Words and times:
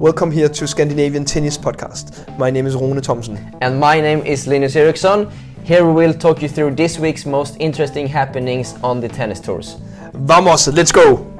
Welcome 0.00 0.32
here 0.32 0.48
to 0.48 0.66
Scandinavian 0.66 1.24
Tennis 1.24 1.56
Podcast. 1.56 2.36
My 2.36 2.50
name 2.50 2.66
is 2.66 2.74
Rune 2.74 3.00
Thomsen. 3.00 3.56
And 3.60 3.78
my 3.78 4.00
name 4.00 4.26
is 4.26 4.44
Linus 4.48 4.74
Eriksson. 4.74 5.30
Here 5.62 5.86
we 5.86 5.92
will 5.92 6.12
talk 6.12 6.42
you 6.42 6.48
through 6.48 6.74
this 6.74 6.98
week's 6.98 7.24
most 7.24 7.56
interesting 7.60 8.08
happenings 8.08 8.74
on 8.82 9.00
the 9.00 9.08
tennis 9.08 9.38
tours. 9.38 9.76
Vamos, 10.12 10.66
let's 10.66 10.90
go! 10.90 11.30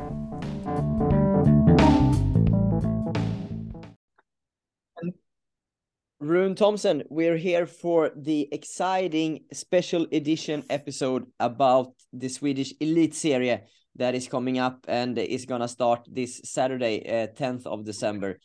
Rune 6.21 6.55
Thomsen, 6.55 7.03
we're 7.11 7.37
here 7.37 7.67
for 7.67 8.13
the 8.15 8.49
exciting 8.53 9.41
special 9.53 10.07
edition 10.13 10.63
episode 10.71 11.27
about 11.41 11.93
the 12.13 12.29
Swedish 12.29 12.73
Elite 12.79 13.17
Series 13.17 13.59
that 13.97 14.15
is 14.15 14.29
coming 14.29 14.59
up 14.59 14.85
and 14.89 15.19
is 15.19 15.47
gonna 15.47 15.69
start 15.69 16.07
this 16.11 16.41
Saturday, 16.45 17.03
uh, 17.07 17.27
10th 17.29 17.67
of 17.67 17.85
December. 17.85 18.39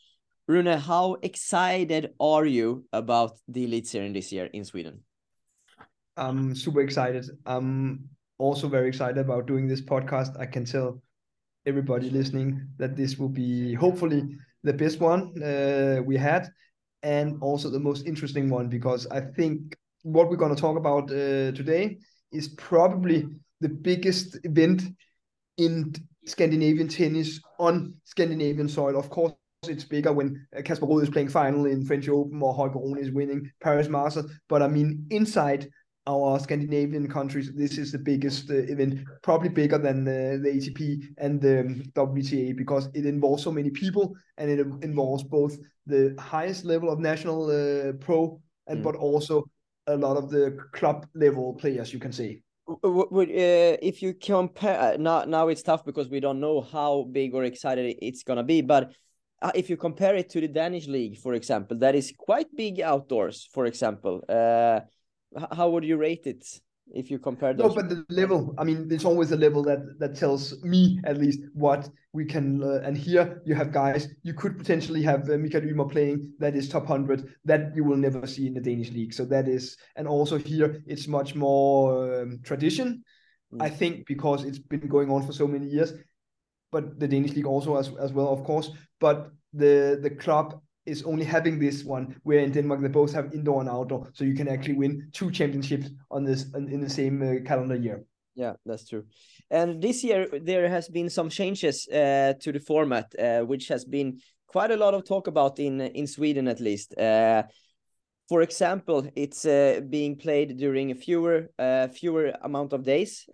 Rune, 0.48 0.66
how 0.66 1.18
excited 1.22 2.14
are 2.20 2.46
you 2.46 2.86
about 2.92 3.38
the 3.48 3.66
Elite 3.66 3.88
Series 3.88 4.14
this 4.14 4.32
year 4.32 4.46
in 4.46 4.66
Sweden? 4.66 5.04
I'm 6.18 6.56
super 6.56 6.82
excited. 6.82 7.26
I'm 7.46 8.10
also 8.40 8.68
very 8.68 8.88
excited 8.88 9.18
about 9.18 9.46
doing 9.46 9.68
this 9.68 9.82
podcast. 9.82 10.40
I 10.40 10.46
can 10.46 10.66
tell 10.66 11.02
everybody 11.66 12.10
listening 12.10 12.68
that 12.78 12.96
this 12.96 13.18
will 13.18 13.30
be 13.30 13.74
hopefully 13.74 14.24
the 14.64 14.74
best 14.74 15.00
one 15.00 15.42
uh, 15.44 16.02
we 16.04 16.18
had 16.18 16.50
and 17.04 17.38
also 17.42 17.70
the 17.70 17.80
most 17.80 18.06
interesting 18.06 18.50
one 18.50 18.68
because 18.68 19.08
I 19.08 19.22
think 19.22 19.78
what 20.04 20.30
we're 20.30 20.38
going 20.38 20.56
to 20.56 20.62
talk 20.62 20.78
about 20.78 21.04
uh, 21.12 21.52
today 21.52 21.98
is 22.32 22.50
probably 22.50 23.28
the 23.62 23.70
biggest 23.70 24.38
event 24.44 24.84
in 25.60 25.94
Scandinavian 26.26 26.88
tennis 26.88 27.40
on 27.60 27.94
Scandinavian 28.06 28.70
soil. 28.70 28.98
Of 28.98 29.10
course, 29.10 29.34
it's 29.68 29.84
bigger 29.84 30.14
when 30.14 30.48
Casper 30.64 30.86
Ruud 30.86 31.04
is 31.04 31.10
playing 31.10 31.30
final 31.30 31.66
in 31.66 31.86
French 31.86 32.08
Open 32.08 32.42
or 32.42 32.54
Holger 32.54 32.80
Rune 32.80 32.98
is 32.98 33.12
winning 33.12 33.52
Paris 33.62 33.90
Masters. 33.90 34.32
But 34.48 34.62
I 34.62 34.68
mean, 34.68 35.06
inside 35.10 35.70
our 36.08 36.40
Scandinavian 36.40 37.10
countries, 37.10 37.52
this 37.54 37.78
is 37.78 37.92
the 37.92 38.00
biggest 38.00 38.50
uh, 38.50 38.56
event, 38.56 39.02
probably 39.22 39.50
bigger 39.50 39.78
than 39.78 40.08
uh, 40.08 40.38
the 40.42 40.50
ATP 40.50 41.04
and 41.18 41.42
the 41.42 41.60
um, 41.60 41.84
WTA 41.94 42.56
because 42.56 42.90
it 42.94 43.06
involves 43.06 43.44
so 43.44 43.52
many 43.52 43.70
people 43.70 44.16
and 44.38 44.50
it 44.50 44.60
involves 44.82 45.24
both 45.24 45.58
the 45.86 46.16
highest 46.18 46.64
level 46.64 46.90
of 46.90 47.00
national 47.00 47.50
uh, 47.50 47.92
pro 48.00 48.40
and 48.68 48.80
mm. 48.80 48.84
but 48.84 48.96
also 48.96 49.44
a 49.88 49.98
lot 49.98 50.16
of 50.16 50.30
the 50.30 50.58
club 50.72 51.06
level 51.16 51.54
players, 51.56 51.92
you 51.92 52.00
can 52.00 52.14
say. 52.14 52.42
Would, 52.84 53.30
uh, 53.30 53.78
if 53.82 54.04
you 54.04 54.14
compare 54.14 54.80
uh, 54.80 54.98
now, 54.98 55.24
now 55.26 55.48
it's 55.48 55.64
tough 55.64 55.84
because 55.84 56.08
we 56.08 56.20
don't 56.20 56.40
know 56.40 56.62
how 56.62 57.08
big 57.12 57.34
or 57.34 57.44
excited 57.44 57.96
it's 58.00 58.22
gonna 58.22 58.44
be. 58.44 58.62
But 58.62 58.94
uh, 59.42 59.52
if 59.56 59.72
you 59.72 59.78
compare 59.78 60.16
it 60.16 60.30
to 60.30 60.42
the 60.42 60.48
Danish 60.48 60.88
league, 60.88 61.18
for 61.18 61.34
example, 61.34 61.78
that 61.80 61.96
is 61.96 62.14
quite 62.16 62.48
big 62.56 62.80
outdoors. 62.80 63.50
For 63.52 63.66
example, 63.66 64.24
uh, 64.30 64.82
how 65.52 65.70
would 65.72 65.84
you 65.84 65.98
rate 65.98 66.28
it 66.28 66.46
if 66.94 67.12
you 67.12 67.20
compare 67.20 67.54
those? 67.54 67.76
No, 67.76 67.82
but 67.82 67.90
the 67.90 68.06
level. 68.10 68.54
I 68.58 68.64
mean, 68.64 68.88
there's 68.88 69.06
always 69.06 69.32
a 69.32 69.38
level 69.38 69.64
that 69.64 70.00
that 70.00 70.16
tells 70.16 70.62
me 70.64 71.00
at 71.06 71.18
least 71.18 71.40
what 71.54 71.90
we 72.14 72.26
can. 72.26 72.64
Uh, 72.64 72.82
and 72.84 72.98
here 72.98 73.42
you 73.46 73.56
have 73.56 73.72
guys. 73.72 74.08
You 74.24 74.34
could 74.34 74.58
potentially 74.58 75.02
have 75.04 75.30
uh, 75.30 75.38
Mikael 75.38 75.64
Ymer 75.64 75.86
playing 75.86 76.32
that 76.40 76.56
is 76.56 76.70
top 76.70 76.88
hundred 76.88 77.34
that 77.46 77.76
you 77.76 77.84
will 77.84 77.98
never 77.98 78.26
see 78.28 78.48
in 78.48 78.54
the 78.54 78.62
Danish 78.62 78.92
league. 78.92 79.14
So 79.14 79.26
that 79.26 79.48
is, 79.48 79.78
and 79.96 80.08
also 80.08 80.38
here 80.38 80.82
it's 80.86 81.08
much 81.08 81.36
more 81.36 82.22
um, 82.22 82.40
tradition. 82.44 83.04
Mm. 83.54 83.62
I 83.62 83.70
think 83.70 84.06
because 84.08 84.44
it's 84.44 84.60
been 84.60 84.88
going 84.88 85.10
on 85.10 85.26
for 85.26 85.34
so 85.34 85.48
many 85.48 85.68
years, 85.68 85.94
but 86.72 87.00
the 87.00 87.08
Danish 87.08 87.34
league 87.34 87.48
also 87.48 87.78
as 87.78 87.92
as 88.00 88.14
well, 88.14 88.30
of 88.30 88.44
course. 88.44 88.72
But 89.00 89.32
the 89.54 90.00
the 90.02 90.12
club 90.12 90.62
is 90.90 91.04
only 91.04 91.26
having 91.26 91.60
this 91.60 91.84
one 91.84 92.16
where 92.24 92.40
in 92.40 92.52
Denmark 92.52 92.82
they 92.82 92.88
both 92.88 93.14
have 93.14 93.34
indoor 93.34 93.62
and 93.62 93.70
outdoor, 93.70 94.10
so 94.14 94.24
you 94.24 94.36
can 94.36 94.48
actually 94.48 94.76
win 94.76 95.10
two 95.14 95.32
championships 95.32 95.90
on 96.10 96.24
this 96.26 96.46
in 96.54 96.82
the 96.82 96.90
same 96.90 97.22
uh, 97.22 97.48
calendar 97.48 97.76
year. 97.76 98.04
Yeah, 98.36 98.54
that's 98.66 98.88
true. 98.88 99.06
And 99.52 99.82
this 99.82 100.04
year 100.04 100.28
there 100.46 100.70
has 100.70 100.90
been 100.90 101.10
some 101.10 101.30
changes 101.30 101.88
uh, 101.88 102.34
to 102.40 102.52
the 102.52 102.60
format, 102.60 103.14
uh, 103.20 103.42
which 103.42 103.68
has 103.68 103.86
been 103.86 104.20
quite 104.48 104.72
a 104.72 104.78
lot 104.78 104.94
of 104.94 105.04
talk 105.04 105.28
about 105.28 105.60
in 105.60 105.82
in 105.82 106.08
Sweden 106.08 106.48
at 106.48 106.60
least. 106.60 106.98
Uh, 106.98 107.44
for 108.28 108.42
example, 108.42 109.10
it's 109.16 109.46
uh, 109.46 109.82
being 109.90 110.16
played 110.16 110.58
during 110.58 110.92
a 110.92 110.96
fewer 110.96 111.50
uh, 111.60 111.88
fewer 111.88 112.34
amount 112.42 112.74
of 112.74 112.84
days 112.84 113.26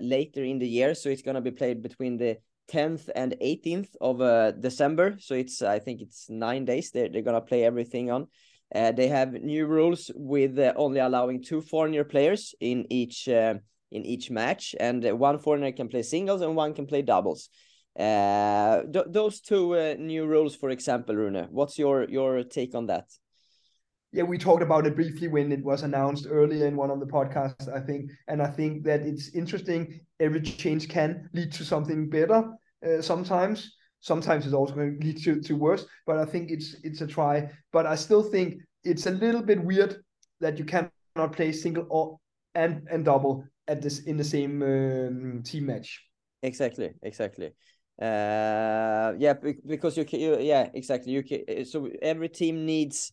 later 0.00 0.44
in 0.44 0.58
the 0.58 0.68
year, 0.68 0.94
so 0.94 1.10
it's 1.10 1.22
going 1.22 1.36
to 1.36 1.50
be 1.50 1.56
played 1.56 1.82
between 1.82 2.16
the 2.18 2.36
10th 2.68 3.10
and 3.14 3.34
18th 3.40 3.94
of 4.00 4.20
uh, 4.20 4.52
December. 4.52 5.16
So 5.18 5.34
it's 5.34 5.62
I 5.62 5.78
think 5.78 6.00
it's 6.00 6.28
nine 6.28 6.64
days. 6.64 6.90
They're 6.90 7.08
they're 7.08 7.22
gonna 7.22 7.40
play 7.40 7.64
everything 7.64 8.10
on. 8.10 8.28
Uh, 8.74 8.92
they 8.92 9.08
have 9.08 9.32
new 9.32 9.66
rules 9.66 10.10
with 10.14 10.58
uh, 10.58 10.72
only 10.76 11.00
allowing 11.00 11.42
two 11.42 11.60
foreigner 11.60 12.04
players 12.04 12.54
in 12.60 12.86
each 12.90 13.28
uh, 13.28 13.54
in 13.92 14.04
each 14.04 14.30
match, 14.30 14.74
and 14.80 15.06
uh, 15.06 15.14
one 15.14 15.38
foreigner 15.38 15.72
can 15.72 15.88
play 15.88 16.02
singles 16.02 16.40
and 16.40 16.56
one 16.56 16.74
can 16.74 16.86
play 16.86 17.02
doubles. 17.02 17.48
Uh, 17.98 18.82
th- 18.92 19.06
those 19.08 19.40
two 19.40 19.76
uh, 19.76 19.94
new 19.98 20.26
rules, 20.26 20.56
for 20.56 20.70
example, 20.70 21.14
Rune. 21.14 21.46
What's 21.50 21.78
your 21.78 22.08
your 22.10 22.42
take 22.42 22.74
on 22.74 22.86
that? 22.86 23.06
Yeah, 24.14 24.22
we 24.22 24.38
talked 24.38 24.62
about 24.62 24.86
it 24.86 24.94
briefly 24.94 25.26
when 25.26 25.50
it 25.50 25.64
was 25.64 25.82
announced 25.82 26.28
earlier 26.30 26.66
in 26.68 26.76
one 26.76 26.90
of 26.90 27.00
the 27.00 27.06
podcasts, 27.06 27.68
I 27.68 27.80
think. 27.80 28.12
And 28.28 28.40
I 28.40 28.46
think 28.46 28.84
that 28.84 29.00
it's 29.00 29.34
interesting. 29.34 30.00
Every 30.20 30.40
change 30.40 30.88
can 30.88 31.28
lead 31.32 31.52
to 31.52 31.64
something 31.64 32.08
better 32.08 32.52
uh, 32.86 33.02
sometimes. 33.02 33.74
Sometimes 34.00 34.44
it's 34.46 34.54
also 34.54 34.74
going 34.74 35.00
to 35.00 35.06
lead 35.06 35.18
to, 35.24 35.40
to 35.40 35.54
worse, 35.54 35.86
but 36.06 36.18
I 36.18 36.26
think 36.26 36.50
it's 36.50 36.76
it's 36.84 37.00
a 37.00 37.06
try. 37.06 37.50
But 37.72 37.86
I 37.86 37.96
still 37.96 38.22
think 38.22 38.62
it's 38.84 39.06
a 39.06 39.10
little 39.10 39.42
bit 39.42 39.64
weird 39.64 39.96
that 40.40 40.58
you 40.58 40.64
cannot 40.64 41.32
play 41.32 41.50
single 41.50 41.86
or 41.90 42.18
and 42.54 42.86
and 42.92 43.04
double 43.04 43.44
at 43.66 43.82
this 43.82 44.00
in 44.00 44.16
the 44.16 44.24
same 44.24 44.62
um, 44.62 45.42
team 45.42 45.66
match. 45.66 46.04
Exactly, 46.42 46.92
exactly. 47.02 47.50
Uh, 48.00 49.14
yeah, 49.18 49.34
because 49.66 49.96
you 49.96 50.04
can, 50.04 50.20
you, 50.20 50.38
yeah, 50.38 50.68
exactly. 50.74 51.12
You 51.12 51.22
can, 51.22 51.64
so 51.64 51.88
every 52.02 52.28
team 52.28 52.66
needs 52.66 53.12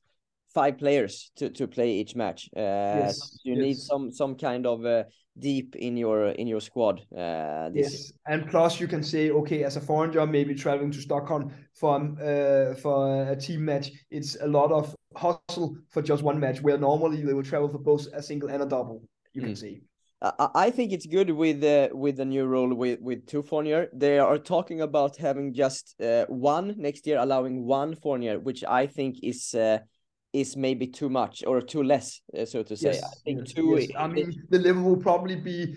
five 0.54 0.78
players 0.78 1.32
to 1.36 1.50
to 1.50 1.68
play 1.68 1.92
each 1.94 2.16
match. 2.16 2.50
Uh, 2.56 3.06
yes, 3.06 3.40
you 3.44 3.56
yes. 3.56 3.62
need 3.62 3.78
some 3.78 4.12
some 4.12 4.36
kind 4.36 4.66
of 4.66 4.86
uh, 4.86 5.04
deep 5.38 5.76
in 5.76 5.98
your 5.98 6.30
in 6.30 6.48
your 6.48 6.62
squad. 6.62 7.02
Uh, 7.16 7.70
yes, 7.74 7.94
year. 7.94 8.12
and 8.28 8.50
plus 8.50 8.80
you 8.80 8.88
can 8.88 9.04
say, 9.04 9.32
okay, 9.32 9.64
as 9.64 9.78
a 9.78 9.82
foreigner, 9.82 10.26
maybe 10.26 10.54
traveling 10.56 10.92
to 10.92 11.02
Stockholm 11.02 11.52
for 11.74 11.96
uh, 11.96 12.76
for 12.76 13.32
a 13.32 13.36
team 13.36 13.66
match, 13.66 13.92
it's 14.10 14.38
a 14.42 14.48
lot 14.48 14.72
of 14.72 14.96
hustle 15.16 15.76
for 15.90 16.02
just 16.02 16.24
one 16.24 16.40
match. 16.40 16.62
Where 16.62 16.78
normally 16.78 17.24
they 17.24 17.34
will 17.34 17.44
travel 17.44 17.70
for 17.70 17.80
both 17.80 18.08
a 18.14 18.22
single 18.22 18.50
and 18.50 18.62
a 18.62 18.66
double. 18.66 19.02
You 19.34 19.42
mm. 19.42 19.46
can 19.46 19.56
say. 19.56 19.82
I 20.56 20.70
think 20.70 20.92
it's 20.92 21.08
good 21.08 21.32
with 21.32 21.62
the 21.62 21.90
uh, 21.92 21.96
with 21.96 22.18
the 22.18 22.26
new 22.26 22.46
rule 22.46 22.76
with 22.76 23.02
with 23.02 23.26
two 23.26 23.42
foreigner. 23.42 23.88
They 23.92 24.20
are 24.20 24.38
talking 24.38 24.82
about 24.82 25.18
having 25.18 25.52
just 25.52 26.00
uh, 26.00 26.28
one 26.28 26.76
next 26.78 27.08
year, 27.08 27.18
allowing 27.18 27.66
one 27.66 27.96
foreigner, 27.96 28.40
which 28.40 28.64
I 28.64 28.86
think 28.86 29.18
is 29.24 29.56
uh, 29.56 29.80
is 30.34 30.56
maybe 30.56 30.88
too 30.88 31.10
much 31.10 31.44
or 31.46 31.62
too 31.62 31.84
less, 31.84 32.22
uh, 32.38 32.46
so 32.46 32.64
to 32.64 32.76
say. 32.76 32.94
Yes, 32.94 33.04
I 33.04 33.16
think 33.24 33.40
yes, 33.40 33.54
two. 33.54 33.78
Yes. 33.80 33.90
I 33.98 34.08
mean, 34.08 34.32
the 34.50 34.60
level 34.60 34.84
will 34.84 34.98
probably 34.98 35.36
be 35.36 35.76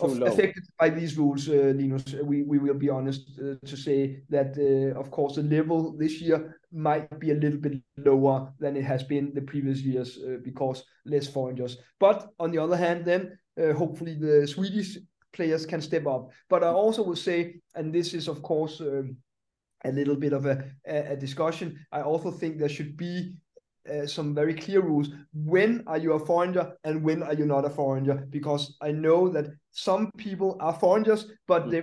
of, 0.00 0.22
affected 0.22 0.64
by 0.78 0.90
these 0.90 1.18
rules, 1.18 1.48
uh, 1.48 1.72
Linus. 1.76 2.14
We 2.22 2.42
we 2.42 2.58
will 2.58 2.74
be 2.74 2.88
honest 2.88 3.30
uh, 3.38 3.54
to 3.66 3.76
say 3.76 4.22
that, 4.30 4.56
uh, 4.56 4.98
of 4.98 5.10
course, 5.10 5.36
the 5.36 5.42
level 5.42 5.96
this 5.96 6.20
year 6.20 6.56
might 6.72 7.18
be 7.18 7.32
a 7.32 7.34
little 7.34 7.58
bit 7.58 7.82
lower 7.98 8.52
than 8.58 8.76
it 8.76 8.84
has 8.84 9.02
been 9.02 9.32
the 9.34 9.42
previous 9.42 9.80
years 9.80 10.18
uh, 10.18 10.36
because 10.42 10.84
less 11.04 11.26
foreigners. 11.26 11.78
But 11.98 12.28
on 12.38 12.50
the 12.52 12.58
other 12.58 12.76
hand, 12.76 13.04
then 13.04 13.38
uh, 13.60 13.72
hopefully 13.72 14.14
the 14.14 14.46
Swedish 14.46 14.96
players 15.32 15.66
can 15.66 15.80
step 15.80 16.06
up. 16.06 16.30
But 16.48 16.64
I 16.64 16.68
also 16.68 17.02
will 17.02 17.16
say, 17.16 17.60
and 17.74 17.92
this 17.92 18.14
is 18.14 18.28
of 18.28 18.42
course. 18.42 18.80
Um, 18.80 19.16
a 19.84 19.90
little 19.90 20.16
bit 20.16 20.34
of 20.34 20.44
a, 20.44 20.62
a, 20.84 21.16
discussion. 21.16 21.74
I 21.90 22.02
also 22.02 22.30
think 22.30 22.58
there 22.58 22.68
should 22.68 22.98
be 22.98 23.32
uh, 23.88 24.06
some 24.06 24.34
very 24.34 24.54
clear 24.54 24.80
rules. 24.80 25.08
When 25.32 25.82
are 25.86 25.98
you 25.98 26.12
a 26.12 26.24
foreigner 26.26 26.76
and 26.84 27.02
when 27.02 27.22
are 27.22 27.34
you 27.34 27.46
not 27.46 27.64
a 27.64 27.70
foreigner? 27.70 28.26
Because 28.30 28.76
I 28.80 28.92
know 28.92 29.28
that 29.28 29.46
some 29.72 30.10
people 30.16 30.56
are 30.60 30.72
foreigners, 30.72 31.26
but 31.46 31.66
mm. 31.66 31.70
they 31.70 31.82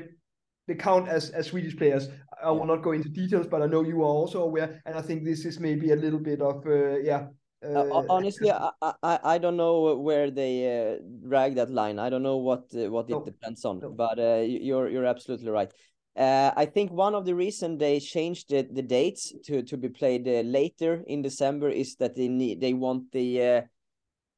they 0.68 0.76
count 0.76 1.08
as 1.08 1.30
as 1.32 1.48
Swedish 1.48 1.78
players. 1.78 2.10
I 2.44 2.52
will 2.52 2.66
not 2.66 2.84
go 2.84 2.92
into 2.92 3.10
details, 3.10 3.48
but 3.48 3.62
I 3.62 3.66
know 3.66 3.84
you 3.84 4.02
are 4.02 4.16
also 4.22 4.44
aware, 4.44 4.82
and 4.86 4.96
I 4.96 5.02
think 5.02 5.24
this 5.24 5.46
is 5.46 5.60
maybe 5.60 5.92
a 5.92 5.96
little 5.96 6.20
bit 6.20 6.42
of 6.42 6.66
uh, 6.66 7.00
yeah. 7.00 7.28
Uh, 7.66 8.04
honestly, 8.10 8.52
I, 8.52 8.70
I 8.82 9.20
I 9.24 9.38
don't 9.40 9.58
know 9.58 9.96
where 9.96 10.30
they 10.30 10.54
uh, 10.70 10.98
drag 11.28 11.56
that 11.56 11.72
line. 11.72 11.98
I 11.98 12.10
don't 12.12 12.22
know 12.22 12.38
what 12.38 12.66
uh, 12.76 12.92
what 12.92 13.10
it 13.10 13.14
no, 13.14 13.26
depends 13.26 13.66
on, 13.66 13.80
no. 13.80 13.90
but 13.90 14.20
uh, 14.20 14.44
you're 14.46 14.90
you're 14.90 15.06
absolutely 15.06 15.50
right. 15.50 15.72
Uh, 16.18 16.52
I 16.58 16.66
think 16.66 16.92
one 16.92 17.14
of 17.14 17.26
the 17.26 17.36
reason 17.36 17.78
they 17.78 18.00
changed 18.00 18.50
the, 18.50 18.68
the 18.72 18.82
dates 18.82 19.34
to 19.46 19.62
to 19.62 19.78
be 19.78 19.90
played 19.90 20.28
uh, 20.28 20.42
later 20.42 21.04
in 21.06 21.22
December 21.22 21.70
is 21.70 21.96
that 21.98 22.16
they 22.16 22.28
need 22.28 22.60
they 22.60 22.74
want 22.74 23.12
the 23.12 23.44
uh, 23.44 23.62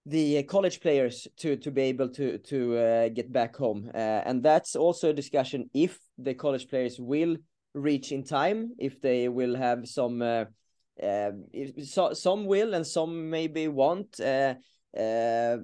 the 0.05 0.43
college 0.43 0.81
players 0.81 1.27
to 1.37 1.55
to 1.55 1.71
be 1.71 1.83
able 1.83 2.09
to 2.09 2.37
to 2.39 2.77
uh, 2.77 3.09
get 3.09 3.31
back 3.31 3.55
home, 3.55 3.89
uh, 3.95 3.97
and 4.25 4.43
that's 4.43 4.75
also 4.75 5.09
a 5.09 5.13
discussion 5.13 5.69
if 5.73 5.99
the 6.17 6.33
college 6.33 6.67
players 6.67 6.99
will 6.99 7.37
reach 7.73 8.11
in 8.11 8.23
time 8.23 8.73
if 8.77 8.99
they 8.99 9.29
will 9.29 9.55
have 9.55 9.87
some 9.87 10.21
uh, 10.21 10.45
uh, 11.01 11.31
so, 11.85 12.11
some 12.13 12.45
will 12.45 12.73
and 12.73 12.85
some 12.85 13.29
maybe 13.29 13.67
won't. 13.69 14.19
Uh, 14.19 14.55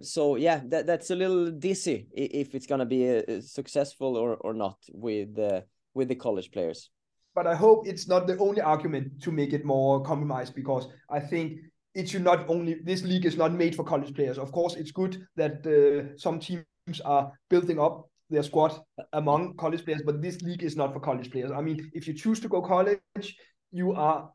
so 0.02 0.36
yeah 0.36 0.62
that, 0.68 0.86
that's 0.86 1.10
a 1.10 1.16
little 1.16 1.50
dizzy 1.50 2.06
if 2.14 2.54
it's 2.54 2.68
to 2.68 2.86
be 2.86 3.42
successful 3.42 4.18
or, 4.18 4.36
or 4.36 4.54
not 4.54 4.78
with 4.94 5.40
uh, 5.40 5.62
with 5.95 6.07
the 6.07 6.15
college 6.15 6.51
players 6.51 6.89
but 7.33 7.47
i 7.47 7.56
hope 7.56 7.88
it's 7.88 8.07
not 8.07 8.27
the 8.27 8.38
only 8.38 8.62
argument 8.62 9.21
to 9.21 9.31
make 9.31 9.53
it 9.53 9.65
more 9.65 10.03
compromised 10.03 10.53
because 10.53 10.88
i 11.09 11.19
think 11.19 11.59
it 11.95 12.09
should 12.09 12.24
not 12.24 12.47
only 12.50 12.75
this 12.83 13.03
league 13.03 13.25
is 13.25 13.38
not 13.38 13.51
made 13.53 13.75
for 13.75 13.83
college 13.83 14.13
players 14.13 14.38
of 14.38 14.51
course 14.51 14.75
it's 14.75 14.92
good 14.92 15.25
that 15.36 15.65
uh, 15.65 16.15
some 16.18 16.39
teams 16.39 17.01
are 17.03 17.31
building 17.50 17.80
up 17.80 18.07
their 18.30 18.44
squad 18.44 18.80
among 19.13 19.56
college 19.56 19.86
players, 19.86 20.01
but 20.06 20.21
this 20.21 20.42
league 20.42 20.63
is 20.63 20.75
not 20.75 20.94
for 20.94 21.00
college 21.00 21.31
players. 21.31 21.51
I 21.51 21.62
mean, 21.62 21.92
if 21.94 22.07
you 22.07 22.13
choose 22.13 22.39
to 22.42 22.47
go 22.47 22.62
college, 22.62 23.38
you 23.71 23.94
are 23.94 24.31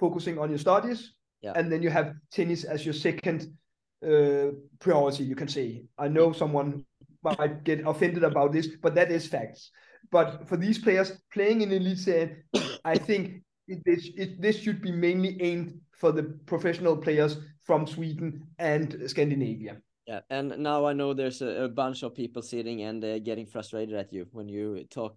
focusing 0.00 0.38
on 0.38 0.50
your 0.50 0.58
studies, 0.58 1.12
yeah. 1.40 1.52
and 1.54 1.70
then 1.70 1.82
you 1.82 1.90
have 1.90 2.14
tennis 2.32 2.64
as 2.64 2.84
your 2.84 2.94
second 2.94 3.46
uh, 4.04 4.50
priority. 4.80 5.24
You 5.24 5.36
can 5.36 5.48
say. 5.48 5.84
I 5.98 6.08
know 6.08 6.32
someone 6.32 6.84
might 7.22 7.62
get 7.64 7.86
offended 7.86 8.24
about 8.24 8.52
this, 8.52 8.68
but 8.82 8.94
that 8.96 9.12
is 9.12 9.26
facts. 9.26 9.70
But 10.10 10.48
for 10.48 10.56
these 10.56 10.78
players 10.78 11.12
playing 11.32 11.62
in 11.62 11.72
elite 11.72 11.98
series, 11.98 12.36
I 12.84 12.98
think 12.98 13.42
it, 13.68 13.82
it, 13.86 14.42
this 14.42 14.58
should 14.58 14.82
be 14.82 14.92
mainly 14.92 15.40
aimed 15.40 15.80
for 15.92 16.12
the 16.12 16.24
professional 16.46 16.96
players 16.96 17.38
from 17.62 17.86
Sweden 17.86 18.44
and 18.58 18.98
Scandinavia. 19.06 19.76
Yeah, 20.06 20.20
and 20.30 20.58
now 20.58 20.84
I 20.84 20.92
know 20.92 21.14
there's 21.14 21.42
a, 21.42 21.64
a 21.64 21.68
bunch 21.68 22.02
of 22.02 22.14
people 22.14 22.42
sitting 22.42 22.82
and 22.82 23.04
uh, 23.04 23.18
getting 23.20 23.46
frustrated 23.46 23.94
at 23.94 24.12
you 24.12 24.26
when 24.32 24.48
you 24.48 24.84
talk 24.90 25.16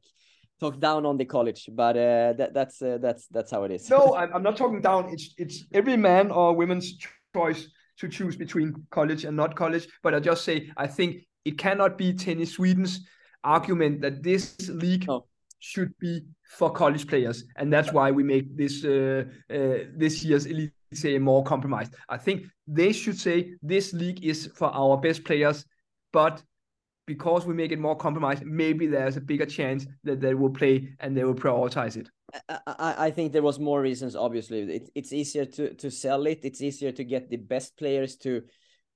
talk 0.59 0.79
down 0.79 1.05
on 1.05 1.17
the 1.17 1.25
college, 1.25 1.67
but 1.71 1.97
uh, 1.97 2.33
that 2.33 2.53
that's 2.53 2.81
uh, 2.81 2.99
that's 3.01 3.27
that's 3.27 3.51
how 3.51 3.63
it 3.63 3.71
is. 3.71 3.89
no, 3.89 4.15
I'm, 4.15 4.31
I'm 4.33 4.43
not 4.43 4.57
talking 4.57 4.81
down. 4.81 5.09
It's 5.09 5.33
it's 5.37 5.65
every 5.73 5.97
man 5.97 6.31
or 6.31 6.55
woman's 6.55 6.97
choice 7.35 7.67
to 7.97 8.07
choose 8.07 8.35
between 8.35 8.75
college 8.91 9.25
and 9.25 9.35
not 9.35 9.55
college. 9.55 9.87
But 10.03 10.13
I 10.13 10.19
just 10.19 10.45
say 10.45 10.69
I 10.77 10.87
think 10.87 11.23
it 11.45 11.57
cannot 11.57 11.97
be 11.97 12.13
Tennis 12.13 12.53
Sweden's 12.53 13.01
argument 13.45 14.01
that 14.01 14.23
this 14.23 14.55
league 14.69 15.07
no. 15.07 15.25
should 15.59 15.93
be 15.99 16.23
for 16.57 16.71
college 16.71 17.07
players, 17.07 17.45
and 17.55 17.71
that's 17.71 17.93
why 17.93 18.11
we 18.11 18.23
make 18.23 18.55
this 18.57 18.83
uh, 18.83 19.23
uh, 19.49 19.85
this 19.95 20.23
year's 20.23 20.45
elite 20.45 20.71
say 20.93 21.17
more 21.17 21.43
compromised. 21.43 21.93
I 22.09 22.17
think 22.17 22.45
they 22.67 22.91
should 22.91 23.19
say 23.19 23.53
this 23.61 23.93
league 23.93 24.23
is 24.23 24.49
for 24.55 24.69
our 24.73 24.97
best 24.97 25.23
players, 25.23 25.65
but 26.13 26.41
because 27.05 27.45
we 27.45 27.53
make 27.53 27.71
it 27.71 27.79
more 27.79 27.95
compromised, 27.95 28.43
maybe 28.45 28.87
there's 28.87 29.17
a 29.17 29.21
bigger 29.21 29.45
chance 29.45 29.85
that 30.03 30.19
they 30.19 30.33
will 30.33 30.49
play 30.49 30.95
and 30.99 31.15
they 31.15 31.23
will 31.23 31.35
prioritize 31.35 31.97
it. 31.97 32.09
I, 32.49 32.95
I 33.07 33.11
think 33.11 33.31
there 33.31 33.43
was 33.43 33.59
more 33.59 33.81
reasons. 33.81 34.15
Obviously, 34.15 34.61
it, 34.61 34.89
it's 34.95 35.13
easier 35.13 35.45
to 35.45 35.73
to 35.75 35.91
sell 35.91 36.25
it. 36.25 36.39
It's 36.43 36.61
easier 36.61 36.91
to 36.91 37.03
get 37.03 37.29
the 37.29 37.37
best 37.37 37.77
players 37.77 38.15
to 38.17 38.43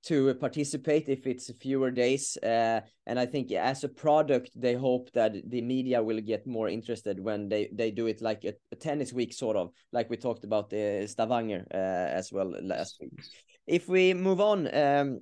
to 0.02 0.34
participate 0.34 1.08
if 1.08 1.26
it's 1.26 1.52
fewer 1.60 1.90
days. 1.90 2.36
Uh, 2.42 2.80
and 3.06 3.18
I 3.18 3.26
think 3.26 3.52
as 3.52 3.84
a 3.84 3.88
product, 3.88 4.50
they 4.54 4.74
hope 4.74 5.10
that 5.12 5.34
the 5.48 5.60
media 5.60 6.02
will 6.02 6.20
get 6.20 6.46
more 6.46 6.68
interested 6.68 7.20
when 7.20 7.48
they, 7.48 7.68
they 7.72 7.90
do 7.90 8.06
it 8.06 8.22
like 8.22 8.44
a, 8.44 8.54
a 8.72 8.76
tennis 8.76 9.12
week, 9.12 9.32
sort 9.32 9.56
of 9.56 9.70
like 9.92 10.08
we 10.08 10.16
talked 10.16 10.44
about 10.44 10.70
the 10.70 11.06
Stavanger 11.06 11.66
uh, 11.72 11.76
as 11.76 12.32
well 12.32 12.54
last 12.62 12.98
week. 13.00 13.12
If 13.66 13.88
we 13.88 14.14
move 14.14 14.40
on, 14.40 14.74
um, 14.74 15.20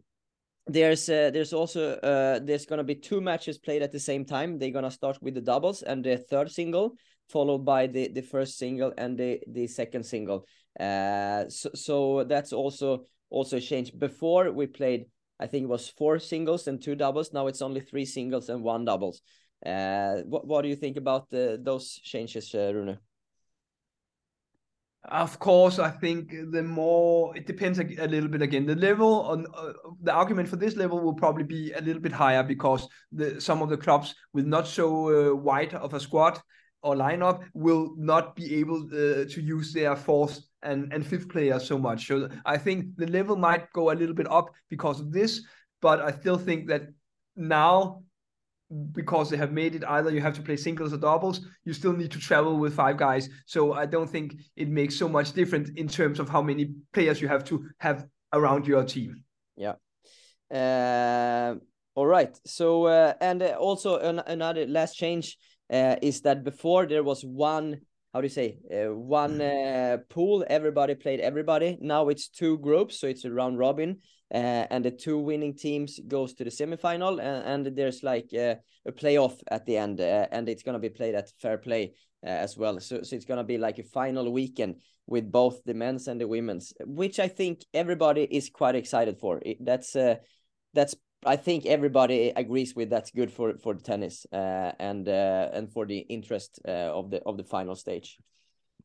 there's 0.68 1.08
uh, 1.08 1.30
there's 1.32 1.52
also 1.52 1.94
uh, 1.94 2.38
there's 2.40 2.66
gonna 2.66 2.84
be 2.84 2.94
two 2.94 3.20
matches 3.20 3.58
played 3.58 3.82
at 3.82 3.90
the 3.90 3.98
same 3.98 4.24
time. 4.24 4.58
They're 4.58 4.70
gonna 4.70 4.90
start 4.90 5.18
with 5.22 5.34
the 5.34 5.40
doubles 5.40 5.82
and 5.82 6.04
the 6.04 6.18
third 6.18 6.50
single, 6.50 6.94
followed 7.28 7.64
by 7.64 7.86
the 7.86 8.08
the 8.08 8.20
first 8.20 8.58
single 8.58 8.92
and 8.98 9.18
the 9.18 9.40
the 9.48 9.66
second 9.66 10.04
single. 10.04 10.44
Uh, 10.78 11.48
so 11.48 11.70
so 11.74 12.24
that's 12.24 12.52
also 12.52 13.04
also 13.30 13.60
changed. 13.60 13.98
Before 13.98 14.50
we 14.50 14.66
played, 14.66 15.06
I 15.40 15.46
think 15.46 15.64
it 15.64 15.68
was 15.68 15.88
four 15.88 16.18
singles 16.18 16.66
and 16.66 16.82
two 16.82 16.94
doubles. 16.94 17.32
Now 17.32 17.46
it's 17.46 17.62
only 17.62 17.80
three 17.80 18.04
singles 18.04 18.48
and 18.48 18.62
one 18.62 18.84
doubles. 18.84 19.22
Uh, 19.64 20.18
what 20.26 20.46
what 20.46 20.62
do 20.62 20.68
you 20.68 20.76
think 20.76 20.96
about 20.96 21.30
the, 21.30 21.58
those 21.60 21.94
changes, 21.94 22.54
uh, 22.54 22.72
Rune? 22.72 22.98
Of 25.04 25.38
course, 25.38 25.78
I 25.78 25.90
think 25.90 26.34
the 26.50 26.62
more 26.62 27.36
it 27.36 27.46
depends 27.46 27.78
a, 27.78 27.84
a 27.98 28.06
little 28.06 28.28
bit 28.28 28.42
again. 28.42 28.66
The 28.66 28.74
level 28.74 29.22
on 29.22 29.46
uh, 29.54 29.72
the 30.02 30.12
argument 30.12 30.48
for 30.48 30.56
this 30.56 30.76
level 30.76 31.00
will 31.00 31.14
probably 31.14 31.44
be 31.44 31.72
a 31.72 31.80
little 31.80 32.02
bit 32.02 32.12
higher 32.12 32.42
because 32.42 32.86
the 33.12 33.40
some 33.40 33.62
of 33.62 33.68
the 33.68 33.76
clubs 33.76 34.14
with 34.32 34.46
not 34.46 34.66
so 34.66 35.30
uh, 35.30 35.34
wide 35.34 35.74
of 35.74 35.94
a 35.94 36.00
squad 36.00 36.40
or 36.82 36.94
lineup 36.94 37.44
will 37.54 37.94
not 37.96 38.36
be 38.36 38.56
able 38.56 38.84
uh, 38.92 39.24
to 39.28 39.40
use 39.40 39.72
their 39.72 39.96
fourth 39.96 40.40
and, 40.62 40.92
and 40.92 41.06
fifth 41.06 41.28
players 41.28 41.66
so 41.66 41.78
much. 41.78 42.06
So 42.06 42.28
I 42.44 42.58
think 42.58 42.96
the 42.96 43.06
level 43.06 43.36
might 43.36 43.72
go 43.72 43.90
a 43.90 43.94
little 43.94 44.14
bit 44.14 44.30
up 44.30 44.50
because 44.68 45.00
of 45.00 45.12
this, 45.12 45.42
but 45.80 46.00
I 46.00 46.12
still 46.12 46.38
think 46.38 46.68
that 46.68 46.82
now 47.36 48.02
because 48.92 49.30
they 49.30 49.36
have 49.36 49.52
made 49.52 49.74
it 49.74 49.82
either 49.88 50.10
you 50.10 50.20
have 50.20 50.34
to 50.34 50.42
play 50.42 50.56
singles 50.56 50.92
or 50.92 50.98
doubles 50.98 51.40
you 51.64 51.72
still 51.72 51.94
need 51.94 52.10
to 52.10 52.18
travel 52.18 52.58
with 52.58 52.74
five 52.74 52.98
guys. 52.98 53.28
So 53.46 53.72
i 53.72 53.86
don't 53.86 54.10
think 54.10 54.34
it 54.56 54.68
makes 54.68 54.94
so 54.94 55.08
much 55.08 55.32
difference 55.32 55.70
in 55.76 55.88
terms 55.88 56.20
of 56.20 56.28
how 56.28 56.42
many 56.42 56.74
players 56.92 57.20
you 57.22 57.28
have 57.28 57.44
to 57.44 57.64
have 57.78 58.06
around 58.32 58.66
your 58.66 58.84
team. 58.84 59.24
Yeah. 59.56 59.76
Uh, 60.52 61.56
all 61.94 62.06
right. 62.06 62.38
So 62.46 62.84
uh, 62.84 63.14
and 63.20 63.42
uh, 63.42 63.56
also 63.58 63.98
an, 63.98 64.20
another 64.26 64.66
last 64.66 64.94
change 64.96 65.38
uh, 65.70 65.96
is 66.02 66.20
that 66.22 66.44
before 66.44 66.86
there 66.86 67.02
was 67.02 67.24
one 67.24 67.80
how 68.12 68.20
do 68.20 68.24
you 68.24 68.30
say 68.30 68.58
uh, 68.72 68.94
one 68.94 69.40
uh, 69.40 69.98
pool 70.08 70.44
everybody 70.48 70.94
played 70.94 71.20
everybody. 71.20 71.76
Now 71.80 72.08
it's 72.08 72.28
two 72.28 72.58
groups 72.58 73.00
so 73.00 73.06
it's 73.06 73.24
a 73.24 73.30
round 73.30 73.58
robin 73.58 73.98
uh, 74.32 74.66
and 74.70 74.84
the 74.84 74.90
two 74.90 75.18
winning 75.18 75.54
teams 75.54 76.00
goes 76.06 76.34
to 76.34 76.44
the 76.44 76.50
semifinal 76.50 77.20
and, 77.20 77.66
and 77.66 77.76
there's 77.76 78.02
like 78.02 78.30
uh, 78.34 78.54
a 78.86 78.92
playoff 78.92 79.38
at 79.50 79.66
the 79.66 79.76
end 79.76 80.00
uh, 80.00 80.26
and 80.32 80.48
it's 80.48 80.62
going 80.62 80.74
to 80.74 80.78
be 80.78 80.88
played 80.88 81.14
at 81.14 81.30
fair 81.40 81.58
play 81.58 81.92
uh, 82.24 82.30
as 82.30 82.56
well. 82.56 82.80
So, 82.80 83.02
so 83.02 83.14
it's 83.14 83.24
going 83.24 83.38
to 83.38 83.44
be 83.44 83.58
like 83.58 83.78
a 83.78 83.84
final 83.84 84.32
weekend 84.32 84.76
with 85.06 85.30
both 85.30 85.62
the 85.64 85.74
men's 85.74 86.06
and 86.06 86.20
the 86.20 86.28
women's 86.28 86.74
which 86.84 87.18
i 87.18 87.26
think 87.26 87.64
everybody 87.72 88.24
is 88.24 88.50
quite 88.50 88.74
excited 88.74 89.18
for. 89.18 89.40
It, 89.44 89.64
that's 89.64 89.96
that's 90.74 90.94
I 91.28 91.36
think 91.36 91.66
everybody 91.66 92.32
agrees 92.34 92.74
with 92.74 92.88
that's 92.90 93.10
good 93.10 93.30
for 93.30 93.58
for 93.58 93.74
the 93.74 93.82
tennis 93.82 94.26
uh, 94.32 94.72
and 94.78 95.08
uh, 95.08 95.50
and 95.52 95.70
for 95.70 95.86
the 95.86 95.98
interest 95.98 96.60
uh, 96.66 96.98
of 96.98 97.10
the 97.10 97.22
of 97.24 97.36
the 97.36 97.44
final 97.44 97.76
stage. 97.76 98.18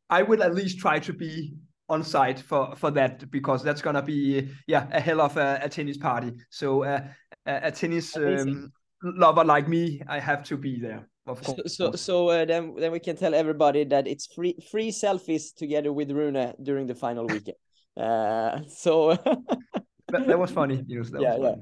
I 0.09 0.23
will 0.23 0.43
at 0.43 0.53
least 0.53 0.79
try 0.79 0.99
to 0.99 1.13
be 1.13 1.55
on 1.89 2.03
site 2.03 2.39
for 2.39 2.75
for 2.75 2.91
that 2.91 3.31
because 3.31 3.63
that's 3.63 3.81
gonna 3.81 4.01
be 4.01 4.49
yeah 4.67 4.87
a 4.91 4.99
hell 4.99 5.21
of 5.21 5.37
a, 5.37 5.59
a 5.63 5.69
tennis 5.69 5.97
party. 5.97 6.33
So 6.49 6.83
uh, 6.83 7.01
a, 7.45 7.67
a, 7.67 7.71
tennis 7.71 8.15
um, 8.17 8.71
lover 9.01 9.45
like 9.45 9.67
me, 9.67 10.01
I 10.07 10.19
have 10.19 10.43
to 10.45 10.57
be 10.57 10.79
there. 10.79 11.07
Of 11.25 11.41
course. 11.41 11.73
So 11.73 11.91
so, 11.91 11.95
so 11.95 12.29
uh, 12.29 12.45
then 12.45 12.75
then 12.77 12.91
we 12.91 12.99
can 12.99 13.15
tell 13.15 13.33
everybody 13.33 13.85
that 13.85 14.07
it's 14.07 14.27
free 14.27 14.57
free 14.69 14.91
selfies 14.91 15.55
together 15.55 15.93
with 15.93 16.11
Rune 16.11 16.53
during 16.61 16.87
the 16.87 16.95
final 16.95 17.25
weekend. 17.25 17.57
Uh, 17.95 18.59
so 18.67 19.17
that, 20.13 20.27
that 20.27 20.39
was 20.39 20.51
funny 20.51 20.83
news. 20.87 21.11
That 21.11 21.21
yeah, 21.21 21.55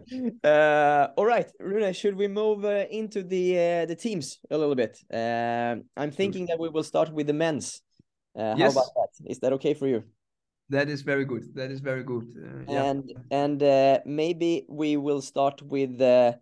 yeah. 0.44 0.50
Uh, 0.50 1.08
all 1.18 1.26
right, 1.26 1.50
Rune, 1.60 1.94
should 1.94 2.16
we 2.16 2.28
move 2.28 2.64
uh, 2.66 2.86
into 2.90 3.24
the 3.24 3.58
uh, 3.58 3.86
the 3.86 3.96
teams 3.96 4.40
a 4.50 4.58
little 4.58 4.76
bit? 4.76 4.98
Uh, 5.12 5.78
I'm 5.98 6.12
thinking 6.12 6.46
that 6.48 6.60
we 6.60 6.70
will 6.70 6.84
start 6.84 7.12
with 7.12 7.28
the 7.28 7.34
men's. 7.34 7.82
Uh, 8.38 8.56
yes. 8.58 8.74
How 8.74 8.82
about 8.82 8.92
that? 8.96 9.32
Is 9.32 9.40
that 9.40 9.54
okay 9.54 9.74
for 9.74 9.88
you? 9.88 10.04
That 10.70 10.88
is 10.88 11.02
very 11.02 11.26
good. 11.26 11.54
That 11.56 11.70
is 11.72 11.82
very 11.82 12.04
good. 12.04 12.28
Uh, 12.38 12.72
yeah. 12.72 12.84
And 12.84 13.12
and 13.30 13.64
uh, 13.64 14.00
maybe 14.06 14.66
we 14.70 14.98
will 14.98 15.22
start 15.22 15.62
with 15.62 16.00
uh, 16.02 16.34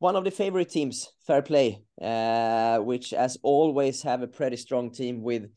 one 0.00 0.16
of 0.16 0.24
the 0.24 0.30
favorite 0.30 0.70
teams, 0.70 1.12
Fair 1.26 1.42
Play, 1.42 1.82
uh, 2.00 2.78
which 2.78 3.12
as 3.12 3.38
always 3.42 4.02
have 4.02 4.22
a 4.22 4.26
pretty 4.26 4.56
strong 4.56 4.90
team 4.90 5.22
with 5.22 5.50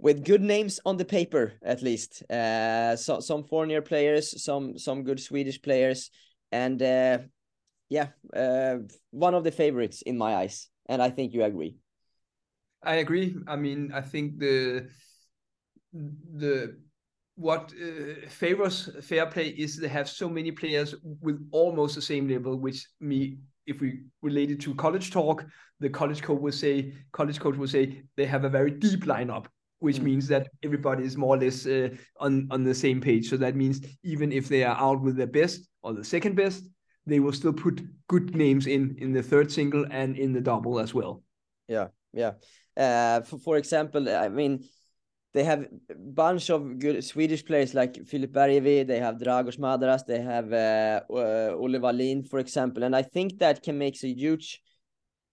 with 0.00 0.24
good 0.24 0.40
names 0.40 0.80
on 0.84 0.96
the 0.96 1.04
paper 1.04 1.52
at 1.62 1.82
least. 1.82 2.22
Uh, 2.30 2.96
so, 2.96 3.20
some 3.20 3.44
foreigner 3.44 3.82
players, 3.82 4.42
some 4.42 4.78
some 4.78 5.04
good 5.04 5.20
Swedish 5.20 5.60
players, 5.60 6.10
and 6.50 6.82
uh, 6.82 7.18
yeah, 7.88 8.08
uh, 8.34 8.78
one 9.10 9.34
of 9.34 9.44
the 9.44 9.52
favorites 9.52 10.02
in 10.02 10.16
my 10.16 10.34
eyes. 10.34 10.68
And 10.86 11.02
I 11.02 11.10
think 11.10 11.32
you 11.32 11.44
agree. 11.44 11.76
I 12.82 12.96
agree. 12.96 13.36
I 13.46 13.56
mean, 13.56 13.92
I 13.94 14.00
think 14.00 14.38
the 14.38 14.88
the 15.92 16.78
what 17.36 17.72
uh, 17.80 18.28
favors 18.28 18.90
fair 19.02 19.26
play 19.26 19.48
is 19.48 19.76
they 19.76 19.88
have 19.88 20.08
so 20.08 20.28
many 20.28 20.50
players 20.50 20.94
with 21.20 21.46
almost 21.52 21.94
the 21.94 22.02
same 22.02 22.28
level, 22.28 22.56
which 22.56 22.86
me 23.00 23.38
if 23.66 23.80
we 23.80 24.00
relate 24.22 24.50
it 24.50 24.60
to 24.60 24.74
college 24.74 25.10
talk, 25.10 25.44
the 25.78 25.88
college 25.88 26.22
coach 26.22 26.40
will 26.40 26.52
say 26.52 26.92
college 27.12 27.38
coach 27.38 27.56
will 27.56 27.68
say 27.68 28.02
they 28.16 28.26
have 28.26 28.44
a 28.44 28.48
very 28.48 28.70
deep 28.70 29.04
lineup 29.04 29.46
which 29.80 29.98
mm. 29.98 30.04
means 30.04 30.28
that 30.28 30.48
everybody 30.62 31.04
is 31.04 31.16
more 31.16 31.36
or 31.36 31.38
less 31.38 31.66
uh, 31.66 31.88
on 32.18 32.46
on 32.50 32.64
the 32.64 32.74
same 32.74 33.00
page. 33.00 33.28
So 33.28 33.36
that 33.38 33.56
means 33.56 33.80
even 34.02 34.32
if 34.32 34.48
they 34.48 34.64
are 34.64 34.76
out 34.76 35.02
with 35.02 35.16
their 35.16 35.26
best 35.26 35.68
or 35.82 35.92
the 35.92 36.04
second 36.04 36.36
best, 36.36 36.64
they 37.06 37.20
will 37.20 37.32
still 37.32 37.52
put 37.52 37.82
good 38.08 38.34
names 38.34 38.66
in 38.66 38.96
in 38.98 39.12
the 39.12 39.22
third 39.22 39.50
single 39.50 39.84
and 39.90 40.16
in 40.16 40.32
the 40.32 40.40
double 40.40 40.78
as 40.78 40.94
well. 40.94 41.22
Yeah, 41.68 41.88
yeah. 42.12 42.32
Uh, 42.76 43.20
for, 43.22 43.38
for 43.38 43.56
example, 43.56 44.08
I 44.08 44.28
mean, 44.28 44.64
they 45.32 45.44
have 45.44 45.66
a 45.90 45.94
bunch 45.94 46.50
of 46.50 46.78
good 46.78 47.04
Swedish 47.04 47.44
players 47.44 47.74
like 47.74 48.06
Filip 48.06 48.32
Bergevi, 48.32 48.86
they 48.86 48.98
have 48.98 49.16
Dragos 49.16 49.58
Madras, 49.58 50.02
they 50.02 50.20
have 50.20 50.52
uh, 50.52 51.00
uh, 51.10 51.54
Olle 51.56 51.78
Wallin, 51.80 52.24
for 52.24 52.38
example, 52.38 52.82
and 52.82 52.96
I 52.96 53.02
think 53.02 53.38
that 53.38 53.62
can 53.62 53.78
make 53.78 54.02
a 54.02 54.08
huge, 54.08 54.60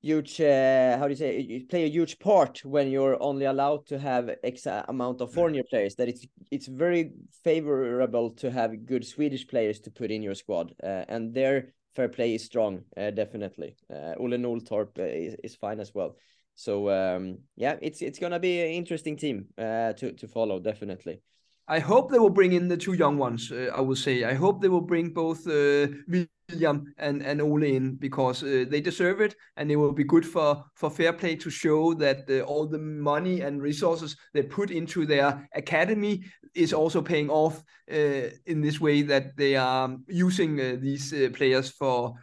huge, 0.08 0.40
uh, 0.40 0.98
how 0.98 1.06
do 1.08 1.10
you 1.10 1.16
say, 1.16 1.40
you 1.40 1.66
play 1.66 1.84
a 1.84 1.90
huge 1.90 2.18
part 2.20 2.64
when 2.64 2.90
you're 2.90 3.22
only 3.22 3.46
allowed 3.46 3.86
to 3.88 4.00
have 4.00 4.30
X 4.44 4.66
amount 4.66 5.22
of 5.22 5.34
foreigner 5.34 5.64
players. 5.70 5.96
That 5.96 6.08
it's 6.08 6.26
it's 6.50 6.68
very 6.68 7.12
favorable 7.44 8.32
to 8.42 8.50
have 8.50 8.86
good 8.86 9.06
Swedish 9.06 9.46
players 9.48 9.80
to 9.82 9.92
put 9.92 10.12
in 10.12 10.24
your 10.24 10.36
squad, 10.36 10.74
uh, 10.84 11.04
and 11.14 11.34
their 11.34 11.74
fair 11.96 12.10
play 12.10 12.36
is 12.36 12.44
strong, 12.44 12.84
uh, 12.96 13.12
definitely. 13.12 13.76
Uh, 13.90 14.14
Ole 14.18 14.38
Noltorp 14.38 14.98
is, 15.00 15.36
is 15.44 15.56
fine 15.56 15.80
as 15.80 15.94
well. 15.94 16.16
So 16.56 16.90
um, 16.90 17.40
yeah, 17.56 17.76
it's 17.82 18.02
it's 18.02 18.20
gonna 18.20 18.40
be 18.40 18.62
an 18.62 18.72
interesting 18.72 19.18
team 19.18 19.48
uh, 19.58 19.94
to 19.94 20.14
to 20.14 20.28
follow 20.28 20.60
definitely. 20.60 21.22
I 21.68 21.80
hope 21.80 22.12
they 22.12 22.20
will 22.20 22.30
bring 22.30 22.54
in 22.54 22.68
the 22.70 22.78
two 22.78 22.94
young 22.94 23.18
ones. 23.18 23.52
Uh, 23.52 23.72
I 23.76 23.82
will 23.82 23.96
say 23.96 24.24
I 24.24 24.34
hope 24.34 24.62
they 24.62 24.70
will 24.70 24.82
bring 24.82 25.10
both 25.10 25.46
uh, 25.48 25.88
William 26.08 26.94
and 26.98 27.22
and 27.22 27.42
Ole 27.42 27.64
in 27.64 27.96
because 27.96 28.42
uh, 28.42 28.66
they 28.70 28.80
deserve 28.80 29.20
it, 29.20 29.36
and 29.58 29.70
it 29.70 29.76
will 29.76 29.92
be 29.92 30.06
good 30.06 30.26
for 30.26 30.64
for 30.76 30.90
fair 30.90 31.12
play 31.12 31.36
to 31.36 31.50
show 31.50 31.94
that 31.96 32.30
uh, 32.30 32.40
all 32.42 32.68
the 32.68 32.80
money 32.80 33.42
and 33.42 33.62
resources 33.62 34.16
they 34.34 34.44
put 34.44 34.72
into 34.72 35.06
their 35.06 35.48
academy 35.56 36.24
is 36.56 36.74
also 36.74 37.02
paying 37.02 37.30
off 37.30 37.62
uh, 37.92 38.30
in 38.46 38.62
this 38.62 38.80
way 38.80 39.02
that 39.02 39.36
they 39.36 39.56
are 39.58 39.98
using 40.08 40.60
uh, 40.60 40.78
these 40.80 41.14
players 41.34 41.70
for 41.70 42.14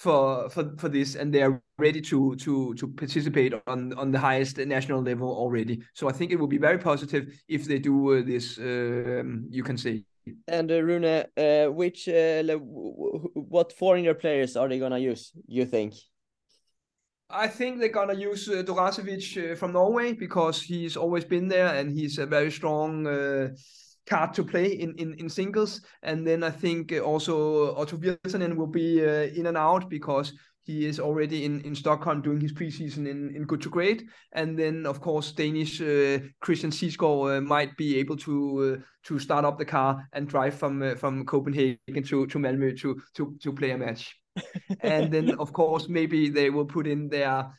for 0.00 0.48
for 0.48 0.72
for 0.78 0.88
this 0.88 1.14
and 1.14 1.32
they 1.32 1.42
are 1.42 1.60
ready 1.78 2.00
to 2.00 2.34
to 2.36 2.74
to 2.74 2.88
participate 2.88 3.52
on 3.66 3.92
on 3.98 4.10
the 4.10 4.18
highest 4.18 4.56
national 4.56 5.02
level 5.02 5.28
already. 5.28 5.82
So 5.94 6.08
i 6.08 6.12
think 6.12 6.32
it 6.32 6.38
will 6.40 6.52
be 6.56 6.58
very 6.68 6.78
positive 6.78 7.24
if 7.48 7.66
they 7.66 7.78
do 7.78 7.94
uh, 8.14 8.22
this 8.22 8.58
um, 8.58 9.46
you 9.50 9.62
can 9.62 9.76
say. 9.76 10.04
And 10.48 10.70
uh, 10.70 10.82
rune 10.82 11.04
uh, 11.04 11.66
which 11.66 12.08
uh, 12.08 12.42
what 13.54 13.72
foreigner 13.72 14.14
players 14.14 14.56
are 14.56 14.68
they 14.68 14.78
gonna 14.78 14.98
use 14.98 15.32
you 15.46 15.66
think? 15.66 15.94
I 17.28 17.46
think 17.48 17.78
they're 17.78 17.98
gonna 18.00 18.14
use 18.14 18.48
uh, 18.48 18.64
uh, 18.64 19.54
from 19.54 19.72
Norway 19.72 20.14
because 20.14 20.62
he's 20.62 20.96
always 20.96 21.24
been 21.24 21.48
there 21.48 21.74
and 21.74 21.92
he's 21.92 22.18
a 22.18 22.26
very 22.26 22.50
strong 22.50 23.06
uh, 23.06 23.48
card 24.06 24.34
to 24.34 24.44
play 24.44 24.66
in, 24.66 24.94
in, 24.96 25.14
in 25.14 25.28
singles. 25.28 25.80
And 26.02 26.26
then 26.26 26.42
I 26.42 26.50
think 26.50 26.92
uh, 26.92 26.98
also 27.00 27.74
Otto 27.76 27.96
Virtanen 27.96 28.56
will 28.56 28.66
be 28.66 29.04
uh, 29.04 29.28
in 29.34 29.46
and 29.46 29.56
out 29.56 29.88
because 29.88 30.32
he 30.62 30.86
is 30.86 31.00
already 31.00 31.44
in, 31.44 31.60
in 31.62 31.74
Stockholm 31.74 32.22
doing 32.22 32.40
his 32.40 32.52
preseason 32.52 33.08
in, 33.08 33.34
in 33.34 33.44
good 33.44 33.62
to 33.62 33.70
great. 33.70 34.04
And 34.32 34.58
then, 34.58 34.86
of 34.86 35.00
course, 35.00 35.32
Danish 35.32 35.80
uh, 35.80 36.18
Christian 36.40 36.70
Sigsgaard 36.70 37.38
uh, 37.38 37.40
might 37.40 37.76
be 37.76 37.98
able 37.98 38.16
to 38.18 38.76
uh, 38.78 38.82
to 39.04 39.18
start 39.18 39.44
up 39.44 39.58
the 39.58 39.64
car 39.64 40.06
and 40.12 40.28
drive 40.28 40.54
from 40.54 40.82
uh, 40.82 40.94
from 40.94 41.24
Copenhagen 41.24 41.78
to, 42.04 42.26
to 42.26 42.38
Malmö 42.38 42.78
to, 42.80 43.00
to, 43.14 43.36
to 43.42 43.52
play 43.52 43.70
a 43.70 43.78
match. 43.78 44.16
and 44.80 45.12
then, 45.12 45.34
of 45.38 45.52
course, 45.52 45.88
maybe 45.88 46.28
they 46.28 46.50
will 46.50 46.66
put 46.66 46.86
in 46.86 47.08
their 47.08 47.50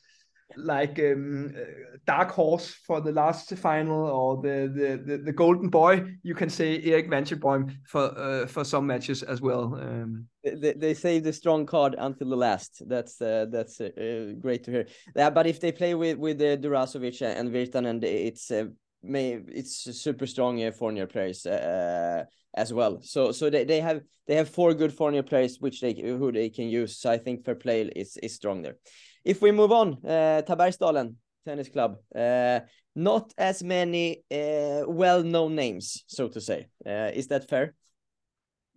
like 0.57 0.99
um, 0.99 1.53
uh, 1.55 1.61
dark 2.05 2.31
horse 2.31 2.73
for 2.85 3.01
the 3.01 3.11
last 3.11 3.55
final 3.57 4.05
or 4.05 4.41
the, 4.41 4.71
the 4.73 5.03
the, 5.05 5.17
the 5.23 5.31
golden 5.31 5.69
boy 5.69 6.03
you 6.23 6.35
can 6.35 6.49
say 6.49 6.81
Erik 6.83 7.09
Vanshelboim 7.09 7.71
for 7.87 8.17
uh, 8.17 8.47
for 8.47 8.63
some 8.63 8.87
matches 8.87 9.23
as 9.23 9.41
well 9.41 9.75
um, 9.75 10.27
they, 10.43 10.73
they 10.73 10.93
save 10.93 11.23
the 11.23 11.33
strong 11.33 11.65
card 11.65 11.95
until 11.97 12.29
the 12.29 12.35
last. 12.35 12.81
That's 12.87 13.21
uh, 13.21 13.45
that's 13.51 13.79
uh 13.79 14.33
great 14.39 14.63
to 14.63 14.71
hear. 14.71 14.87
Yeah 15.15 15.29
but 15.29 15.47
if 15.47 15.59
they 15.59 15.71
play 15.71 15.93
with 15.93 16.17
with 16.17 16.41
uh, 16.41 16.57
Durasovic 16.57 17.21
and 17.21 17.51
Virtanen 17.51 18.03
it's 18.03 18.49
uh, 18.49 18.65
may 19.03 19.39
it's 19.47 20.01
super 20.01 20.25
strong 20.25 20.63
uh, 20.63 20.71
foreigner 20.71 21.07
players 21.07 21.45
uh, 21.45 22.25
as 22.55 22.73
well. 22.73 22.99
So 23.01 23.31
so 23.31 23.49
they, 23.49 23.63
they 23.65 23.81
have 23.81 24.01
they 24.27 24.35
have 24.35 24.49
four 24.49 24.73
good 24.73 24.93
foreigner 24.93 25.23
players 25.23 25.57
which 25.59 25.81
they 25.81 25.93
who 25.93 26.31
they 26.31 26.49
can 26.49 26.67
use. 26.67 26.97
So 26.97 27.11
I 27.11 27.17
think 27.17 27.45
fair 27.45 27.55
play 27.55 27.81
is 27.95 28.17
is 28.17 28.35
strong 28.35 28.61
there 28.61 28.77
if 29.23 29.41
we 29.41 29.51
move 29.51 29.71
on, 29.71 29.97
uh, 30.05 30.41
Tabergsdalen 30.47 31.15
Tennis 31.45 31.69
Club. 31.69 31.97
Uh, 32.15 32.61
not 32.95 33.33
as 33.37 33.63
many 33.63 34.23
uh, 34.31 34.83
well-known 34.87 35.55
names, 35.55 36.03
so 36.07 36.27
to 36.27 36.41
say. 36.41 36.67
Uh, 36.85 37.11
is 37.13 37.27
that 37.27 37.49
fair? 37.49 37.73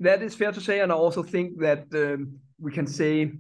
That 0.00 0.22
is 0.22 0.34
fair 0.34 0.52
to 0.52 0.60
say, 0.60 0.80
and 0.80 0.92
I 0.92 0.94
also 0.94 1.22
think 1.22 1.58
that 1.60 1.86
um, 1.94 2.38
we 2.60 2.72
can 2.72 2.86
say 2.86 3.32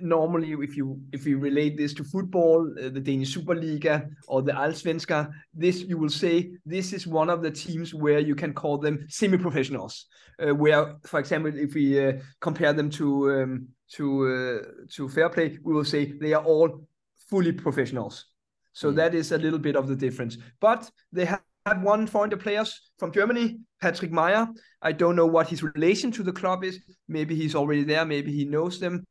normally 0.00 0.52
if 0.52 0.76
you 0.76 1.00
if 1.12 1.26
you 1.26 1.38
relate 1.38 1.76
this 1.76 1.94
to 1.94 2.04
football 2.04 2.68
uh, 2.78 2.88
the 2.88 3.00
danish 3.00 3.34
superliga 3.34 4.08
or 4.26 4.42
the 4.42 4.52
allsvenska 4.52 5.30
this 5.54 5.80
you 5.82 5.96
will 5.96 6.10
say 6.10 6.50
this 6.66 6.92
is 6.92 7.06
one 7.06 7.30
of 7.30 7.42
the 7.42 7.50
teams 7.50 7.94
where 7.94 8.18
you 8.18 8.34
can 8.34 8.52
call 8.52 8.76
them 8.76 9.06
semi-professionals 9.08 10.06
uh, 10.42 10.54
where 10.54 10.96
for 11.06 11.20
example 11.20 11.52
if 11.54 11.74
we 11.74 12.06
uh, 12.06 12.12
compare 12.40 12.72
them 12.72 12.90
to 12.90 13.30
um, 13.30 13.68
to 13.94 14.04
uh, 14.26 14.84
to 14.94 15.08
fair 15.08 15.28
play, 15.28 15.58
we 15.62 15.72
will 15.72 15.84
say 15.84 16.12
they 16.12 16.34
are 16.34 16.44
all 16.44 16.86
fully 17.28 17.52
professionals. 17.52 18.26
So 18.72 18.92
mm. 18.92 18.96
that 18.96 19.14
is 19.14 19.32
a 19.32 19.38
little 19.38 19.58
bit 19.58 19.76
of 19.76 19.88
the 19.88 19.96
difference. 19.96 20.38
But 20.60 20.90
they 21.12 21.24
have 21.24 21.42
had 21.66 21.82
one 21.82 22.06
foreign 22.06 22.36
players 22.38 22.90
from 22.98 23.12
Germany, 23.12 23.58
Patrick 23.80 24.12
Meyer. 24.12 24.46
I 24.82 24.92
don't 24.92 25.16
know 25.16 25.26
what 25.26 25.48
his 25.48 25.62
relation 25.62 26.10
to 26.12 26.22
the 26.22 26.32
club 26.32 26.64
is. 26.64 26.80
Maybe 27.08 27.34
he's 27.34 27.54
already 27.54 27.84
there. 27.84 28.04
Maybe 28.04 28.32
he 28.32 28.44
knows 28.44 28.78
them 28.78 29.04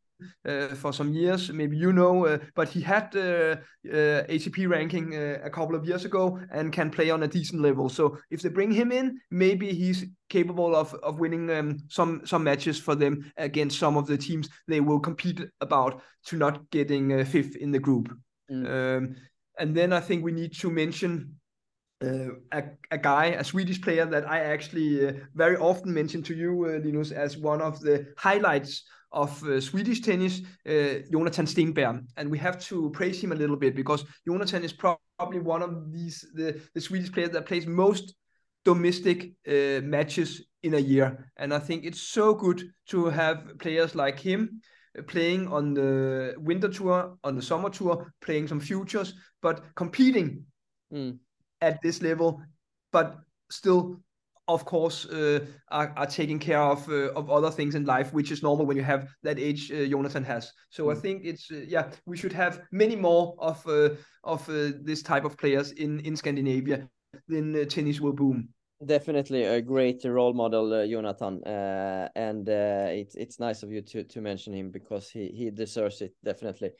for 0.75 0.93
some 0.93 1.13
years. 1.13 1.51
Maybe 1.51 1.77
you 1.77 1.93
know, 1.93 2.25
uh, 2.25 2.38
but 2.55 2.69
he 2.69 2.81
had 2.81 3.15
uh, 3.15 3.57
uh 3.86 4.24
ATP 4.29 4.67
ranking 4.67 5.15
uh, 5.15 5.39
a 5.43 5.50
couple 5.50 5.75
of 5.75 5.86
years 5.86 6.05
ago 6.05 6.39
and 6.51 6.74
can 6.74 6.89
play 6.89 7.09
on 7.09 7.24
a 7.24 7.27
decent 7.27 7.62
level. 7.62 7.89
So 7.89 8.17
if 8.29 8.41
they 8.41 8.50
bring 8.50 8.71
him 8.71 8.91
in, 8.91 9.19
maybe 9.31 9.74
he's 9.74 10.05
capable 10.29 10.75
of 10.75 10.93
of 10.95 11.19
winning 11.19 11.50
um, 11.50 11.77
some 11.88 12.21
some 12.25 12.43
matches 12.43 12.79
for 12.79 12.95
them 12.95 13.31
against 13.38 13.79
some 13.79 13.97
of 13.97 14.07
the 14.07 14.17
teams 14.17 14.50
they 14.67 14.81
will 14.81 15.00
compete 15.00 15.41
about 15.62 16.01
to 16.25 16.38
not 16.38 16.69
getting 16.71 17.13
uh, 17.13 17.25
fifth 17.25 17.55
in 17.55 17.71
the 17.71 17.79
group. 17.79 18.09
Mm. 18.51 18.65
Um, 18.67 19.15
and 19.59 19.75
then 19.75 19.91
I 19.91 20.00
think 20.00 20.24
we 20.24 20.31
need 20.31 20.53
to 20.59 20.69
mention 20.69 21.36
uh, 22.03 22.29
a, 22.51 22.63
a 22.91 22.97
guy, 22.97 23.25
a 23.25 23.43
Swedish 23.43 23.81
player 23.81 24.05
that 24.05 24.29
I 24.29 24.39
actually 24.39 25.07
uh, 25.07 25.13
very 25.33 25.57
often 25.57 25.93
mention 25.93 26.21
to 26.24 26.36
you, 26.36 26.65
uh, 26.65 26.79
Linus, 26.83 27.12
as 27.12 27.38
one 27.38 27.62
of 27.62 27.79
the 27.79 28.13
highlights 28.17 28.83
of 29.12 29.44
uh, 29.44 29.62
Swedish 29.62 30.02
tennis, 30.02 30.42
uh, 30.68 31.00
Jonathan 31.12 31.46
Stenberg, 31.46 32.04
and 32.18 32.30
we 32.30 32.38
have 32.38 32.60
to 32.66 32.90
praise 32.92 33.22
him 33.22 33.32
a 33.32 33.36
little 33.36 33.56
bit 33.56 33.76
because 33.76 34.04
Jonathan 34.28 34.64
is 34.64 34.74
probably 34.74 35.40
one 35.40 35.62
of 35.62 35.92
these 35.92 36.26
the, 36.34 36.60
the 36.74 36.82
Swedish 36.82 37.12
players 37.12 37.32
that 37.32 37.46
plays 37.46 37.66
most 37.66 38.16
domestic 38.66 39.32
uh, 39.48 39.82
matches 39.82 40.46
in 40.64 40.74
a 40.74 40.80
year, 40.80 41.32
and 41.38 41.54
I 41.54 41.60
think 41.60 41.86
it's 41.86 42.02
so 42.02 42.34
good 42.34 42.64
to 42.88 43.06
have 43.06 43.58
players 43.60 43.96
like 43.96 44.20
him 44.20 44.62
uh, 44.98 45.02
playing 45.04 45.48
on 45.48 45.74
the 45.74 46.36
winter 46.38 46.70
tour, 46.70 47.18
on 47.24 47.36
the 47.36 47.42
summer 47.42 47.70
tour, 47.70 48.14
playing 48.22 48.48
some 48.48 48.60
futures, 48.60 49.14
but 49.42 49.64
competing 49.76 50.44
mm. 50.94 51.18
at 51.62 51.82
this 51.82 52.02
level, 52.02 52.42
but 52.92 53.18
still 53.50 54.02
of 54.48 54.66
course 54.66 55.06
uh, 55.06 55.46
are, 55.70 55.94
are 55.98 56.06
taking 56.06 56.39
care 56.39 56.62
of 56.62 56.88
uh, 56.89 57.12
of 57.13 57.30
other 57.30 57.51
things 57.51 57.75
in 57.75 57.86
life 57.86 58.13
which 58.13 58.32
is 58.32 58.44
normal 58.44 58.66
when 58.66 58.77
you 58.77 58.84
have 58.84 59.10
that 59.24 59.39
age 59.39 59.72
uh, 59.72 59.86
jonathan 59.86 60.24
has. 60.24 60.51
So 60.70 60.86
mm. 60.86 60.98
i 60.98 61.00
think 61.00 61.25
it's 61.25 61.51
uh, 61.51 61.63
yeah 61.68 61.89
we 62.06 62.18
should 62.18 62.34
have 62.34 62.62
many 62.72 62.96
more 62.96 63.36
of 63.39 63.66
uh, 63.68 63.89
of 64.24 64.48
uh, 64.50 64.72
this 64.82 65.01
type 65.04 65.25
of 65.25 65.38
players 65.38 65.72
in 65.72 66.00
in 66.01 66.16
scandinavia 66.16 66.88
then 67.27 67.66
tennis 67.68 68.00
will 68.00 68.13
boom. 68.13 68.50
Definitely 68.86 69.44
a 69.44 69.62
great 69.62 70.06
role 70.06 70.34
model 70.34 70.88
jonathan 70.88 71.42
and 72.16 72.48
it's 72.48 73.16
it's 73.16 73.39
nice 73.39 73.63
of 73.63 73.72
you 73.72 73.82
to 73.82 74.04
to 74.04 74.22
mention 74.22 74.54
him 74.54 74.72
because 74.72 75.10
he 75.10 75.27
he 75.30 75.51
deserves 75.51 76.01
it 76.01 76.13
definitely. 76.24 76.72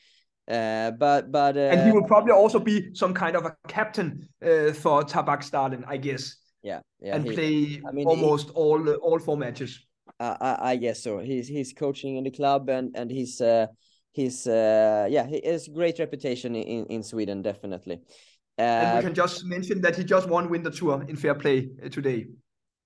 Uh, 0.50 0.92
but 0.92 1.30
but 1.30 1.58
uh, 1.58 1.60
and 1.60 1.86
he 1.86 1.92
will 1.92 2.08
probably 2.08 2.32
also 2.32 2.58
be 2.58 2.94
some 2.94 3.14
kind 3.14 3.36
of 3.36 3.46
a 3.46 3.54
captain 3.68 4.30
uh, 4.42 4.72
for 4.72 5.04
Tabergsdalen, 5.04 5.84
I 5.86 5.98
guess 5.98 6.38
yeah, 6.68 6.82
yeah, 7.00 7.16
and 7.16 7.26
he, 7.26 7.32
play 7.34 7.82
I 7.88 7.92
mean, 7.92 8.08
almost 8.08 8.48
he, 8.48 8.54
all 8.54 8.82
all 9.08 9.20
four 9.20 9.38
matches. 9.38 9.86
I, 10.20 10.58
I 10.72 10.76
guess 10.78 11.04
so. 11.04 11.20
He's 11.20 11.48
he's 11.48 11.74
coaching 11.74 12.18
in 12.18 12.24
the 12.24 12.32
club 12.32 12.70
and 12.70 12.96
and 12.96 13.12
he's 13.12 13.40
uh 13.40 13.68
he's 14.12 14.48
uh 14.48 15.08
yeah 15.10 15.26
he 15.28 15.42
has 15.46 15.68
great 15.68 16.00
reputation 16.00 16.56
in 16.56 16.86
in 16.88 17.04
Sweden 17.04 17.42
definitely. 17.42 18.00
Uh, 18.60 18.62
and 18.62 18.98
we 18.98 19.04
can 19.04 19.14
just 19.14 19.46
mention 19.46 19.82
that 19.82 19.96
he 19.96 20.04
just 20.04 20.28
won 20.28 20.50
Winter 20.50 20.72
Tour 20.72 21.06
in 21.08 21.16
fair 21.16 21.36
play 21.36 21.70
uh, 21.84 21.90
today. 21.90 22.28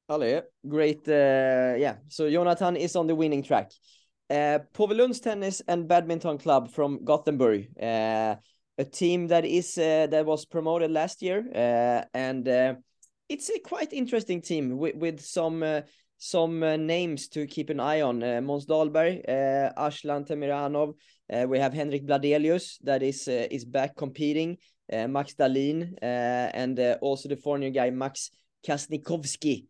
Hello, 0.10 0.42
great. 0.68 1.08
Uh, 1.08 1.76
yeah, 1.78 1.96
so 2.10 2.30
Jonathan 2.30 2.76
is 2.76 2.96
on 2.96 3.08
the 3.08 3.16
winning 3.16 3.44
track. 3.44 3.72
Uh, 4.30 4.60
Påvelunds 4.74 5.22
Tennis 5.22 5.62
and 5.68 5.88
Badminton 5.88 6.38
Club 6.38 6.70
from 6.70 7.06
Gothenburg. 7.06 7.70
Uh, 7.82 8.36
a 8.78 8.86
team 8.86 9.28
that 9.28 9.46
is 9.46 9.78
uh, 9.78 10.08
that 10.10 10.26
was 10.26 10.46
promoted 10.46 10.92
last 10.92 11.22
year 11.22 11.46
uh, 11.56 12.04
and 12.14 12.48
uh, 12.48 12.74
it's 13.32 13.50
a 13.50 13.60
quite 13.60 13.94
interesting 13.94 14.42
team 14.42 14.78
with, 14.78 14.96
with 14.96 15.22
some 15.22 15.64
uh, 15.64 15.82
some 16.18 16.62
uh, 16.62 16.76
names 16.78 17.28
to 17.30 17.48
keep 17.48 17.70
an 17.70 17.80
eye 17.80 18.02
on. 18.02 18.22
Uh, 18.22 18.42
Måns 18.42 18.68
Dahlberg, 18.68 19.28
uh, 19.28 19.72
Aslan 19.76 20.26
Temiranov. 20.26 20.94
Uh, 21.34 21.48
we 21.48 21.58
have 21.58 21.74
Henrik 21.74 22.06
Bladelius 22.06 22.78
that 22.84 23.02
is 23.02 23.28
uh, 23.28 23.48
is 23.50 23.66
back 23.66 23.96
competing. 23.96 24.58
Uh, 24.92 25.08
Max 25.08 25.34
Dahlin 25.34 25.96
and 26.02 26.78
also 27.02 27.30
the 27.30 27.38
foreign 27.38 27.72
guy 27.72 27.90
Max 27.92 28.30
Kasnikowski, 28.68 29.68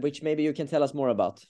which 0.00 0.22
maybe 0.22 0.42
you 0.42 0.54
can 0.54 0.66
tell 0.66 0.82
us 0.82 0.94
more 0.94 1.10
about. 1.10 1.44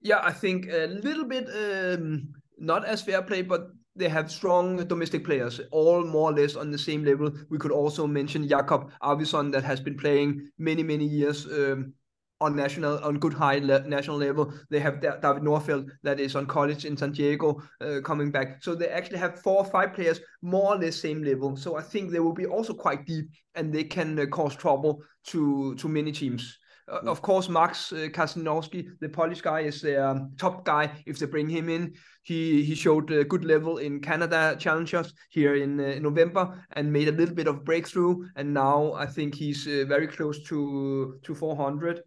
Yeah, 0.00 0.20
I 0.22 0.32
think 0.32 0.66
a 0.66 0.86
little 0.86 1.26
bit 1.26 1.46
um, 1.50 2.32
not 2.58 2.86
as 2.86 3.02
fair 3.02 3.20
play, 3.20 3.42
but 3.42 3.68
they 3.96 4.08
have 4.08 4.30
strong 4.30 4.76
domestic 4.86 5.24
players, 5.24 5.60
all 5.70 6.04
more 6.04 6.30
or 6.30 6.34
less 6.34 6.54
on 6.56 6.70
the 6.70 6.78
same 6.78 7.04
level. 7.04 7.32
We 7.50 7.58
could 7.58 7.72
also 7.72 8.06
mention 8.06 8.46
Jakob 8.48 8.90
Arvidsson 9.02 9.50
that 9.52 9.64
has 9.64 9.80
been 9.80 9.96
playing 9.96 10.50
many, 10.58 10.82
many 10.82 11.06
years 11.06 11.46
um, 11.46 11.94
on 12.40 12.54
national, 12.54 12.98
on 13.02 13.18
good 13.18 13.32
high 13.32 13.58
le- 13.58 13.86
national 13.88 14.18
level. 14.18 14.52
They 14.70 14.80
have 14.80 15.00
David 15.00 15.42
Norfeld 15.42 15.90
that 16.02 16.20
is 16.20 16.36
on 16.36 16.46
college 16.46 16.84
in 16.84 16.96
San 16.96 17.12
Diego 17.12 17.62
uh, 17.80 18.00
coming 18.04 18.30
back. 18.30 18.62
So 18.62 18.74
they 18.74 18.88
actually 18.88 19.18
have 19.18 19.40
four 19.40 19.58
or 19.58 19.64
five 19.64 19.94
players 19.94 20.20
more 20.42 20.74
or 20.74 20.78
less 20.78 20.96
same 20.96 21.22
level. 21.22 21.56
So 21.56 21.76
I 21.76 21.82
think 21.82 22.10
they 22.10 22.20
will 22.20 22.34
be 22.34 22.46
also 22.46 22.74
quite 22.74 23.06
deep 23.06 23.26
and 23.54 23.72
they 23.72 23.84
can 23.84 24.18
uh, 24.18 24.26
cause 24.26 24.54
trouble 24.54 25.02
to 25.28 25.74
to 25.76 25.88
many 25.88 26.12
teams. 26.12 26.58
Uh, 26.88 27.00
of 27.06 27.20
course, 27.20 27.48
Max 27.48 27.92
uh, 27.92 28.08
the 28.14 29.10
Polish 29.12 29.40
guy, 29.40 29.60
is 29.60 29.80
the 29.80 30.08
um, 30.08 30.30
top 30.38 30.64
guy 30.64 30.90
if 31.04 31.18
they 31.18 31.26
bring 31.26 31.48
him 31.48 31.68
in. 31.68 31.94
He 32.22 32.62
he 32.62 32.74
showed 32.74 33.10
a 33.10 33.24
good 33.24 33.44
level 33.44 33.78
in 33.78 34.00
Canada 34.00 34.56
Challengers 34.58 35.12
here 35.30 35.56
in, 35.56 35.80
uh, 35.80 35.84
in 35.84 36.02
November 36.02 36.64
and 36.72 36.92
made 36.92 37.08
a 37.08 37.12
little 37.12 37.34
bit 37.34 37.48
of 37.48 37.64
breakthrough. 37.64 38.28
And 38.36 38.54
now 38.54 38.92
I 38.92 39.06
think 39.06 39.34
he's 39.34 39.66
uh, 39.66 39.84
very 39.88 40.06
close 40.06 40.42
to 40.44 41.18
to 41.22 41.34
400. 41.34 42.02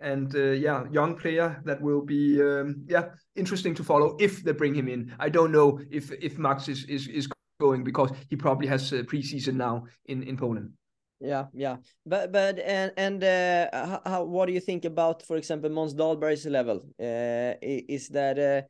And 0.00 0.34
uh, 0.34 0.52
yeah, 0.52 0.84
young 0.90 1.16
player 1.16 1.60
that 1.64 1.80
will 1.80 2.02
be 2.02 2.42
um, 2.42 2.84
yeah 2.88 3.10
interesting 3.36 3.74
to 3.76 3.84
follow 3.84 4.16
if 4.18 4.42
they 4.42 4.52
bring 4.52 4.74
him 4.74 4.88
in. 4.88 5.14
I 5.20 5.28
don't 5.28 5.52
know 5.52 5.80
if 5.90 6.10
if 6.10 6.38
Max 6.38 6.68
is 6.68 6.84
is, 6.84 7.06
is 7.06 7.28
going 7.60 7.84
because 7.84 8.10
he 8.28 8.36
probably 8.36 8.66
has 8.66 8.92
a 8.92 9.04
preseason 9.04 9.54
now 9.54 9.84
in 10.06 10.22
in 10.24 10.36
Poland. 10.36 10.72
Yeah, 11.20 11.46
yeah, 11.52 11.76
but 12.06 12.32
but 12.32 12.58
and 12.58 12.92
and 12.96 13.22
uh, 13.22 14.00
how, 14.06 14.24
what 14.24 14.46
do 14.46 14.54
you 14.54 14.60
think 14.60 14.86
about, 14.86 15.22
for 15.22 15.36
example, 15.36 15.68
Måns 15.68 15.94
Dahlberg's 15.94 16.46
level? 16.46 16.80
Uh, 16.98 17.54
is 17.60 18.08
that 18.08 18.38
uh, 18.38 18.62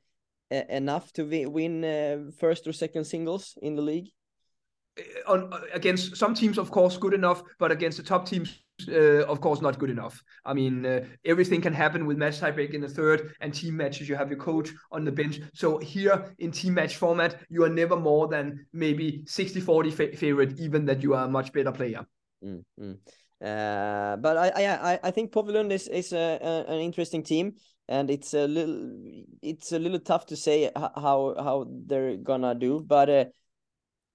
enough 0.68 1.12
to 1.12 1.24
win 1.48 1.84
uh, 1.84 2.30
first 2.38 2.66
or 2.66 2.72
second 2.72 3.04
singles 3.04 3.56
in 3.62 3.76
the 3.76 3.82
league? 3.82 4.08
Uh, 4.98 5.32
on 5.32 5.52
uh, 5.52 5.60
against 5.72 6.16
some 6.16 6.34
teams, 6.34 6.58
of 6.58 6.72
course, 6.72 6.96
good 6.96 7.14
enough, 7.14 7.42
but 7.60 7.70
against 7.70 7.98
the 7.98 8.02
top 8.02 8.26
teams, 8.26 8.58
uh, 8.88 9.24
of 9.26 9.40
course, 9.40 9.60
not 9.60 9.78
good 9.78 9.90
enough. 9.90 10.20
I 10.44 10.52
mean, 10.52 10.84
uh, 10.84 11.04
everything 11.24 11.60
can 11.60 11.72
happen 11.72 12.04
with 12.04 12.18
match 12.18 12.40
tiebreak 12.40 12.74
in 12.74 12.80
the 12.80 12.88
third 12.88 13.32
and 13.40 13.54
team 13.54 13.76
matches. 13.76 14.08
You 14.08 14.16
have 14.16 14.28
your 14.28 14.40
coach 14.40 14.70
on 14.90 15.04
the 15.04 15.12
bench. 15.12 15.40
So 15.54 15.78
here 15.78 16.34
in 16.40 16.50
team 16.50 16.74
match 16.74 16.96
format, 16.96 17.40
you 17.48 17.62
are 17.62 17.68
never 17.68 17.96
more 17.96 18.26
than 18.26 18.66
maybe 18.72 19.22
60 19.26 19.60
40 19.60 19.90
fa 19.92 20.16
favorite, 20.16 20.58
even 20.58 20.84
that 20.86 21.00
you 21.00 21.14
are 21.14 21.26
a 21.26 21.28
much 21.28 21.52
better 21.52 21.70
player. 21.70 22.04
Mm, 22.44 22.64
mm. 22.80 22.98
Uh, 23.42 24.16
but 24.16 24.36
I, 24.36 24.50
I 24.92 24.98
I 25.02 25.10
think 25.10 25.32
Påvelund 25.32 25.72
is 25.72 25.88
is 25.88 26.12
a, 26.12 26.38
a, 26.42 26.72
an 26.72 26.80
interesting 26.80 27.22
team, 27.22 27.54
and 27.88 28.10
it's 28.10 28.34
a 28.34 28.46
little 28.46 29.24
it's 29.42 29.72
a 29.72 29.78
little 29.78 29.98
tough 30.00 30.26
to 30.26 30.36
say 30.36 30.70
how 30.74 31.34
how 31.38 31.66
they're 31.86 32.16
gonna 32.18 32.54
do. 32.54 32.80
But 32.86 33.08
uh, 33.08 33.24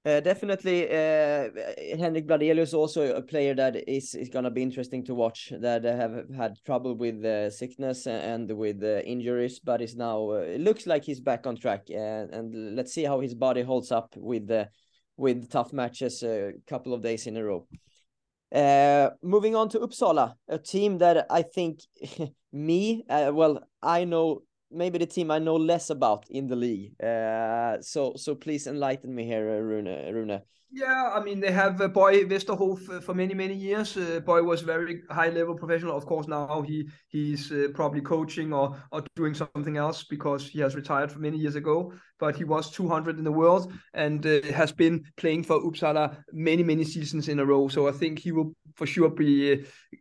uh, 0.05 0.19
definitely, 0.19 0.85
uh, 0.85 1.49
Henrik 1.97 2.27
Bladelius 2.27 2.61
is 2.69 2.73
also 2.75 3.15
a 3.15 3.21
player 3.23 3.55
that 3.55 3.75
is 3.89 4.13
is 4.13 4.29
gonna 4.29 4.51
be 4.51 4.61
interesting 4.61 5.03
to 5.05 5.15
watch. 5.15 5.51
That 5.59 5.83
have 5.83 6.29
had 6.35 6.57
trouble 6.63 6.93
with 6.93 7.25
uh, 7.25 7.49
sickness 7.49 8.05
and 8.05 8.51
with 8.51 8.83
uh, 8.83 9.01
injuries, 9.01 9.59
but 9.59 9.81
is 9.81 9.95
now 9.95 10.29
uh, 10.31 10.45
it 10.55 10.61
looks 10.61 10.85
like 10.85 11.03
he's 11.03 11.19
back 11.19 11.47
on 11.47 11.55
track. 11.57 11.89
and 11.89 12.31
and 12.31 12.75
let's 12.75 12.93
see 12.93 13.03
how 13.05 13.21
his 13.21 13.33
body 13.33 13.63
holds 13.63 13.91
up 13.91 14.13
with 14.17 14.51
uh, 14.51 14.65
with 15.17 15.49
tough 15.49 15.73
matches 15.73 16.21
a 16.21 16.53
couple 16.67 16.93
of 16.93 17.01
days 17.01 17.25
in 17.25 17.37
a 17.37 17.43
row. 17.43 17.67
Uh, 18.53 19.09
moving 19.21 19.55
on 19.55 19.69
to 19.69 19.79
Uppsala, 19.79 20.35
a 20.47 20.57
team 20.57 20.99
that 20.99 21.25
I 21.29 21.41
think 21.41 21.81
me, 22.53 23.03
uh, 23.09 23.31
well, 23.33 23.67
I 23.81 24.05
know 24.05 24.43
maybe 24.71 24.97
the 24.97 25.05
team 25.05 25.31
I 25.31 25.39
know 25.39 25.55
less 25.55 25.89
about 25.89 26.25
in 26.29 26.47
the 26.47 26.55
league. 26.55 27.01
Uh, 27.01 27.81
so 27.81 28.13
so 28.15 28.35
please 28.35 28.67
enlighten 28.67 29.13
me 29.13 29.25
here, 29.25 29.63
Rune. 29.63 29.85
Rune. 30.13 30.41
Yeah, 30.71 31.11
I 31.13 31.23
mean 31.23 31.39
they 31.39 31.51
have 31.51 31.79
uh, 31.79 31.87
Boy 31.87 32.25
Westerhof 32.25 32.89
uh, 32.89 32.99
for 32.99 33.13
many 33.13 33.33
many 33.33 33.53
years. 33.53 33.95
Uh, 33.95 34.19
Boy 34.19 34.43
was 34.43 34.61
very 34.61 35.03
high 35.09 35.29
level 35.29 35.55
professional. 35.55 35.95
Of 35.95 36.05
course, 36.05 36.27
now 36.27 36.63
he 36.63 36.89
he's 37.07 37.49
uh, 37.49 37.67
probably 37.73 38.01
coaching 38.01 38.51
or 38.51 38.75
or 38.91 39.03
doing 39.15 39.33
something 39.33 39.77
else 39.77 40.03
because 40.03 40.49
he 40.49 40.59
has 40.59 40.75
retired 40.75 41.11
for 41.11 41.19
many 41.19 41.37
years 41.37 41.55
ago. 41.55 41.93
But 42.19 42.35
he 42.35 42.43
was 42.43 42.71
200 42.71 43.17
in 43.17 43.23
the 43.23 43.31
world 43.31 43.71
and 43.93 44.25
uh, 44.25 44.41
has 44.53 44.73
been 44.73 45.05
playing 45.15 45.43
for 45.43 45.61
Uppsala 45.61 46.17
many 46.33 46.63
many 46.63 46.83
seasons 46.83 47.29
in 47.29 47.39
a 47.39 47.45
row. 47.45 47.69
So 47.69 47.87
I 47.87 47.93
think 47.93 48.19
he 48.19 48.33
will 48.33 48.53
for 48.75 48.85
sure 48.85 49.09
be 49.09 49.53
uh, 49.53 49.55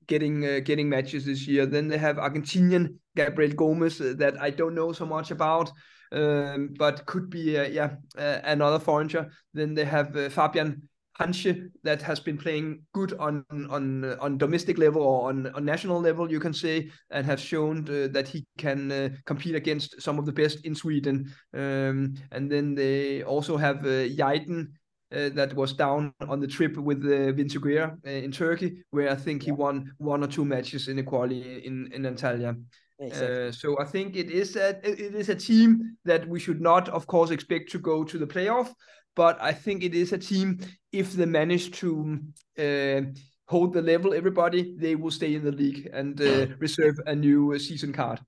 getting 0.07 0.41
getting 0.65 0.89
matches 0.89 1.25
this 1.25 1.47
year. 1.47 1.67
Then 1.67 1.89
they 1.89 1.99
have 1.99 2.17
Argentinian 2.17 2.97
Gabriel 3.17 3.53
Gomez 3.53 3.99
that 3.99 4.41
I 4.41 4.51
don't 4.51 4.75
know 4.75 4.93
so 4.93 5.07
much 5.07 5.31
about 5.31 5.71
um, 6.15 6.75
but 6.79 7.05
could 7.07 7.29
be 7.29 7.59
uh, 7.59 7.65
yeah 7.65 7.97
uh, 8.17 8.41
another 8.45 8.79
foreigner. 8.79 9.31
Then 9.53 9.75
they 9.75 9.85
have 9.85 10.17
uh, 10.17 10.29
Fabian 10.29 10.89
Hanche 11.19 11.71
that 11.85 12.03
has 12.03 12.19
been 12.19 12.37
playing 12.37 12.83
good 12.93 13.13
on 13.19 13.45
on 13.51 14.05
on 14.21 14.39
domestic 14.39 14.79
level 14.79 15.03
or 15.03 15.29
on, 15.29 15.47
on 15.55 15.65
national 15.65 16.01
level, 16.01 16.31
you 16.31 16.41
can 16.41 16.53
say, 16.53 16.91
and 17.11 17.27
have 17.27 17.41
shown 17.41 17.89
uh, 17.89 18.09
that 18.13 18.29
he 18.29 18.45
can 18.59 18.91
uh, 18.91 19.09
compete 19.25 19.55
against 19.55 20.01
some 20.01 20.19
of 20.19 20.27
the 20.27 20.33
best 20.33 20.65
in 20.65 20.75
Sweden. 20.75 21.33
Um, 21.53 22.15
and 22.33 22.51
then 22.51 22.75
they 22.75 23.23
also 23.23 23.57
have 23.57 23.85
uh, 23.85 24.09
Yaiden. 24.09 24.69
Uh, 25.15 25.29
that 25.35 25.55
was 25.55 25.73
down 25.73 26.13
on 26.29 26.41
the 26.41 26.47
trip 26.47 26.77
with 26.77 27.05
uh, 27.05 27.33
Vinci 27.33 27.59
Guerra, 27.59 27.97
uh, 28.07 28.11
in 28.11 28.33
Turkey, 28.33 28.83
where 28.91 29.11
I 29.11 29.15
think 29.15 29.43
he 29.43 29.53
won 29.53 29.93
one 29.99 30.25
or 30.25 30.27
two 30.27 30.45
matches 30.45 30.89
in 30.89 30.97
the 30.97 31.03
quali 31.03 31.65
in, 31.65 31.91
in 31.93 32.03
Antalya. 32.03 32.57
Exactly. 32.99 33.49
Uh, 33.49 33.53
so 33.53 33.79
I 33.81 33.85
think 33.85 34.17
it 34.17 34.31
is 34.31 34.57
a 34.57 34.69
it 34.83 35.15
is 35.15 35.29
a 35.29 35.35
team 35.35 35.97
that 36.05 36.29
we 36.29 36.39
should 36.39 36.61
not, 36.61 36.89
of 36.89 37.07
course, 37.07 37.31
expect 37.31 37.71
to 37.73 37.79
go 37.79 38.05
to 38.05 38.19
the 38.19 38.27
playoff. 38.27 38.73
But 39.17 39.41
I 39.41 39.53
think 39.53 39.85
it 39.85 39.95
is 39.95 40.13
a 40.13 40.19
team 40.19 40.59
if 40.93 41.13
they 41.13 41.27
manage 41.27 41.71
to 41.81 42.19
uh, 42.59 43.03
hold 43.47 43.73
the 43.73 43.83
level, 43.83 44.15
everybody 44.15 44.75
they 44.79 44.97
will 44.97 45.11
stay 45.11 45.35
in 45.35 45.45
the 45.45 45.53
league 45.53 45.89
and 45.93 46.21
uh, 46.21 46.47
reserve 46.59 46.97
a 47.07 47.15
new 47.15 47.59
season 47.59 47.93
card. 47.93 48.21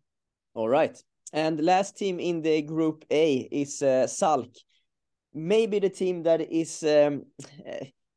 All 0.54 0.68
right. 0.68 0.96
And 1.32 1.58
the 1.58 1.64
last 1.64 1.96
team 1.96 2.20
in 2.20 2.42
the 2.42 2.62
group 2.62 3.04
A 3.10 3.48
is 3.50 3.82
uh, 3.82 4.06
Salk. 4.06 4.54
Maybe 5.36 5.78
the 5.78 5.90
team 5.90 6.24
that 6.24 6.40
is 6.40 6.82
um, 6.82 7.26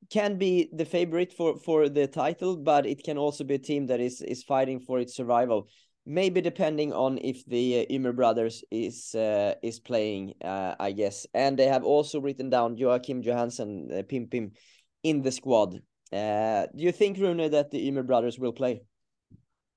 can 0.10 0.38
be 0.38 0.70
the 0.74 0.86
favorite 0.86 1.34
for 1.34 1.58
for 1.58 1.90
the 1.90 2.08
title, 2.08 2.56
but 2.56 2.86
it 2.86 3.04
can 3.04 3.18
also 3.18 3.44
be 3.44 3.56
a 3.56 3.60
team 3.60 3.88
that 3.88 4.00
is 4.00 4.22
is 4.22 4.42
fighting 4.44 4.80
for 4.80 5.00
its 5.00 5.16
survival 5.16 5.70
maybe 6.10 6.42
depending 6.42 6.92
on 6.92 7.20
if 7.22 7.46
the 7.46 7.88
uh, 7.88 8.12
brothers 8.12 8.64
is 8.72 9.14
uh, 9.16 9.54
is 9.62 9.80
playing, 9.80 10.34
uh, 10.44 10.76
I 10.80 10.92
guess. 10.92 11.28
And 11.34 11.58
they 11.58 11.68
have 11.68 11.84
also 11.84 12.20
written 12.20 12.50
down 12.50 12.78
Joachim 12.78 13.22
Johansson, 13.22 13.90
uh, 13.94 14.02
Pim 14.04 14.28
Pim, 14.28 14.52
in 15.04 15.22
the 15.22 15.32
squad. 15.32 15.80
Uh, 16.12 16.66
do 16.76 16.84
you 16.84 16.92
think, 16.92 17.20
Rune, 17.20 17.52
that 17.52 17.70
the 17.70 17.88
Ymer 17.88 18.04
brothers 18.04 18.40
will 18.40 18.52
play? 18.52 18.82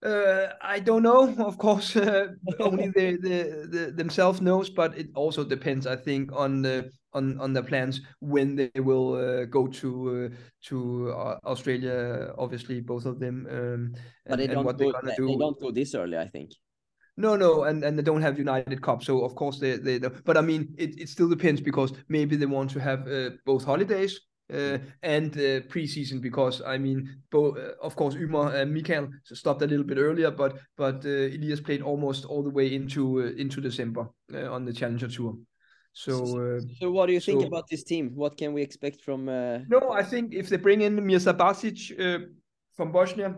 Uh, 0.02 0.48
I 0.60 0.80
don't 0.80 1.02
know. 1.02 1.32
Of 1.46 1.58
course, 1.58 1.96
uh, 1.96 2.28
only 2.58 2.88
the, 2.88 3.16
the, 3.16 3.68
the 3.70 3.92
themselves 3.92 4.40
knows, 4.40 4.68
but 4.68 4.96
it 4.98 5.08
also 5.14 5.44
depends, 5.44 5.86
I 5.86 5.96
think, 5.96 6.32
on 6.32 6.62
the 6.62 6.90
on 7.12 7.38
on 7.40 7.52
the 7.52 7.62
plans 7.62 8.00
when 8.20 8.56
they 8.56 8.70
will 8.80 9.14
uh, 9.14 9.44
go 9.44 9.68
to 9.68 10.30
uh, 10.32 10.36
to 10.68 11.12
uh, 11.12 11.38
Australia. 11.44 12.34
Obviously, 12.36 12.80
both 12.80 13.06
of 13.06 13.20
them. 13.20 13.46
Um, 13.50 13.94
but 14.26 14.40
and, 14.40 14.40
they 14.40 14.46
don't 14.54 14.64
what 14.64 14.78
go, 14.78 14.92
they're 15.02 15.14
do. 15.16 15.26
They 15.26 15.36
don't 15.36 15.60
go 15.60 15.70
this 15.70 15.94
early, 15.94 16.18
I 16.18 16.28
think. 16.28 16.50
No, 17.16 17.36
no, 17.36 17.64
and, 17.64 17.84
and 17.84 17.98
they 17.98 18.02
don't 18.02 18.22
have 18.22 18.38
United 18.38 18.80
Cup, 18.80 19.04
so 19.04 19.22
of 19.22 19.34
course 19.34 19.58
they 19.58 19.76
they. 19.76 19.98
But 19.98 20.36
I 20.36 20.40
mean, 20.40 20.74
it, 20.78 20.98
it 20.98 21.08
still 21.08 21.28
depends 21.28 21.60
because 21.60 21.92
maybe 22.08 22.36
they 22.36 22.46
want 22.46 22.70
to 22.70 22.80
have 22.80 23.06
uh, 23.06 23.30
both 23.44 23.64
holidays 23.64 24.18
uh, 24.52 24.78
and 25.02 25.32
uh, 25.36 25.60
preseason 25.68 26.20
because 26.20 26.62
I 26.62 26.78
mean, 26.78 27.16
both 27.30 27.56
uh, 27.56 27.72
of 27.80 27.96
course 27.96 28.14
Umar 28.14 28.54
and 28.54 28.72
Mikael 28.72 29.08
stopped 29.24 29.62
a 29.62 29.66
little 29.66 29.84
bit 29.84 29.98
earlier, 29.98 30.30
but 30.30 30.58
but 30.76 31.04
uh, 31.06 31.08
Elias 31.08 31.60
played 31.60 31.82
almost 31.82 32.24
all 32.24 32.42
the 32.42 32.50
way 32.50 32.74
into 32.74 33.22
uh, 33.22 33.40
into 33.40 33.60
December 33.60 34.08
uh, 34.34 34.52
on 34.52 34.64
the 34.64 34.72
Challenger 34.72 35.08
Tour. 35.08 35.36
So, 35.94 36.24
so, 36.24 36.60
so 36.80 36.90
what 36.90 37.06
do 37.06 37.12
you 37.12 37.20
think 37.20 37.42
so, 37.42 37.46
about 37.46 37.68
this 37.70 37.84
team? 37.84 38.12
What 38.14 38.36
can 38.36 38.52
we 38.54 38.62
expect 38.62 39.02
from? 39.02 39.26
No, 39.26 39.90
I 39.92 40.02
think 40.02 40.32
if 40.32 40.48
they 40.48 40.56
bring 40.56 40.80
in 40.80 41.04
Mirza 41.06 41.34
Basic 41.34 41.96
from 42.74 42.92
Bosnia, 42.92 43.36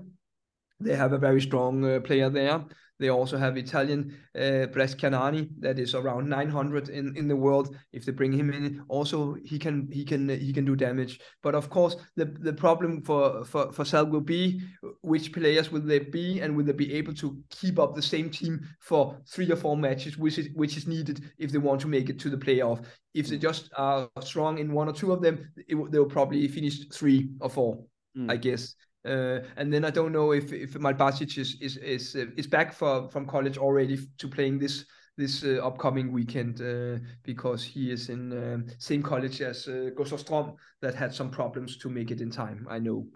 they 0.78 0.94
have 0.94 1.12
a 1.12 1.18
very 1.18 1.40
strong 1.40 2.00
player 2.02 2.30
there. 2.30 2.64
They 3.04 3.10
also 3.10 3.36
have 3.36 3.58
Italian 3.58 4.16
uh, 4.34 4.64
that 4.64 5.74
is 5.76 5.94
around 5.94 6.26
900 6.26 6.88
in, 6.88 7.14
in 7.18 7.28
the 7.28 7.36
world. 7.36 7.76
If 7.92 8.06
they 8.06 8.12
bring 8.12 8.32
him 8.32 8.50
in, 8.50 8.82
also 8.88 9.36
he 9.44 9.58
can 9.58 9.90
he 9.92 10.06
can 10.06 10.26
he 10.30 10.54
can 10.54 10.64
do 10.64 10.74
damage. 10.74 11.20
But 11.42 11.54
of 11.54 11.68
course, 11.68 11.96
the 12.16 12.24
the 12.24 12.54
problem 12.54 13.02
for 13.02 13.44
for 13.44 13.70
for 13.74 13.84
Sal 13.84 14.06
will 14.06 14.22
be 14.22 14.62
which 15.02 15.34
players 15.34 15.70
will 15.70 15.82
they 15.82 15.98
be, 15.98 16.40
and 16.40 16.56
will 16.56 16.64
they 16.64 16.72
be 16.72 16.94
able 16.94 17.12
to 17.16 17.36
keep 17.50 17.78
up 17.78 17.94
the 17.94 18.00
same 18.00 18.30
team 18.30 18.66
for 18.80 19.14
three 19.28 19.52
or 19.52 19.56
four 19.56 19.76
matches, 19.76 20.16
which 20.16 20.38
is 20.38 20.48
which 20.54 20.78
is 20.78 20.86
needed 20.86 21.20
if 21.36 21.52
they 21.52 21.58
want 21.58 21.82
to 21.82 21.88
make 21.88 22.08
it 22.08 22.18
to 22.20 22.30
the 22.30 22.38
playoff. 22.38 22.86
If 23.12 23.28
they 23.28 23.36
just 23.36 23.68
are 23.76 24.08
strong 24.22 24.56
in 24.56 24.72
one 24.72 24.88
or 24.88 24.94
two 24.94 25.12
of 25.12 25.20
them, 25.20 25.52
it, 25.68 25.76
they 25.92 25.98
will 25.98 26.06
probably 26.06 26.48
finish 26.48 26.88
three 26.88 27.28
or 27.42 27.50
four, 27.50 27.84
mm. 28.16 28.30
I 28.30 28.38
guess. 28.38 28.74
Uh, 29.04 29.40
and 29.56 29.72
then 29.72 29.84
I 29.84 29.90
don't 29.90 30.12
know 30.12 30.32
if 30.32 30.52
if 30.52 30.74
Malbasic 30.74 31.38
is 31.38 31.56
is 31.60 31.76
is 31.76 32.16
uh, 32.16 32.26
is 32.36 32.46
back 32.46 32.72
for 32.72 33.08
from 33.10 33.26
college 33.26 33.58
already 33.58 33.98
to 34.18 34.28
playing 34.28 34.58
this 34.58 34.86
this 35.16 35.44
uh, 35.44 35.60
upcoming 35.62 36.10
weekend 36.10 36.60
uh, 36.60 36.98
because 37.22 37.62
he 37.62 37.90
is 37.90 38.08
in 38.08 38.32
um, 38.32 38.66
same 38.78 39.02
college 39.02 39.40
as 39.40 39.68
uh, 39.68 39.90
Gustav 39.96 40.20
Strom 40.20 40.54
that 40.80 40.94
had 40.94 41.14
some 41.14 41.30
problems 41.30 41.76
to 41.78 41.88
make 41.88 42.10
it 42.10 42.20
in 42.20 42.30
time. 42.30 42.66
I 42.68 42.78
know. 42.78 43.06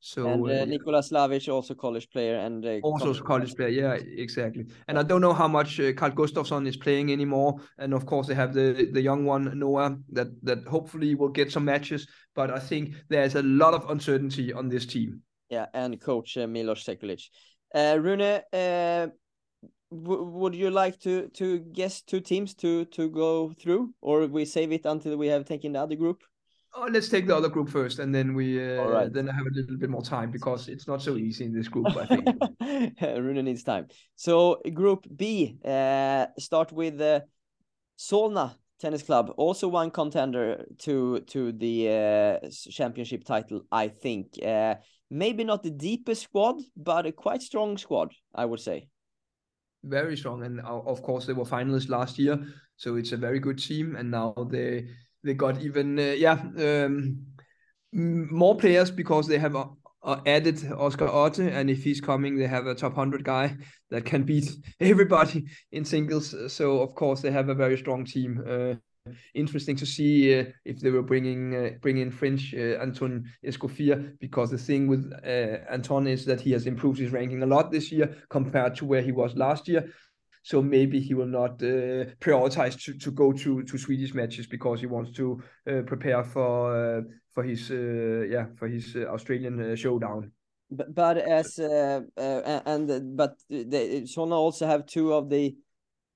So 0.00 0.26
and 0.26 0.50
uh, 0.50 0.64
Nikola 0.66 1.02
Slavic 1.02 1.48
also 1.48 1.74
college 1.74 2.10
player 2.10 2.36
and 2.36 2.64
uh, 2.64 2.80
also 2.82 3.06
college, 3.06 3.22
college 3.22 3.54
player. 3.54 3.68
Yeah, 3.68 3.92
exactly. 3.94 4.66
And 4.86 4.98
I 4.98 5.02
don't 5.02 5.22
know 5.22 5.32
how 5.32 5.48
much 5.48 5.80
uh, 5.80 5.94
Carl 5.94 6.12
Gustafsson 6.12 6.66
is 6.66 6.76
playing 6.76 7.10
anymore. 7.10 7.54
And 7.78 7.94
of 7.94 8.04
course 8.04 8.26
they 8.26 8.34
have 8.34 8.52
the 8.52 8.90
the 8.92 9.00
young 9.00 9.24
one 9.24 9.58
Noah 9.58 9.96
that 10.12 10.26
that 10.42 10.66
hopefully 10.66 11.14
will 11.14 11.30
get 11.30 11.50
some 11.50 11.64
matches. 11.64 12.06
But 12.34 12.50
I 12.50 12.58
think 12.58 12.94
there's 13.08 13.34
a 13.34 13.42
lot 13.42 13.72
of 13.72 13.88
uncertainty 13.88 14.52
on 14.52 14.68
this 14.68 14.84
team. 14.84 15.22
Yeah, 15.50 15.66
and 15.74 16.00
coach 16.00 16.36
uh, 16.36 16.46
Milos 16.46 16.84
Sekulic. 16.84 17.28
Uh, 17.74 17.98
Rune, 18.00 18.40
uh, 18.52 19.08
would 19.90 20.54
you 20.54 20.70
like 20.70 20.98
to 21.00 21.28
to 21.28 21.58
guess 21.58 22.02
two 22.02 22.20
teams 22.20 22.54
to 22.54 22.84
to 22.86 23.08
go 23.10 23.52
through, 23.60 23.94
or 24.00 24.26
we 24.26 24.44
save 24.44 24.72
it 24.72 24.86
until 24.86 25.16
we 25.16 25.28
have 25.28 25.44
taken 25.44 25.72
the 25.72 25.80
other 25.80 25.96
group? 25.96 26.22
Oh, 26.76 26.88
let's 26.90 27.08
take 27.08 27.28
the 27.28 27.36
other 27.36 27.48
group 27.48 27.68
first, 27.68 28.00
and 28.00 28.12
then 28.12 28.34
we 28.34 28.58
uh, 28.58 28.84
right. 28.84 29.12
then 29.12 29.28
I 29.28 29.32
have 29.32 29.46
a 29.46 29.54
little 29.54 29.76
bit 29.76 29.90
more 29.90 30.02
time 30.02 30.30
because 30.30 30.68
it's 30.68 30.88
not 30.88 31.02
so 31.02 31.16
easy 31.16 31.44
in 31.44 31.52
this 31.52 31.68
group. 31.68 31.86
I 31.96 32.06
think 32.06 33.00
Rune 33.00 33.44
needs 33.44 33.62
time. 33.62 33.86
So 34.16 34.60
Group 34.72 35.06
B, 35.14 35.58
uh, 35.64 36.26
start 36.38 36.72
with 36.72 37.00
uh, 37.00 37.20
Solna 37.96 38.56
Tennis 38.80 39.02
Club, 39.02 39.32
also 39.36 39.68
one 39.68 39.90
contender 39.90 40.64
to 40.78 41.20
to 41.20 41.52
the 41.52 41.88
uh, 41.88 42.48
championship 42.70 43.24
title. 43.24 43.62
I 43.70 43.88
think 43.88 44.34
uh, 44.44 44.76
maybe 45.10 45.44
not 45.44 45.62
the 45.62 45.70
deepest 45.70 46.22
squad, 46.22 46.56
but 46.76 47.06
a 47.06 47.12
quite 47.12 47.42
strong 47.42 47.78
squad, 47.78 48.12
I 48.34 48.44
would 48.44 48.60
say. 48.60 48.88
Very 49.84 50.16
strong, 50.16 50.44
and 50.44 50.60
uh, 50.60 50.80
of 50.86 51.02
course 51.02 51.26
they 51.26 51.34
were 51.34 51.44
finalists 51.44 51.88
last 51.88 52.18
year, 52.18 52.38
so 52.76 52.96
it's 52.96 53.12
a 53.12 53.16
very 53.16 53.38
good 53.38 53.58
team, 53.58 53.96
and 53.96 54.10
now 54.10 54.34
they 54.50 54.88
they 55.22 55.34
got 55.34 55.62
even 55.62 55.98
uh, 55.98 56.14
yeah 56.16 56.42
um, 56.58 57.26
more 57.92 58.56
players 58.56 58.90
because 58.90 59.28
they 59.28 59.38
have 59.38 59.56
uh, 60.04 60.20
added 60.26 60.70
Oscar 60.72 61.08
Otte, 61.08 61.50
and 61.50 61.70
if 61.70 61.82
he's 61.82 62.00
coming, 62.00 62.36
they 62.36 62.46
have 62.46 62.66
a 62.66 62.74
top 62.74 62.94
hundred 62.94 63.24
guy 63.24 63.56
that 63.90 64.04
can 64.04 64.22
beat 64.22 64.50
everybody 64.80 65.46
in 65.72 65.84
singles. 65.84 66.34
So 66.52 66.80
of 66.80 66.94
course 66.94 67.22
they 67.22 67.30
have 67.30 67.48
a 67.48 67.54
very 67.54 67.78
strong 67.78 68.04
team. 68.04 68.44
Uh, 68.46 68.74
interesting 69.34 69.76
to 69.76 69.84
see 69.84 70.38
uh, 70.38 70.44
if 70.64 70.80
they 70.80 70.90
were 70.90 71.02
bringing 71.02 71.54
uh, 71.54 72.10
French 72.10 72.54
uh, 72.54 72.80
Anton 72.80 73.24
Escoffier 73.44 74.18
because 74.18 74.50
the 74.50 74.58
thing 74.58 74.86
with 74.86 75.12
uh, 75.24 75.70
Anton 75.70 76.06
is 76.06 76.24
that 76.24 76.40
he 76.40 76.52
has 76.52 76.66
improved 76.66 76.98
his 76.98 77.12
ranking 77.12 77.42
a 77.42 77.46
lot 77.46 77.70
this 77.70 77.92
year 77.92 78.16
compared 78.30 78.74
to 78.76 78.86
where 78.86 79.02
he 79.02 79.12
was 79.12 79.34
last 79.36 79.68
year. 79.68 79.92
So 80.44 80.60
maybe 80.60 81.00
he 81.00 81.14
will 81.14 81.32
not 81.40 81.52
uh, 81.62 82.04
prioritize 82.20 82.78
to, 82.84 82.98
to 82.98 83.10
go 83.10 83.32
to, 83.32 83.62
to 83.62 83.78
Swedish 83.78 84.12
matches 84.12 84.46
because 84.46 84.78
he 84.78 84.86
wants 84.86 85.10
to 85.12 85.42
uh, 85.66 85.80
prepare 85.86 86.22
for 86.22 86.98
uh, 86.98 87.00
for 87.32 87.42
his 87.42 87.70
uh, 87.70 88.26
yeah 88.28 88.46
for 88.58 88.68
his 88.68 88.94
uh, 88.94 89.06
Australian 89.06 89.74
showdown. 89.74 90.30
But, 90.70 90.94
but 90.94 91.16
as 91.16 91.58
and 91.58 93.16
but 93.16 93.38
they, 93.48 94.02
Solna 94.02 94.36
also 94.36 94.66
have 94.66 94.84
two 94.84 95.14
of 95.14 95.30
the 95.30 95.56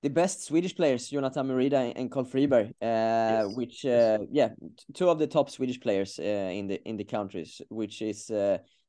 the 0.03 0.11
best 0.11 0.45
Swedish 0.45 0.77
players, 0.77 1.09
Jonathan 1.09 1.49
Mridha 1.49 1.93
and 1.97 2.11
Carl 2.11 2.27
Friberg, 2.27 2.69
uh, 2.83 3.49
yes. 3.49 3.57
which 3.57 3.87
uh, 3.87 4.19
yeah, 4.31 4.51
two 4.93 5.09
of 5.09 5.19
the 5.19 5.27
top 5.27 5.49
Swedish 5.51 5.81
players 5.81 6.19
uh, 6.19 6.23
in 6.23 6.69
the 6.69 6.81
in 6.87 6.99
the 6.99 7.05
countries, 7.05 7.63
which 7.71 8.03
is 8.03 8.31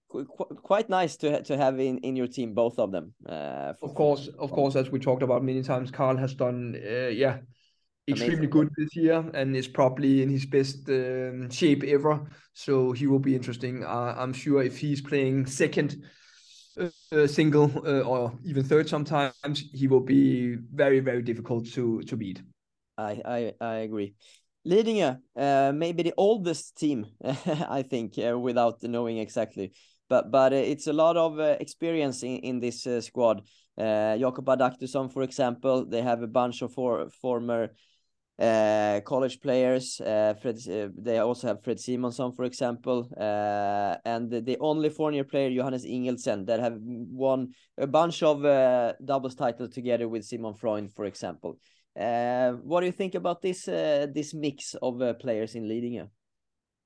quite 0.10 0.90
nice 0.90 1.16
to 1.18 1.42
to 1.44 1.58
have 1.58 1.80
in 1.80 2.00
in 2.00 2.16
your 2.16 2.28
team 2.28 2.54
both 2.54 2.80
of 2.80 2.92
them. 2.92 3.14
Uh, 3.28 3.74
of 3.82 3.96
course, 3.96 4.30
of 4.40 4.52
course, 4.52 4.76
as 4.76 4.90
we 4.90 5.00
talked 5.00 5.24
about 5.24 5.44
many 5.44 5.62
times, 5.62 5.92
Carl 5.92 6.18
has 6.18 6.34
done 6.34 6.76
uh, 6.76 7.08
yeah 7.08 7.38
extremely 8.08 8.48
Amazing. 8.48 8.50
good 8.50 8.70
this 8.76 8.96
year 8.96 9.24
and 9.36 9.56
is 9.56 9.68
probably 9.68 10.24
in 10.24 10.30
his 10.30 10.46
best 10.46 10.90
um, 10.90 11.50
shape 11.52 11.84
ever. 11.84 12.20
So 12.54 12.92
he 12.92 13.06
will 13.06 13.20
be 13.20 13.36
interesting. 13.36 13.84
Uh, 13.84 14.16
I'm 14.18 14.34
sure 14.34 14.64
if 14.64 14.78
he's 14.78 15.02
playing 15.02 15.46
second. 15.46 16.04
Uh, 17.12 17.28
single 17.28 17.72
uh, 17.86 18.02
or 18.02 18.32
even 18.46 18.64
third 18.64 18.88
sometimes 18.88 19.64
he 19.74 19.88
will 19.88 20.00
be 20.00 20.56
very 20.74 21.00
very 21.00 21.24
difficult 21.24 21.66
to 21.66 22.02
to 22.04 22.16
beat 22.16 22.42
i 22.98 23.20
i, 23.26 23.54
I 23.60 23.74
agree 23.80 24.14
Lidingö, 24.66 25.18
uh, 25.36 25.72
maybe 25.74 26.04
the 26.04 26.14
oldest 26.18 26.78
team, 26.78 27.06
I 27.24 27.82
think, 27.82 28.18
uh, 28.20 28.38
without 28.38 28.84
knowing 28.84 29.18
exactly 29.18 29.72
but 30.10 30.32
but 30.32 30.52
uh, 30.52 30.56
it's 30.56 30.88
a 30.88 30.94
lot 30.94 31.16
of 31.16 31.40
uh, 31.40 31.56
experience 31.60 32.24
in, 32.24 32.38
in 32.38 32.60
this 32.60 32.86
uh, 32.88 33.00
squad. 33.00 33.44
Uh, 33.78 34.18
Jakob 34.18 34.46
Adaktusson, 34.46 35.12
for 35.12 35.24
example, 35.24 35.86
they 35.86 36.02
have 36.02 36.22
a 36.22 36.28
bunch 36.28 36.62
of 36.62 36.74
for, 36.74 37.10
former 37.22 37.70
uh, 38.38 39.00
college 39.06 39.40
players. 39.40 40.02
Uh, 40.02 40.34
Fred, 40.42 40.58
uh, 40.68 40.90
they 40.98 41.20
also 41.20 41.48
have 41.48 41.64
Fred 41.64 41.78
Simonsson, 41.78 42.36
for 42.36 42.44
example, 42.46 43.10
and 43.18 44.30
the, 44.30 44.42
the 44.42 44.58
only 44.60 44.90
foreigner 44.90 45.24
player 45.24 45.50
Johannes 45.54 45.86
Ingildsen 45.86 46.46
that 46.48 46.60
have 46.60 46.78
won 46.82 47.54
a 47.78 47.88
bunch 47.88 48.24
of 48.24 48.42
doubles 49.06 49.36
titles 49.36 49.70
together 49.70 50.10
with 50.10 50.26
Simon 50.26 50.56
Freund, 50.56 50.94
for 50.94 51.06
example. 51.06 51.58
What 51.94 52.80
do 52.82 52.86
you 52.86 52.92
think 52.92 53.16
about 53.16 53.42
this 53.42 53.64
this 53.64 54.34
mix 54.34 54.76
of 54.82 55.02
players 55.20 55.56
in 55.56 55.64
Lidingö? 55.64 56.10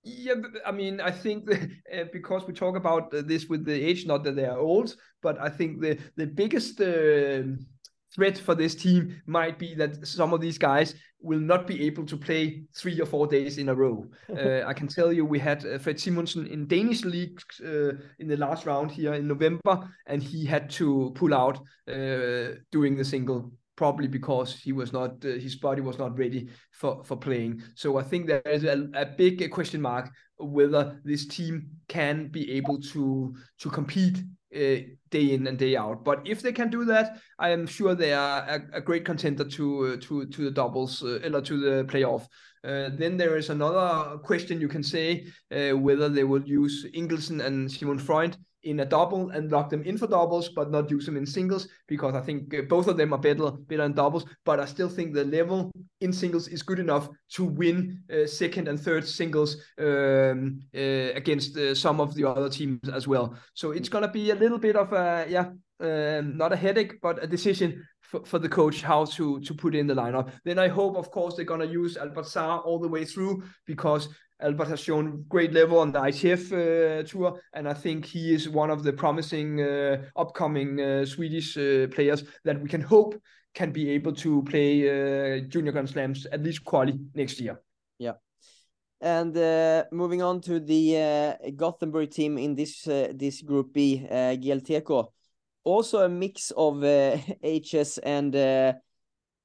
Yeah, 0.04 0.36
I 0.66 0.72
mean, 0.72 1.00
I 1.00 1.12
think 1.12 1.46
that, 1.48 1.70
uh, 1.94 2.04
because 2.12 2.46
we 2.46 2.54
talk 2.54 2.76
about 2.76 3.12
this 3.12 3.48
with 3.48 3.66
the 3.66 3.74
age, 3.74 4.06
not 4.06 4.24
that 4.24 4.36
they 4.36 4.46
are 4.46 4.60
old, 4.60 4.96
but 5.22 5.40
I 5.40 5.50
think 5.50 5.82
the 5.82 5.98
the 6.16 6.28
biggest 6.28 6.80
uh, 6.82 7.44
threat 8.14 8.38
for 8.38 8.56
this 8.56 8.76
team 8.76 9.22
might 9.26 9.58
be 9.58 9.74
that 9.76 10.06
some 10.06 10.34
of 10.34 10.42
these 10.42 10.58
guys 10.58 10.96
will 11.20 11.40
not 11.40 11.66
be 11.66 11.86
able 11.86 12.06
to 12.06 12.18
play 12.18 12.64
three 12.76 13.00
or 13.00 13.06
four 13.06 13.28
days 13.28 13.58
in 13.58 13.70
a 13.70 13.76
row. 13.76 14.06
uh, 14.30 14.64
I 14.68 14.74
can 14.74 14.88
tell 14.88 15.12
you, 15.12 15.26
we 15.26 15.40
had 15.40 15.66
uh, 15.66 15.78
Fred 15.80 15.96
Simonsson 15.96 16.48
in 16.50 16.68
Danish 16.68 17.06
league 17.06 17.40
uh, 17.66 17.94
in 18.20 18.28
the 18.28 18.38
last 18.38 18.66
round 18.66 18.92
here 18.92 19.14
in 19.14 19.28
November, 19.28 19.90
and 20.06 20.22
he 20.22 20.46
had 20.46 20.70
to 20.72 21.12
pull 21.16 21.34
out 21.34 21.58
uh, 21.88 22.56
during 22.72 22.98
the 22.98 23.06
single 23.06 23.54
probably 23.76 24.08
because 24.08 24.56
he 24.56 24.72
was 24.72 24.94
not 24.94 25.12
uh, 25.26 25.30
his 25.30 25.56
body 25.56 25.82
was 25.82 25.98
not 25.98 26.18
ready 26.18 26.50
for 26.72 27.04
for 27.04 27.18
playing. 27.18 27.62
So 27.76 27.98
i 27.98 28.04
think 28.04 28.28
there 28.28 28.42
is 28.46 28.64
a, 28.64 28.88
a 28.94 29.06
big 29.06 29.50
question 29.52 29.82
mark 29.82 30.12
whether 30.38 31.00
this 31.04 31.28
team 31.28 31.70
can 31.88 32.28
be 32.28 32.52
able 32.52 32.80
to 32.82 33.36
to 33.60 33.70
compete 33.70 34.18
uh, 34.56 34.86
day 35.10 35.34
in 35.34 35.48
and 35.48 35.58
day 35.58 35.76
out. 35.76 36.04
But 36.04 36.28
if 36.28 36.42
they 36.42 36.52
can 36.52 36.70
do 36.70 36.86
that 36.86 37.18
i 37.40 37.50
am 37.50 37.66
sure 37.68 37.96
they 37.96 38.14
are 38.14 38.40
a, 38.48 38.78
a 38.78 38.82
great 38.82 39.06
contender 39.06 39.46
to 39.46 39.86
uh, 39.86 39.98
to 40.02 40.26
to 40.26 40.44
the 40.44 40.52
doubles 40.52 41.04
uh, 41.04 41.42
to 41.44 41.60
the 41.60 41.86
playoff. 41.86 42.28
Uh, 42.64 42.90
then 42.98 43.18
there 43.18 43.36
is 43.36 43.50
another 43.50 44.18
question 44.20 44.62
you 44.62 44.70
can 44.70 44.84
say 44.84 45.26
uh, 45.52 45.78
whether 45.78 46.08
they 46.08 46.24
will 46.24 46.44
use 46.48 46.86
Ingildsen 46.96 47.44
and 47.46 47.70
Simon 47.70 48.00
Freund 48.00 48.38
in 48.64 48.80
a 48.80 48.86
double 48.86 49.30
and 49.32 49.52
lock 49.52 49.70
them 49.70 49.84
in 49.84 49.98
for 49.98 50.08
doubles, 50.08 50.50
but 50.50 50.72
not 50.72 50.90
use 50.90 51.06
them 51.06 51.18
in 51.18 51.26
singles 51.26 51.68
because 51.88 52.16
I 52.16 52.22
think 52.22 52.54
uh, 52.54 52.62
both 52.62 52.88
of 52.88 52.98
them 52.98 53.14
are 53.14 53.20
better 53.20 53.52
better 53.52 53.84
in 53.84 53.94
doubles. 53.94 54.26
But 54.46 54.60
I 54.60 54.66
still 54.66 54.90
think 54.90 55.14
the 55.14 55.26
level 55.26 55.72
in 56.02 56.14
singles 56.14 56.48
is 56.48 56.64
good 56.64 56.80
enough 56.80 57.10
to 57.34 57.44
win 57.44 58.04
uh, 58.12 58.26
second 58.26 58.68
and 58.68 58.80
third 58.80 59.08
singles 59.08 59.58
um, 59.80 60.62
uh, 60.76 61.14
against 61.16 61.58
uh, 61.58 61.76
some 61.76 62.00
of 62.00 62.16
the 62.16 62.28
other 62.28 62.50
teams 62.50 62.90
as 62.90 63.08
well. 63.08 63.36
So 63.54 63.72
it's 63.72 63.90
gonna 63.90 64.12
be 64.12 64.32
a 64.32 64.36
little 64.36 64.60
bit 64.60 64.76
of 64.76 64.94
a 64.94 65.26
yeah, 65.30 65.52
um, 65.80 66.38
not 66.38 66.54
a 66.54 66.58
headache, 66.58 67.02
but 67.02 67.24
a 67.24 67.28
decision 67.28 67.84
for, 68.02 68.24
for 68.26 68.40
the 68.40 68.50
coach 68.50 68.82
how 68.82 69.06
to 69.06 69.40
to 69.42 69.54
put 69.54 69.76
in 69.76 69.88
the 69.88 69.96
lineup. 69.96 70.32
Then 70.46 70.60
I 70.60 70.68
hope, 70.68 70.96
of 70.96 71.12
course, 71.12 71.36
they're 71.36 71.46
gonna 71.46 71.66
use 71.66 71.98
Albert 71.98 72.26
Sarr 72.26 72.66
all 72.66 72.80
the 72.80 72.88
way 72.88 73.06
through 73.06 73.44
because 73.66 74.08
Albert 74.42 74.68
has 74.68 74.80
shown 74.80 75.26
great 75.30 75.54
level 75.54 75.80
on 75.80 75.92
the 75.92 76.00
ITF 76.00 76.52
uh, 76.52 77.04
tour, 77.04 77.40
and 77.54 77.68
I 77.68 77.74
think 77.74 78.06
he 78.06 78.34
is 78.34 78.50
one 78.50 78.70
of 78.70 78.84
the 78.84 78.94
promising 78.94 79.62
uh, 79.62 80.04
upcoming 80.16 80.82
uh, 80.82 81.06
Swedish 81.06 81.58
uh, 81.58 81.88
players 81.88 82.24
that 82.44 82.62
we 82.62 82.68
can 82.68 82.82
hope 82.82 83.16
can 83.54 83.72
be 83.72 83.90
able 83.92 84.14
to 84.14 84.44
play 84.44 84.88
uh, 84.88 85.40
junior 85.48 85.72
Grand 85.72 85.90
Slams 85.90 86.26
at 86.26 86.44
least 86.44 86.64
quali 86.64 87.00
next 87.14 87.40
year. 87.40 87.62
Yeah. 88.00 88.14
And 89.00 89.38
uh, 89.38 89.86
moving 89.92 90.22
on 90.22 90.42
to 90.42 90.60
the 90.60 91.38
Gothenburg 91.56 92.10
team 92.10 92.38
in 92.38 92.56
this 92.56 92.84
this 92.84 93.42
group 93.42 93.74
B, 93.74 94.08
uh, 94.10 94.36
GLTK. 94.36 95.08
also 95.66 96.00
a 96.00 96.10
mix 96.10 96.52
of 96.52 96.84
ages 97.44 97.98
and 98.00 98.36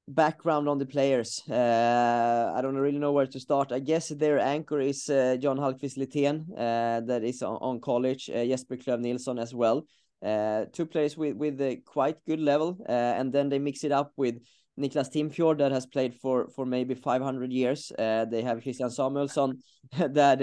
background 0.09 0.67
on 0.67 0.79
the 0.79 0.85
players. 0.85 1.41
Uh, 1.49 2.51
I 2.55 2.61
don't 2.61 2.75
really 2.75 2.97
know 2.97 3.11
where 3.11 3.27
to 3.27 3.39
start. 3.39 3.71
I 3.71 3.79
guess 3.79 4.09
their 4.09 4.39
anchor 4.39 4.79
is 4.79 5.07
uh, 5.09 5.37
John 5.39 5.57
Hallqvist 5.57 5.97
Lithén, 5.97 6.45
uh, 6.57 7.01
that 7.05 7.23
is 7.23 7.41
on, 7.41 7.57
on 7.61 7.79
college. 7.79 8.29
Uh, 8.29 8.45
Jesper 8.45 8.77
Klöv 8.77 8.99
Nilsson 8.99 9.37
as 9.39 9.53
well. 9.53 9.85
Uh, 10.25 10.65
two 10.73 10.85
players 10.85 11.15
with 11.15 11.37
with 11.37 11.61
a 11.61 11.77
quite 11.85 12.17
good 12.25 12.41
level, 12.41 12.77
uh, 12.89 12.91
and 12.91 13.31
then 13.31 13.47
they 13.47 13.59
mix 13.59 13.83
it 13.83 13.91
up 13.91 14.11
with 14.17 14.35
Niklas 14.77 15.09
Timfjord 15.13 15.59
that 15.59 15.71
has 15.71 15.85
played 15.85 16.13
for 16.15 16.49
for 16.55 16.65
maybe 16.65 16.93
500 16.95 17.53
years. 17.53 17.91
They 17.97 18.41
have 18.43 18.61
Christian 18.63 18.89
Samuelsson 18.89 19.59
that 19.97 20.41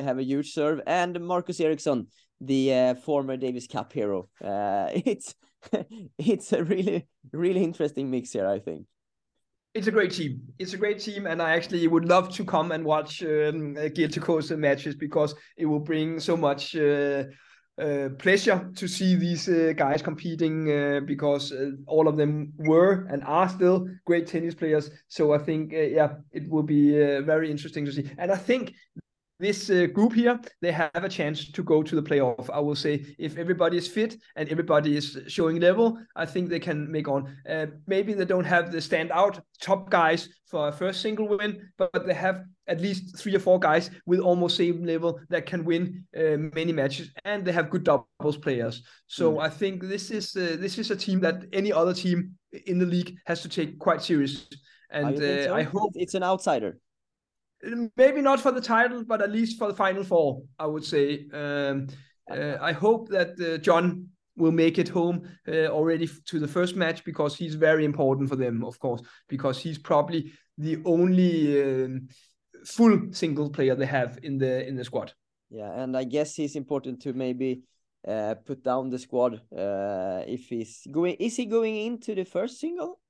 have 0.00 0.18
a 0.18 0.24
huge 0.24 0.52
serve, 0.52 0.80
and 0.86 1.20
Marcus 1.20 1.60
Ericsson, 1.60 2.08
the 2.40 2.96
former 3.04 3.36
Davis 3.36 3.68
Cup 3.68 3.92
hero. 3.92 4.28
It's 4.42 5.34
it's 6.18 6.52
a 6.52 6.64
really 6.64 7.06
really 7.32 7.64
interesting 7.64 8.10
mix 8.10 8.32
here, 8.32 8.48
I 8.48 8.58
think. 8.58 8.86
It's 9.74 9.88
a 9.88 9.90
great 9.90 10.12
team. 10.12 10.40
It's 10.60 10.72
a 10.72 10.76
great 10.76 11.00
team, 11.00 11.26
and 11.26 11.42
I 11.42 11.56
actually 11.56 11.86
would 11.88 12.04
love 12.04 12.32
to 12.34 12.44
come 12.44 12.70
and 12.70 12.84
watch 12.84 13.24
um, 13.24 13.74
Gear 13.94 14.06
to 14.08 14.20
Coast 14.20 14.52
matches 14.52 14.94
because 14.94 15.34
it 15.56 15.66
will 15.66 15.80
bring 15.80 16.20
so 16.20 16.36
much 16.36 16.76
uh, 16.76 17.24
uh, 17.76 18.10
pleasure 18.18 18.70
to 18.76 18.86
see 18.86 19.16
these 19.16 19.48
uh, 19.48 19.72
guys 19.76 20.00
competing 20.00 20.70
uh, 20.70 21.00
because 21.00 21.50
uh, 21.50 21.70
all 21.86 22.06
of 22.06 22.16
them 22.16 22.52
were 22.58 23.06
and 23.10 23.24
are 23.24 23.48
still 23.48 23.88
great 24.04 24.28
tennis 24.28 24.54
players. 24.54 24.90
So 25.08 25.32
I 25.32 25.38
think, 25.38 25.72
uh, 25.74 25.78
yeah, 25.78 26.14
it 26.30 26.48
will 26.48 26.62
be 26.62 26.94
uh, 26.94 27.22
very 27.22 27.50
interesting 27.50 27.84
to 27.86 27.92
see. 27.92 28.08
And 28.16 28.30
I 28.30 28.36
think 28.36 28.74
this 29.40 29.68
uh, 29.68 29.86
group 29.92 30.12
here, 30.12 30.38
they 30.62 30.70
have 30.70 30.90
a 30.94 31.08
chance 31.08 31.50
to 31.50 31.62
go 31.62 31.82
to 31.82 31.94
the 31.96 32.02
playoff. 32.02 32.48
I 32.50 32.60
will 32.60 32.76
say 32.76 33.04
if 33.18 33.36
everybody 33.36 33.76
is 33.76 33.88
fit 33.88 34.16
and 34.36 34.48
everybody 34.48 34.96
is 34.96 35.18
showing 35.26 35.60
level, 35.60 35.98
I 36.14 36.24
think 36.24 36.48
they 36.48 36.60
can 36.60 36.90
make 36.90 37.08
on. 37.08 37.36
Uh, 37.48 37.66
maybe 37.86 38.14
they 38.14 38.24
don't 38.24 38.44
have 38.44 38.70
the 38.70 38.78
standout 38.78 39.40
top 39.60 39.90
guys 39.90 40.28
for 40.46 40.68
a 40.68 40.72
first 40.72 41.00
single 41.00 41.26
win, 41.26 41.68
but, 41.78 41.90
they 42.06 42.14
have 42.14 42.44
at 42.66 42.80
least 42.80 43.16
three 43.18 43.34
or 43.34 43.38
four 43.38 43.58
guys 43.58 43.90
with 44.04 44.20
almost 44.20 44.56
same 44.56 44.84
level 44.84 45.18
that 45.30 45.46
can 45.46 45.64
win 45.64 46.04
uh, 46.16 46.36
many 46.54 46.72
matches, 46.72 47.10
and 47.24 47.44
they 47.44 47.52
have 47.52 47.70
good 47.70 47.82
doubles 47.82 48.36
players. 48.36 48.82
So 49.06 49.34
mm. 49.34 49.42
I 49.42 49.48
think 49.48 49.82
this 49.82 50.10
is 50.10 50.36
uh, 50.36 50.56
this 50.60 50.78
is 50.78 50.90
a 50.90 50.96
team 50.96 51.20
that 51.20 51.44
any 51.52 51.72
other 51.72 51.94
team 51.94 52.32
in 52.66 52.78
the 52.78 52.86
league 52.86 53.16
has 53.26 53.42
to 53.42 53.48
take 53.48 53.78
quite 53.78 54.02
serious. 54.02 54.46
And 54.90 55.16
uh, 55.16 55.44
so? 55.44 55.54
I 55.54 55.62
hope 55.62 55.92
it's 55.94 56.14
an 56.14 56.22
outsider 56.22 56.78
maybe 57.96 58.20
not 58.20 58.40
for 58.40 58.52
the 58.52 58.60
title, 58.60 59.04
but 59.04 59.22
at 59.22 59.30
least 59.30 59.58
for 59.58 59.68
the 59.68 59.74
final 59.74 60.04
four, 60.04 60.42
I 60.58 60.66
would 60.66 60.84
say. 60.84 61.26
Um, 61.32 61.88
uh, 62.30 62.56
I 62.60 62.72
hope 62.72 63.08
that 63.10 63.38
uh, 63.40 63.58
John 63.58 64.08
will 64.36 64.52
make 64.52 64.78
it 64.78 64.88
home 64.88 65.28
uh, 65.46 65.66
already 65.66 66.08
to 66.26 66.38
the 66.38 66.48
first 66.48 66.76
match 66.76 67.04
because 67.04 67.36
he's 67.36 67.54
very 67.54 67.84
important 67.84 68.28
for 68.28 68.36
them, 68.36 68.64
of 68.64 68.78
course, 68.78 69.02
because 69.28 69.58
he's 69.58 69.78
probably 69.78 70.32
the 70.58 70.78
only 70.84 71.62
um, 71.62 72.08
full 72.64 73.12
single 73.12 73.50
player 73.50 73.74
they 73.74 73.86
have 73.86 74.18
in 74.22 74.38
the 74.38 74.66
in 74.66 74.76
the 74.76 74.84
squad. 74.84 75.12
Yeah, 75.50 75.70
and 75.82 75.96
I 75.96 76.04
guess 76.04 76.34
he's 76.34 76.56
important 76.56 77.00
to 77.02 77.12
maybe 77.12 77.62
uh, 78.06 78.34
put 78.44 78.64
down 78.64 78.90
the 78.90 78.98
squad 78.98 79.40
uh, 79.56 80.22
if 80.26 80.48
he's 80.48 80.86
going. 80.90 81.14
Is 81.14 81.36
he 81.36 81.46
going 81.46 81.76
into 81.76 82.14
the 82.14 82.24
first 82.24 82.58
single? 82.58 83.00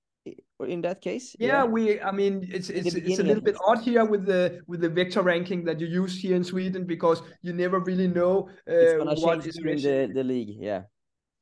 In 0.66 0.80
that 0.80 1.00
case 1.00 1.37
yeah, 1.38 1.48
yeah. 1.48 1.64
we 1.64 2.00
i 2.00 2.10
mean 2.10 2.48
it's 2.50 2.70
it's, 2.70 2.94
it's 2.94 3.18
a 3.18 3.22
little 3.22 3.42
bit 3.42 3.56
odd 3.66 3.80
here 3.80 4.04
with 4.04 4.24
the 4.24 4.60
with 4.66 4.80
the 4.80 4.88
vector 4.88 5.20
ranking 5.20 5.64
that 5.64 5.78
you 5.78 5.87
use 5.87 6.16
here 6.16 6.34
in 6.34 6.44
sweden 6.44 6.84
because 6.84 7.22
you 7.42 7.52
never 7.52 7.80
really 7.80 8.08
know 8.08 8.48
uh, 8.70 9.14
what 9.16 9.46
is 9.46 9.56
during 9.56 9.80
the, 9.80 10.10
the 10.14 10.24
league 10.24 10.56
yeah. 10.58 10.82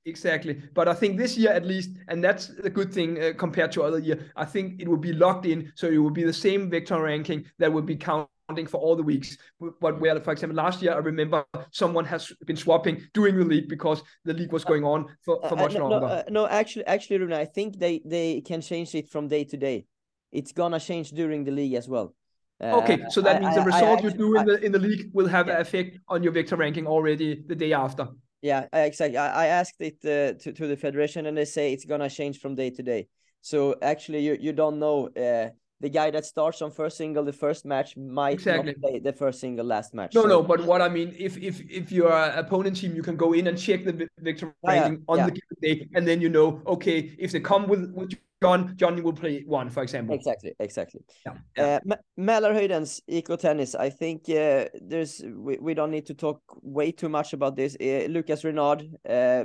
Exactly. 0.04 0.60
But 0.74 0.88
i 0.88 0.94
think 0.94 1.16
this 1.16 1.38
year 1.38 1.52
at 1.52 1.64
least 1.64 1.90
and 2.08 2.24
that's 2.24 2.48
a 2.64 2.70
good 2.70 2.92
thing 2.92 3.22
uh, 3.22 3.32
compared 3.38 3.70
to 3.72 3.84
other 3.84 4.00
year 4.00 4.32
i 4.34 4.44
think 4.44 4.82
it 4.82 4.88
will 4.88 4.96
be 4.96 5.12
locked 5.12 5.46
in 5.46 5.70
so 5.76 5.86
it 5.86 5.98
will 5.98 6.10
be 6.10 6.24
the 6.24 6.32
same 6.32 6.68
vector 6.68 7.00
ranking 7.00 7.44
that 7.60 7.72
will 7.72 7.82
be 7.82 7.94
counted 7.94 8.31
for 8.66 8.80
all 8.80 8.96
the 8.96 9.02
weeks. 9.02 9.36
But 9.80 10.00
where, 10.00 10.20
for 10.20 10.32
example, 10.32 10.56
last 10.56 10.82
year 10.82 10.92
I 10.92 10.98
remember 10.98 11.44
someone 11.70 12.04
has 12.06 12.32
been 12.46 12.56
swapping 12.56 13.02
during 13.14 13.36
the 13.36 13.44
league 13.44 13.68
because 13.68 14.02
the 14.24 14.34
league 14.34 14.52
was 14.52 14.64
going 14.64 14.84
on 14.84 15.06
for, 15.24 15.40
for 15.48 15.54
uh, 15.54 15.56
much 15.56 15.74
uh, 15.74 15.78
no, 15.78 15.88
longer. 15.88 16.06
No, 16.06 16.12
uh, 16.12 16.22
no, 16.30 16.46
actually, 16.46 16.86
actually, 16.86 17.18
Rune, 17.18 17.32
I 17.32 17.44
think 17.44 17.78
they 17.78 18.02
they 18.04 18.40
can 18.40 18.60
change 18.60 18.94
it 18.94 19.08
from 19.08 19.28
day 19.28 19.44
to 19.44 19.56
day. 19.56 19.86
It's 20.30 20.52
gonna 20.52 20.80
change 20.80 21.10
during 21.10 21.44
the 21.44 21.52
league 21.52 21.74
as 21.74 21.88
well. 21.88 22.14
Uh, 22.62 22.78
okay, 22.78 22.98
so 23.10 23.20
that 23.20 23.42
means 23.42 23.56
I, 23.56 23.60
the 23.60 23.66
result 23.66 24.00
I, 24.00 24.02
you 24.04 24.10
do 24.10 24.36
in 24.36 24.46
the 24.46 24.64
in 24.64 24.72
the 24.72 24.78
league 24.78 25.10
will 25.12 25.26
have 25.26 25.48
yeah. 25.48 25.56
an 25.56 25.60
effect 25.60 25.98
on 26.08 26.22
your 26.22 26.32
vector 26.32 26.56
ranking 26.56 26.86
already 26.86 27.42
the 27.46 27.56
day 27.56 27.72
after. 27.72 28.08
Yeah, 28.40 28.66
exactly. 28.72 29.18
I, 29.18 29.44
I 29.44 29.46
asked 29.46 29.80
it 29.80 29.98
uh, 30.04 30.38
to 30.42 30.52
to 30.52 30.66
the 30.66 30.76
federation, 30.76 31.26
and 31.26 31.36
they 31.36 31.44
say 31.44 31.72
it's 31.72 31.84
gonna 31.84 32.10
change 32.10 32.38
from 32.38 32.54
day 32.54 32.70
to 32.70 32.82
day. 32.82 33.08
So 33.40 33.76
actually, 33.82 34.20
you 34.20 34.36
you 34.40 34.52
don't 34.52 34.78
know 34.78 35.08
uh, 35.08 35.50
the 35.82 35.88
guy 35.88 36.10
that 36.10 36.24
starts 36.24 36.62
on 36.62 36.70
first 36.70 36.96
single 36.96 37.24
the 37.24 37.32
first 37.32 37.66
match 37.66 37.96
might 37.96 38.34
exactly. 38.34 38.72
not 38.72 38.80
play 38.80 38.98
the 39.00 39.12
first 39.12 39.40
single 39.40 39.66
last 39.66 39.92
match. 39.92 40.14
No, 40.14 40.22
so. 40.22 40.28
no, 40.28 40.42
but 40.42 40.64
what 40.64 40.80
I 40.80 40.88
mean, 40.88 41.14
if 41.18 41.36
if 41.36 41.60
if 41.68 41.92
you're 41.92 42.10
opponent 42.12 42.76
team, 42.76 42.94
you 42.94 43.02
can 43.02 43.16
go 43.16 43.32
in 43.32 43.48
and 43.48 43.58
check 43.58 43.84
the 43.84 44.08
victory 44.20 44.50
oh, 44.64 44.68
ranking 44.68 44.94
yeah, 44.94 45.12
on 45.12 45.18
yeah. 45.18 45.26
the 45.26 45.32
given 45.32 45.56
day, 45.60 45.88
and 45.94 46.06
then 46.06 46.20
you 46.20 46.28
know, 46.28 46.62
okay, 46.66 47.14
if 47.18 47.32
they 47.32 47.40
come 47.40 47.66
with 47.66 47.92
with 47.92 48.12
John, 48.42 48.76
John 48.76 49.02
will 49.02 49.12
play 49.12 49.44
one, 49.46 49.70
for 49.70 49.82
example. 49.82 50.14
Exactly, 50.14 50.52
exactly. 50.58 51.00
Yeah. 51.26 51.34
yeah. 51.56 51.96
Uh, 52.18 52.84
Eco 53.06 53.36
Tennis. 53.36 53.74
I 53.74 53.90
think 53.90 54.28
uh, 54.28 54.66
there's 54.80 55.22
we, 55.24 55.58
we 55.58 55.74
don't 55.74 55.90
need 55.90 56.06
to 56.06 56.14
talk 56.14 56.40
way 56.62 56.92
too 56.92 57.08
much 57.08 57.32
about 57.32 57.56
this. 57.56 57.76
Uh, 57.80 58.06
Lucas 58.08 58.44
Renard, 58.44 58.88
uh, 59.08 59.44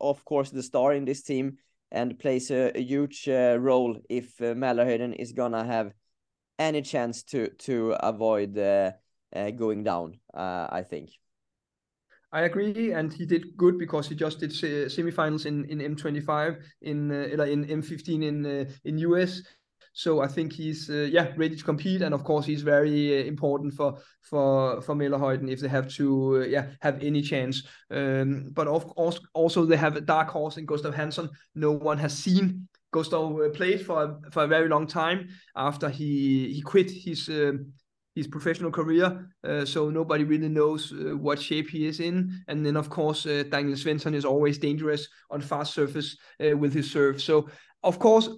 of 0.00 0.24
course, 0.24 0.50
the 0.50 0.62
star 0.62 0.92
in 0.94 1.04
this 1.04 1.22
team 1.22 1.58
and 1.92 2.18
plays 2.18 2.50
a, 2.50 2.76
a 2.76 2.80
huge 2.80 3.28
uh, 3.28 3.56
role 3.60 3.96
if 4.08 4.40
uh, 4.40 4.54
is 5.18 5.32
gonna 5.32 5.64
have 5.64 5.92
any 6.58 6.82
chance 6.82 7.22
to 7.22 7.48
to 7.58 7.92
avoid 8.00 8.58
uh, 8.58 8.92
uh, 9.36 9.50
going 9.50 9.84
down. 9.84 10.18
Uh, 10.34 10.66
I 10.70 10.82
think. 10.82 11.10
I 12.34 12.42
agree, 12.42 12.92
and 12.92 13.12
he 13.12 13.26
did 13.26 13.56
good 13.58 13.78
because 13.78 14.08
he 14.08 14.14
just 14.14 14.40
did 14.40 14.50
semifinals 14.50 15.44
in 15.44 15.66
in 15.66 15.96
M25 15.96 16.56
in 16.80 17.10
uh, 17.10 17.44
in 17.44 17.66
M15 17.66 18.22
in 18.22 18.46
uh, 18.46 18.64
in 18.84 18.98
US. 18.98 19.42
So 19.92 20.20
I 20.20 20.26
think 20.26 20.52
he's 20.52 20.88
uh, 20.88 21.08
yeah 21.10 21.32
ready 21.36 21.56
to 21.56 21.64
compete, 21.64 22.02
and 22.02 22.14
of 22.14 22.24
course 22.24 22.46
he's 22.46 22.62
very 22.62 23.20
uh, 23.20 23.26
important 23.26 23.74
for 23.74 23.98
for 24.22 24.80
for 24.80 24.94
Mälarhöjden 24.94 25.50
if 25.50 25.60
they 25.60 25.68
have 25.68 25.88
to 25.96 26.42
uh, 26.42 26.46
yeah 26.46 26.66
have 26.80 27.02
any 27.02 27.22
chance. 27.22 27.62
Um, 27.90 28.50
but 28.52 28.68
of 28.68 28.86
course 28.86 29.20
also 29.34 29.66
they 29.66 29.76
have 29.76 29.96
a 29.96 30.00
dark 30.00 30.30
horse 30.30 30.56
in 30.56 30.66
Gustav 30.66 30.94
Hansson. 30.94 31.28
No 31.54 31.72
one 31.72 31.98
has 31.98 32.16
seen 32.16 32.68
Gustav 32.90 33.38
uh, 33.38 33.50
played 33.50 33.84
for 33.84 34.18
for 34.30 34.44
a 34.44 34.48
very 34.48 34.68
long 34.68 34.86
time 34.86 35.28
after 35.54 35.88
he 35.88 36.52
he 36.54 36.62
quit 36.62 36.90
his. 36.90 37.28
Uh, 37.28 37.52
his 38.14 38.26
professional 38.26 38.70
career, 38.70 39.26
uh, 39.42 39.64
so 39.64 39.88
nobody 39.88 40.22
really 40.22 40.50
knows 40.50 40.92
uh, 40.92 41.16
what 41.16 41.40
shape 41.40 41.70
he 41.70 41.86
is 41.86 41.98
in. 41.98 42.30
And 42.46 42.62
then, 42.62 42.76
of 42.76 42.90
course, 42.90 43.24
uh, 43.24 43.44
Daniel 43.48 43.74
Svensson 43.74 44.14
is 44.14 44.26
always 44.26 44.58
dangerous 44.58 45.08
on 45.30 45.40
fast 45.40 45.72
surface 45.72 46.18
with 46.38 46.74
his 46.74 46.90
serve. 46.90 47.22
So, 47.22 47.48
of 47.82 47.98
course, 47.98 48.28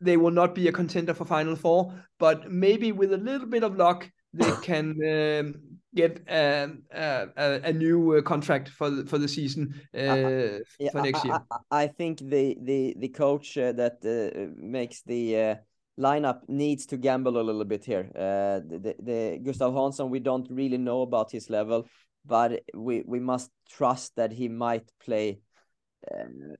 they 0.00 0.16
will 0.16 0.30
not 0.30 0.54
be 0.54 0.68
a 0.68 0.72
contender 0.72 1.14
for 1.14 1.24
Final 1.24 1.56
Four, 1.56 1.92
but 2.18 2.50
maybe 2.50 2.92
with 2.92 3.12
a 3.12 3.16
little 3.16 3.46
bit 3.46 3.64
of 3.64 3.76
luck, 3.76 4.10
they 4.32 4.50
can 4.62 4.90
um, 5.02 5.78
get 5.94 6.22
a, 6.28 6.70
a, 6.92 7.60
a 7.64 7.72
new 7.72 8.16
uh, 8.16 8.22
contract 8.22 8.68
for 8.68 8.90
the, 8.90 9.06
for 9.06 9.18
the 9.18 9.28
season 9.28 9.74
uh, 9.94 9.98
uh, 9.98 10.58
yeah, 10.78 10.90
for 10.92 11.02
next 11.02 11.24
year. 11.24 11.40
I, 11.70 11.82
I, 11.82 11.86
think 11.88 12.18
the 12.18 12.56
the 12.62 12.94
the 12.98 13.08
coach 13.08 13.56
uh, 13.58 13.72
that 13.72 13.98
uh, 14.04 14.52
makes 14.56 15.02
the 15.02 15.36
uh, 15.36 15.54
lineup 15.98 16.48
needs 16.48 16.86
to 16.86 16.96
gamble 16.96 17.40
a 17.40 17.42
little 17.42 17.64
bit 17.64 17.84
here. 17.84 18.08
the, 18.14 18.78
the, 18.78 18.94
the 19.02 19.38
Gustav 19.42 19.74
Hansson, 19.74 20.10
we 20.10 20.20
don't 20.20 20.48
really 20.50 20.78
know 20.78 21.02
about 21.02 21.32
his 21.32 21.50
level, 21.50 21.88
but 22.24 22.62
we 22.74 23.02
we 23.06 23.20
must 23.20 23.50
trust 23.68 24.14
that 24.16 24.32
he 24.32 24.48
might 24.48 24.90
play 25.00 25.40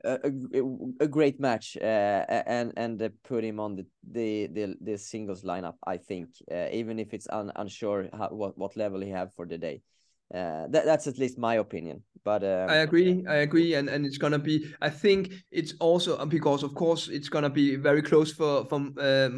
a, 0.04 0.18
a, 0.24 1.04
a, 1.04 1.08
great 1.08 1.40
match 1.40 1.76
uh, 1.80 1.84
and 1.84 2.72
and 2.76 3.00
uh, 3.02 3.08
put 3.24 3.44
him 3.44 3.60
on 3.60 3.76
the, 3.76 3.86
the 4.10 4.46
the 4.48 4.76
the 4.80 4.98
singles 4.98 5.42
lineup. 5.42 5.74
I 5.86 5.96
think 5.96 6.30
uh, 6.50 6.68
even 6.72 6.98
if 6.98 7.14
it's 7.14 7.28
un, 7.30 7.52
unsure 7.56 8.08
how, 8.12 8.28
what 8.28 8.58
what 8.58 8.76
level 8.76 9.00
he 9.00 9.10
have 9.10 9.32
for 9.34 9.46
the 9.46 9.58
day. 9.58 9.82
Uh, 10.34 10.66
that, 10.68 10.84
that's 10.84 11.06
at 11.06 11.16
least 11.16 11.38
my 11.38 11.54
opinion 11.54 12.02
but 12.22 12.44
um, 12.44 12.68
i 12.68 12.76
agree 12.84 13.24
i 13.26 13.36
agree 13.36 13.72
and 13.72 13.88
and 13.88 14.04
it's 14.04 14.18
gonna 14.18 14.38
be 14.38 14.70
i 14.82 14.90
think 14.90 15.32
it's 15.50 15.72
also 15.80 16.22
because 16.26 16.62
of 16.62 16.74
course 16.74 17.08
it's 17.08 17.30
gonna 17.30 17.48
be 17.48 17.76
very 17.76 18.02
close 18.02 18.30
for 18.30 18.66
from 18.66 18.94
uh, 19.00 19.30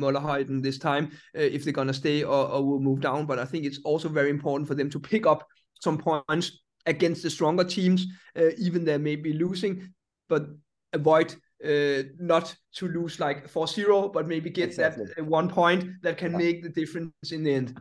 this 0.60 0.78
time 0.78 1.12
uh, 1.36 1.42
if 1.42 1.62
they're 1.62 1.72
gonna 1.72 1.94
stay 1.94 2.24
or, 2.24 2.48
or 2.48 2.64
will 2.64 2.80
move 2.80 3.00
down 3.00 3.24
but 3.24 3.38
i 3.38 3.44
think 3.44 3.64
it's 3.64 3.78
also 3.84 4.08
very 4.08 4.30
important 4.30 4.66
for 4.66 4.74
them 4.74 4.90
to 4.90 4.98
pick 4.98 5.28
up 5.28 5.46
some 5.80 5.96
points 5.96 6.58
against 6.86 7.22
the 7.22 7.30
stronger 7.30 7.64
teams, 7.64 8.06
uh, 8.36 8.50
even 8.58 8.84
they 8.84 8.98
may 8.98 9.16
be 9.16 9.32
losing, 9.32 9.92
but 10.28 10.46
avoid 10.92 11.34
uh, 11.64 12.02
not 12.18 12.54
to 12.74 12.88
lose 12.88 13.20
like 13.20 13.50
4-0, 13.52 14.12
but 14.12 14.26
maybe 14.26 14.50
get 14.50 14.70
exactly. 14.70 15.04
that 15.06 15.18
uh, 15.20 15.24
one 15.24 15.48
point 15.48 15.84
that 16.02 16.16
can 16.16 16.32
make 16.36 16.62
the 16.62 16.68
difference 16.68 17.32
in 17.32 17.44
the 17.44 17.54
end. 17.54 17.80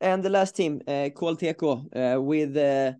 And 0.00 0.22
the 0.22 0.30
last 0.30 0.54
team, 0.54 0.80
uh, 0.86 1.10
KLTK, 1.14 2.16
uh, 2.16 2.20
with 2.20 2.56
uh, 2.56 2.92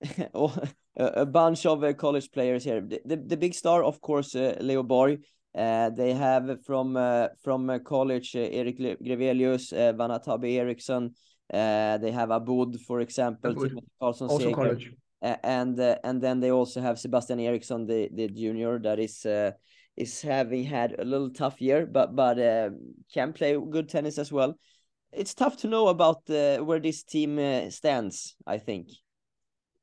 a, 0.96 1.04
a 1.22 1.26
bunch 1.26 1.66
of 1.66 1.84
uh, 1.84 1.92
college 1.92 2.30
players 2.30 2.64
here. 2.64 2.80
The, 2.80 3.00
the, 3.04 3.16
the 3.16 3.36
big 3.36 3.54
star, 3.54 3.84
of 3.84 4.00
course, 4.00 4.34
uh, 4.34 4.56
Leo 4.60 4.82
Borg. 4.82 5.20
Uh, 5.52 5.90
they 5.90 6.12
have 6.12 6.64
from 6.64 6.96
uh, 6.96 7.26
from 7.42 7.80
college 7.84 8.36
Eric 8.36 8.78
Grevelius, 8.78 9.72
uh, 9.72 9.92
Vanatabe 9.92 10.56
Eriksson. 10.56 11.12
Eh, 11.52 11.98
they 11.98 12.12
have 12.12 12.30
Abud, 12.30 12.80
for 12.80 13.00
example, 13.00 13.54
also 14.00 14.54
college. 14.54 14.92
and 15.20 15.78
eh, 15.80 15.96
and 16.04 16.22
then 16.22 16.40
they 16.40 16.50
also 16.50 16.80
have 16.80 16.98
Sebastian 16.98 17.40
Eriksson, 17.40 17.86
the 17.86 18.08
the 18.14 18.28
junior 18.28 18.78
that 18.78 18.98
is 18.98 19.26
eh, 19.26 19.52
is 19.96 20.22
having 20.22 20.64
had 20.64 20.94
a 20.98 21.04
little 21.04 21.30
tough 21.30 21.60
year, 21.60 21.86
but 21.86 22.14
but 22.14 22.36
can 23.12 23.32
play 23.32 23.58
good 23.70 23.88
tennis 23.88 24.18
as 24.18 24.32
well 24.32 24.56
it's 25.12 25.34
tough 25.34 25.56
to 25.56 25.66
know 25.66 25.88
about 25.88 26.22
where 26.28 26.78
this 26.78 27.02
team 27.02 27.36
uh, 27.38 27.68
stands. 27.68 28.36
I 28.46 28.58
think. 28.58 28.90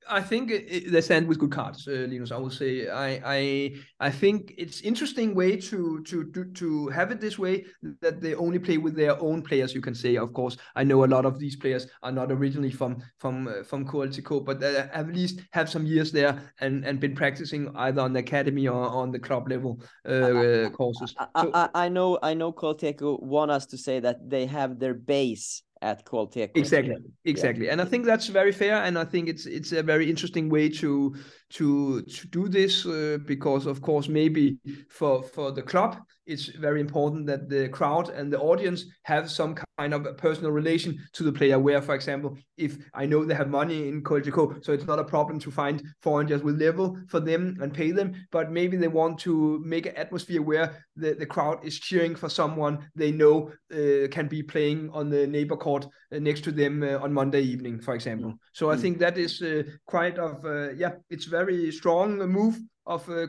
I 0.10 0.22
think 0.22 0.50
they 0.50 1.02
stand 1.02 1.28
with 1.28 1.40
good 1.40 1.52
cards, 1.52 1.88
uh, 1.88 2.08
Linus. 2.10 2.32
I 2.32 2.38
will 2.38 2.50
say. 2.50 2.88
I, 2.90 3.22
I 3.26 3.74
I 4.00 4.12
think 4.12 4.54
it's 4.58 4.82
interesting 4.82 5.36
way 5.36 5.58
to 5.58 6.02
to 6.04 6.32
to 6.32 6.46
to 6.46 6.88
have 6.90 7.12
it 7.12 7.20
this 7.20 7.38
way 7.38 7.66
that 8.02 8.22
they 8.22 8.36
only 8.36 8.60
play 8.60 8.78
with 8.78 8.96
their 8.96 9.20
own 9.22 9.42
players. 9.42 9.74
You 9.74 9.82
can 9.82 9.96
say, 9.96 10.16
of 10.16 10.34
course. 10.34 10.58
I 10.76 10.84
know 10.84 11.04
a 11.04 11.14
lot 11.16 11.26
of 11.26 11.40
these 11.40 11.56
players 11.56 11.88
are 12.04 12.12
not 12.12 12.32
originally 12.32 12.72
from 12.72 13.04
from 13.18 13.48
uh, 13.48 13.64
from 13.64 13.86
KLTK, 13.86 14.46
but 14.46 14.64
at 14.64 15.08
least 15.14 15.42
have 15.52 15.70
some 15.70 15.86
years 15.86 16.12
there 16.12 16.40
and 16.60 16.86
and 16.86 17.00
been 17.00 17.16
practicing 17.16 17.76
either 17.76 18.02
on 18.02 18.14
the 18.14 18.20
academy 18.20 18.68
or 18.68 18.88
on 18.88 19.12
the 19.12 19.20
club 19.20 19.50
level 19.50 19.82
uh, 20.08 20.12
uh, 20.12 20.70
courses. 20.70 21.16
I, 21.18 21.42
so, 21.44 21.52
I, 21.54 21.70
I 21.74 21.90
know 21.90 22.20
I 22.22 22.34
know 22.34 22.52
KLTK 22.52 23.22
want 23.22 23.52
us 23.52 23.66
to 23.68 23.78
say 23.78 24.00
that 24.00 24.30
they 24.30 24.46
have 24.46 24.80
their 24.80 24.94
base 24.94 25.64
at 25.82 26.06
KLTK. 26.06 26.52
Exactly, 26.56 26.96
exactly, 27.26 27.66
yeah. 27.66 27.72
and 27.72 27.82
I 27.82 27.86
think 27.86 28.06
that's 28.06 28.28
very 28.28 28.52
fair, 28.52 28.84
and 28.84 28.98
I 28.98 29.06
think 29.06 29.30
it's 29.30 29.46
it's 29.46 29.72
a 29.72 29.84
very 29.84 30.10
interesting 30.10 30.50
way 30.50 30.70
to 30.70 31.16
to 31.50 32.02
to 32.02 32.28
do 32.28 32.48
this 32.48 32.86
uh, 32.86 33.18
because 33.26 33.66
of 33.66 33.82
course 33.82 34.08
maybe 34.08 34.58
for 34.90 35.24
for 35.24 35.52
the 35.52 35.62
club 35.62 35.98
it's 36.28 36.48
very 36.48 36.82
important 36.82 37.26
that 37.26 37.50
the 37.50 37.70
crowd 37.70 38.10
and 38.10 38.32
the 38.32 38.40
audience 38.40 38.86
have 39.04 39.32
some 39.32 39.56
kind 39.78 39.94
of 39.94 40.06
a 40.06 40.14
personal 40.14 40.52
relation 40.52 41.00
to 41.14 41.24
the 41.24 41.32
player. 41.32 41.58
Where, 41.58 41.82
for 41.82 41.96
example, 41.96 42.38
if 42.58 42.78
I 42.94 43.06
know 43.06 43.24
they 43.24 43.34
have 43.34 43.50
money 43.50 43.88
in 43.88 44.04
KLTK, 44.04 44.64
so 44.64 44.74
it's 44.74 44.86
not 44.86 45.00
a 45.00 45.04
problem 45.04 45.40
to 45.40 45.52
find 45.52 45.82
foreigners 46.02 46.44
with 46.44 46.62
level 46.62 46.98
for 47.08 47.22
them 47.22 47.58
and 47.62 47.74
pay 47.74 47.92
them, 47.92 48.14
but 48.32 48.52
maybe 48.52 48.76
they 48.76 48.90
want 48.90 49.18
to 49.20 49.60
make 49.66 49.86
an 49.86 49.96
atmosphere 49.96 50.42
where 50.42 50.84
the, 50.96 51.14
the 51.14 51.26
crowd 51.26 51.66
is 51.66 51.80
cheering 51.80 52.16
for 52.16 52.30
someone 52.30 52.86
they 52.96 53.12
know 53.12 53.52
uh, 53.72 54.08
can 54.12 54.28
be 54.28 54.44
playing 54.44 54.90
on 54.92 55.10
the 55.10 55.26
neighbor 55.26 55.56
court 55.56 55.88
next 56.12 56.44
to 56.46 56.52
them 56.52 56.84
uh, 56.84 56.98
on 57.00 57.14
Monday 57.14 57.42
evening, 57.42 57.80
for 57.80 57.96
example. 57.96 58.32
Mm. 58.32 58.40
So 58.54 58.72
I 58.72 58.76
mm. 58.76 58.82
think 58.82 59.00
that 59.00 59.18
is 59.18 59.42
uh, 59.42 59.64
quite 59.86 60.18
of, 60.18 60.46
uh, 60.46 60.72
yeah, 60.72 60.94
it's 61.10 61.26
very 61.26 61.72
strong 61.72 62.18
move 62.18 62.58
of 62.86 63.10
uh, 63.10 63.28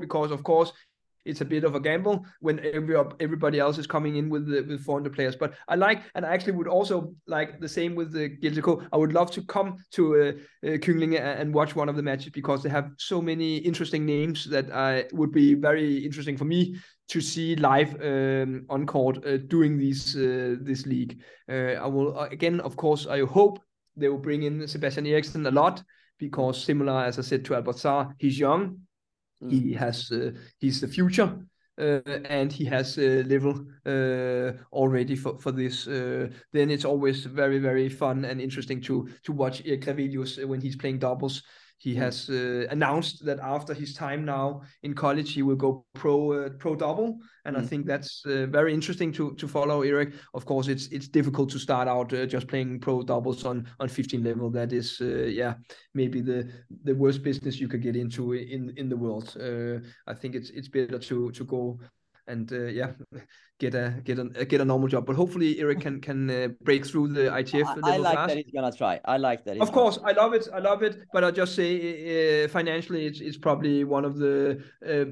because, 0.00 0.30
of 0.30 0.42
course, 0.42 0.72
it's 1.24 1.40
a 1.40 1.44
bit 1.44 1.64
of 1.64 1.74
a 1.74 1.80
gamble 1.80 2.26
when 2.40 2.60
every, 2.60 2.96
everybody 3.20 3.58
else 3.58 3.78
is 3.78 3.86
coming 3.86 4.16
in 4.16 4.28
with 4.28 4.46
the, 4.46 4.62
with 4.62 4.84
400 4.84 5.14
players. 5.14 5.36
But 5.36 5.54
I 5.68 5.74
like, 5.74 6.02
and 6.14 6.24
I 6.24 6.34
actually 6.34 6.52
would 6.52 6.68
also 6.68 7.14
like 7.26 7.60
the 7.60 7.68
same 7.68 7.94
with 7.94 8.12
the 8.12 8.36
KLTK. 8.42 8.88
I 8.92 8.96
would 8.96 9.12
love 9.12 9.30
to 9.32 9.42
come 9.42 9.78
to 9.92 10.14
uh, 10.14 10.18
uh, 10.66 10.76
Kunglinge 10.78 11.20
and 11.20 11.54
watch 11.54 11.74
one 11.74 11.88
of 11.88 11.96
the 11.96 12.02
matches 12.02 12.30
because 12.30 12.62
they 12.62 12.68
have 12.68 12.90
so 12.98 13.22
many 13.22 13.56
interesting 13.58 14.04
names 14.04 14.44
that 14.50 14.70
I 14.72 15.06
would 15.12 15.32
be 15.32 15.54
very 15.54 16.04
interesting 16.04 16.36
for 16.36 16.44
me 16.44 16.76
to 17.08 17.20
see 17.20 17.56
live 17.56 17.94
um, 18.02 18.64
on 18.70 18.86
court 18.86 19.24
uh, 19.26 19.36
doing 19.36 19.78
these 19.78 20.16
uh, 20.16 20.56
this 20.60 20.86
league. 20.86 21.20
Uh, 21.48 21.74
I 21.82 21.86
will 21.86 22.18
uh, 22.18 22.28
again, 22.30 22.60
of 22.60 22.76
course, 22.76 23.06
I 23.06 23.24
hope 23.24 23.60
they 23.96 24.08
will 24.08 24.18
bring 24.18 24.42
in 24.42 24.66
Sebastian 24.66 25.06
Eriksson 25.06 25.46
a 25.46 25.50
lot 25.50 25.82
because 26.18 26.62
similar 26.64 27.04
as 27.04 27.18
I 27.18 27.22
said 27.22 27.44
to 27.44 27.54
Albert 27.54 27.76
Albertzar, 27.76 28.14
he's 28.18 28.38
young 28.38 28.84
Mm. 29.44 29.50
He 29.50 29.72
has 29.74 30.10
uh, 30.10 30.32
he's 30.58 30.80
the 30.80 30.88
future. 30.88 31.38
Uh, 31.76 31.98
and 32.26 32.52
he 32.52 32.64
has 32.64 32.96
a 32.98 33.24
level 33.24 33.66
uh, 33.84 34.52
already 34.72 35.16
for, 35.16 35.36
for 35.40 35.50
this, 35.50 35.88
uh, 35.88 36.28
then 36.52 36.70
it's 36.70 36.84
always 36.84 37.24
very, 37.24 37.58
very 37.58 37.88
fun 37.88 38.24
and 38.24 38.40
interesting 38.40 38.80
to 38.80 39.08
to 39.24 39.32
watch 39.32 39.60
Erik 39.66 39.84
when 40.46 40.60
he's 40.60 40.76
playing 40.76 41.00
doubles 41.00 41.42
he 41.78 41.94
has 41.94 42.30
uh, 42.30 42.66
announced 42.70 43.24
that 43.24 43.40
after 43.40 43.74
his 43.74 43.94
time 43.94 44.24
now 44.24 44.62
in 44.82 44.94
college, 44.94 45.34
he 45.34 45.42
will 45.42 45.56
go 45.56 45.84
pro 45.94 46.32
uh, 46.32 46.48
pro 46.58 46.74
double, 46.74 47.18
and 47.44 47.56
mm. 47.56 47.60
I 47.60 47.66
think 47.66 47.86
that's 47.86 48.24
uh, 48.26 48.46
very 48.46 48.72
interesting 48.72 49.12
to 49.12 49.34
to 49.34 49.48
follow. 49.48 49.82
Eric, 49.82 50.14
of 50.32 50.44
course, 50.46 50.68
it's 50.68 50.86
it's 50.88 51.08
difficult 51.08 51.50
to 51.50 51.58
start 51.58 51.88
out 51.88 52.12
uh, 52.12 52.26
just 52.26 52.48
playing 52.48 52.80
pro 52.80 53.02
doubles 53.02 53.44
on 53.44 53.66
on 53.80 53.88
15 53.88 54.22
level. 54.22 54.50
That 54.50 54.72
is, 54.72 54.98
uh, 55.00 55.26
yeah, 55.26 55.54
maybe 55.94 56.20
the 56.20 56.50
the 56.84 56.94
worst 56.94 57.22
business 57.22 57.60
you 57.60 57.68
could 57.68 57.82
get 57.82 57.96
into 57.96 58.32
in 58.32 58.72
in 58.76 58.88
the 58.88 58.96
world. 58.96 59.36
Uh, 59.36 59.86
I 60.06 60.14
think 60.14 60.34
it's 60.34 60.50
it's 60.50 60.68
better 60.68 60.98
to 60.98 61.30
to 61.32 61.44
go 61.44 61.80
and 62.26 62.52
uh, 62.52 62.64
yeah, 62.64 62.92
get 63.58 63.74
a 63.74 64.00
get 64.04 64.18
a 64.18 64.44
get 64.44 64.60
a 64.60 64.64
normal 64.64 64.88
job. 64.88 65.06
But 65.06 65.16
hopefully 65.16 65.58
Eric 65.60 65.80
can 65.80 66.00
can 66.00 66.30
uh, 66.30 66.48
break 66.62 66.86
through 66.86 67.08
the 67.08 67.30
ITF 67.30 67.66
I, 67.82 67.94
I 67.94 67.96
like 67.96 68.14
fast. 68.14 68.28
that 68.28 68.36
he's 68.44 68.52
gonna 68.54 68.72
try. 68.72 69.00
I 69.04 69.16
like 69.16 69.44
that. 69.44 69.58
Of 69.58 69.72
course, 69.72 69.98
I 70.04 70.12
love 70.12 70.34
it. 70.34 70.48
I 70.52 70.58
love 70.58 70.82
it. 70.82 70.98
But 71.12 71.24
I 71.24 71.30
just 71.30 71.54
say 71.54 72.44
uh, 72.44 72.48
financially, 72.48 73.06
it's 73.06 73.20
it's 73.20 73.38
probably 73.38 73.84
one 73.84 74.04
of 74.04 74.16
the 74.16 74.62
uh, 74.86 75.04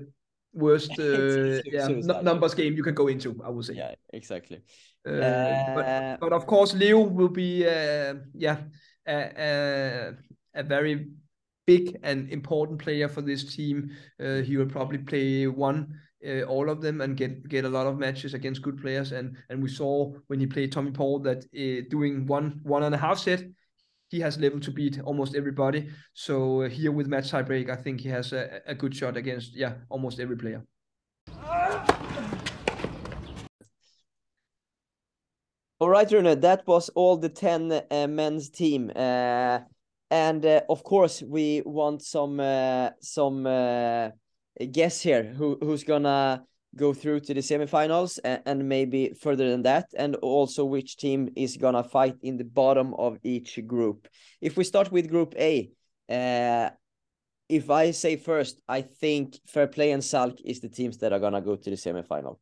worst 0.52 0.92
uh, 0.98 1.60
yeah 1.66 1.88
numbers 2.22 2.54
game 2.54 2.74
you 2.74 2.82
can 2.82 2.94
go 2.94 3.08
into. 3.08 3.40
I 3.44 3.50
would 3.50 3.64
say. 3.64 3.74
Yeah, 3.74 3.94
exactly. 4.12 4.62
Uh, 5.06 5.74
but, 5.74 6.20
but 6.20 6.32
of 6.32 6.46
course, 6.46 6.74
Leo 6.74 7.00
will 7.00 7.28
be 7.28 7.64
yeah 8.34 8.58
a, 9.06 10.14
a 10.54 10.62
very 10.62 11.08
big 11.64 11.96
and 12.02 12.28
important 12.30 12.80
player 12.80 13.08
for 13.08 13.22
this 13.22 13.54
team. 13.54 13.90
he 14.18 14.56
will 14.56 14.66
probably 14.66 14.98
play 14.98 15.46
one 15.46 16.00
uh, 16.26 16.42
all 16.42 16.70
of 16.70 16.80
them 16.80 17.00
and 17.00 17.16
get 17.16 17.48
get 17.48 17.64
a 17.64 17.68
lot 17.68 17.86
of 17.86 17.98
matches 17.98 18.34
against 18.34 18.62
good 18.62 18.80
players. 18.80 19.12
And 19.12 19.36
and 19.50 19.62
we 19.62 19.68
saw 19.68 20.12
when 20.28 20.40
he 20.40 20.46
played 20.46 20.72
Tommy 20.72 20.90
Paul 20.90 21.20
that 21.20 21.44
uh, 21.44 21.88
doing 21.90 22.26
one 22.26 22.60
one 22.62 22.82
and 22.82 22.94
a 22.94 22.98
half 22.98 23.18
set, 23.18 23.44
he 24.08 24.20
has 24.20 24.38
level 24.38 24.60
to 24.60 24.70
beat 24.70 25.00
almost 25.00 25.34
everybody. 25.34 25.88
So 26.12 26.62
uh, 26.62 26.68
here 26.68 26.92
with 26.92 27.06
match 27.06 27.30
tiebreak, 27.30 27.70
I 27.70 27.76
think 27.76 28.00
he 28.00 28.08
has 28.08 28.32
a, 28.32 28.60
a 28.66 28.74
good 28.74 28.94
shot 28.94 29.16
against 29.16 29.56
yeah 29.56 29.74
almost 29.88 30.20
every 30.20 30.36
player. 30.36 30.62
All 35.82 35.88
right, 35.88 36.08
Rune, 36.12 36.38
that 36.40 36.64
was 36.64 36.90
all 36.90 37.16
the 37.16 37.28
10 37.28 37.72
uh, 37.90 38.06
men's 38.06 38.50
team. 38.50 38.92
Uh, 38.94 39.58
and 40.12 40.46
uh, 40.46 40.60
of 40.68 40.84
course, 40.84 41.22
we 41.22 41.62
want 41.64 42.02
some 42.02 42.38
uh, 42.38 42.90
some 43.00 43.46
uh, 43.46 44.10
guess 44.70 45.00
here 45.00 45.22
who 45.24 45.58
who's 45.60 45.84
gonna 45.84 46.44
go 46.74 46.94
through 46.94 47.20
to 47.20 47.34
the 47.34 47.40
semifinals 47.40 48.18
and, 48.24 48.42
and 48.46 48.68
maybe 48.68 49.12
further 49.20 49.50
than 49.50 49.62
that, 49.62 49.86
and 49.96 50.16
also 50.16 50.64
which 50.64 50.96
team 50.96 51.28
is 51.36 51.56
gonna 51.56 51.84
fight 51.84 52.16
in 52.22 52.36
the 52.36 52.44
bottom 52.44 52.94
of 52.94 53.18
each 53.22 53.58
group. 53.66 54.08
If 54.40 54.56
we 54.56 54.64
start 54.64 54.90
with 54.90 55.10
Group 55.10 55.34
A, 55.36 55.70
uh, 56.08 56.70
if 57.48 57.68
I 57.68 57.90
say 57.90 58.16
first, 58.16 58.62
I 58.68 58.82
think 58.82 59.38
Fair 59.46 59.66
Play 59.66 59.92
and 59.92 60.02
Salk 60.02 60.38
is 60.44 60.60
the 60.60 60.68
teams 60.68 60.98
that 60.98 61.12
are 61.12 61.20
gonna 61.20 61.42
go 61.42 61.56
to 61.56 61.70
the 61.70 61.76
semifinal. 61.76 62.38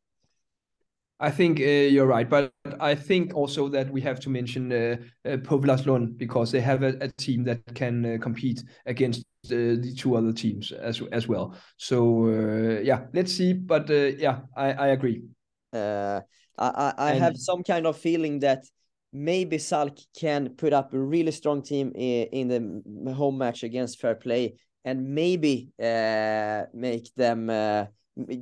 I 1.21 1.29
think 1.29 1.59
uh, 1.59 1.63
you're 1.63 2.07
right, 2.07 2.27
but 2.27 2.51
I 2.79 2.95
think 2.95 3.35
also 3.35 3.69
that 3.69 3.91
we 3.91 4.01
have 4.01 4.19
to 4.21 4.29
mention 4.29 4.71
uh, 4.71 4.97
uh, 5.23 5.37
Påvelund 5.37 6.17
because 6.17 6.51
they 6.51 6.61
have 6.61 6.81
a, 6.81 6.97
a 6.99 7.09
team 7.09 7.43
that 7.43 7.59
can 7.75 8.15
uh, 8.15 8.17
compete 8.19 8.63
against 8.87 9.21
uh, 9.45 9.77
the 9.77 9.93
two 9.95 10.15
other 10.15 10.33
teams 10.33 10.71
as 10.71 10.99
as 11.11 11.27
well. 11.27 11.55
So 11.77 12.25
uh, 12.25 12.81
yeah, 12.81 13.05
let's 13.13 13.31
see. 13.31 13.53
But 13.53 13.89
uh, 13.91 14.17
yeah, 14.17 14.39
I 14.57 14.73
I 14.73 14.87
agree. 14.87 15.21
Uh, 15.71 16.21
I 16.57 16.93
I 16.97 17.11
and... 17.11 17.19
have 17.19 17.37
some 17.37 17.63
kind 17.63 17.85
of 17.85 17.97
feeling 17.97 18.39
that 18.39 18.65
maybe 19.13 19.57
Salk 19.57 19.99
can 20.19 20.49
put 20.49 20.73
up 20.73 20.93
a 20.93 20.99
really 20.99 21.31
strong 21.31 21.61
team 21.61 21.91
in, 21.93 22.49
in 22.49 22.83
the 23.05 23.13
home 23.13 23.37
match 23.37 23.63
against 23.63 23.99
Fair 23.99 24.15
Play 24.15 24.55
and 24.83 25.13
maybe 25.13 25.71
uh, 25.79 26.63
make 26.73 27.13
them 27.15 27.49
uh, 27.49 27.85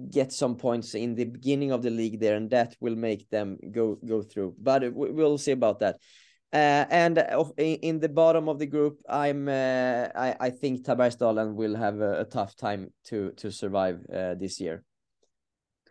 get 0.10 0.32
some 0.32 0.56
points 0.56 0.96
in 0.96 1.16
the 1.16 1.26
beginning 1.26 1.72
of 1.72 1.82
the 1.82 1.90
league 1.90 2.20
there, 2.20 2.36
and 2.36 2.50
that 2.50 2.76
will 2.80 2.96
make 2.96 3.30
them 3.30 3.58
go 3.72 3.98
go 4.06 4.22
through. 4.22 4.56
But 4.60 4.94
we'll 4.94 5.38
see 5.38 5.52
about 5.52 5.80
that. 5.80 5.98
Uh, 6.52 6.86
and 6.90 7.20
in 7.58 8.00
the 8.00 8.10
bottom 8.10 8.50
of 8.50 8.58
the 8.58 8.66
group, 8.66 9.00
I'm 9.08 9.48
uh, 9.48 10.08
I, 10.16 10.36
I 10.40 10.50
think 10.50 10.84
Tabergsdalen 10.84 11.54
will 11.54 11.76
have 11.76 12.02
a, 12.02 12.22
a, 12.22 12.26
tough 12.26 12.56
time 12.56 12.92
to 13.06 13.32
to 13.38 13.52
survive 13.52 14.04
uh, 14.12 14.34
this 14.34 14.60
year. 14.60 14.84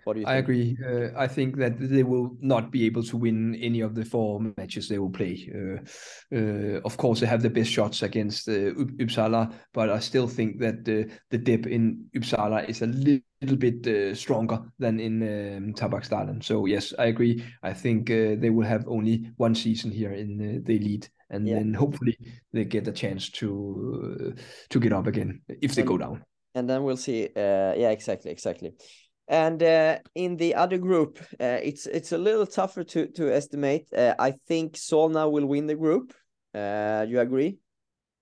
What 0.08 0.14
do 0.14 0.20
you? 0.20 0.26
Think? 0.26 0.34
I 0.34 0.38
agree. 0.38 0.76
Uh, 0.82 1.10
I 1.18 1.26
think 1.28 1.56
that 1.58 1.74
they 1.78 2.02
will 2.02 2.34
not 2.40 2.70
be 2.72 2.86
able 2.86 3.02
to 3.02 3.16
win 3.18 3.54
any 3.56 3.82
of 3.82 3.94
the 3.94 4.06
four 4.06 4.40
matches 4.56 4.88
they 4.88 4.98
will 4.98 5.10
play. 5.10 5.52
Uh, 5.54 5.84
uh, 6.34 6.80
of 6.86 6.96
course, 6.96 7.20
they 7.20 7.26
have 7.26 7.42
the 7.42 7.50
best 7.50 7.70
shots 7.70 8.02
against 8.02 8.48
uh, 8.48 8.72
Uppsala, 9.02 9.52
but 9.74 9.90
I 9.90 9.98
still 9.98 10.26
think 10.26 10.60
that 10.60 10.82
the 10.86 11.10
the 11.28 11.36
dip 11.36 11.66
in 11.66 12.06
Uppsala 12.16 12.66
is 12.70 12.80
a 12.80 12.86
little 12.86 13.58
bit 13.58 13.86
uh, 13.86 14.14
stronger 14.14 14.60
than 14.78 14.98
in 14.98 15.22
um, 15.22 15.74
Tabergsdalen. 15.74 16.42
So 16.42 16.64
yes, 16.64 16.94
I 16.98 17.08
agree. 17.08 17.44
I 17.62 17.74
think 17.74 18.10
uh, 18.10 18.36
they 18.40 18.48
will 18.48 18.66
have 18.66 18.88
only 18.88 19.30
one 19.36 19.54
season 19.54 19.90
here 19.90 20.14
in 20.14 20.62
the 20.64 20.76
elite 20.76 21.10
and 21.30 21.46
Yeah. 21.46 21.58
then 21.58 21.74
hopefully 21.74 22.16
they 22.54 22.64
get 22.64 22.88
a 22.88 22.92
chance 22.92 23.28
to 23.40 23.48
uh, 24.36 24.40
to 24.70 24.80
get 24.80 24.92
up 24.94 25.06
again 25.06 25.42
if 25.60 25.74
they 25.74 25.82
And- 25.82 25.88
go 25.88 25.98
down. 25.98 26.24
and 26.54 26.66
then 26.66 26.82
we'll 26.82 26.96
see. 26.96 27.26
Uh, 27.36 27.74
yeah, 27.76 27.90
exactly, 27.92 28.30
exactly. 28.30 28.72
And 29.28 29.62
uh, 29.62 29.98
in 30.14 30.36
the 30.36 30.54
other 30.54 30.78
group, 30.78 31.18
uh, 31.38 31.60
it's 31.62 31.86
it's 31.86 32.12
a 32.12 32.18
little 32.18 32.46
tougher 32.46 32.82
to 32.84 33.06
to 33.08 33.34
estimate. 33.34 33.92
Uh, 33.92 34.14
I 34.18 34.32
think 34.48 34.74
Solna 34.76 35.30
will 35.30 35.46
win 35.46 35.66
the 35.66 35.74
group. 35.74 36.14
Uh, 36.54 37.04
you 37.06 37.20
agree? 37.20 37.58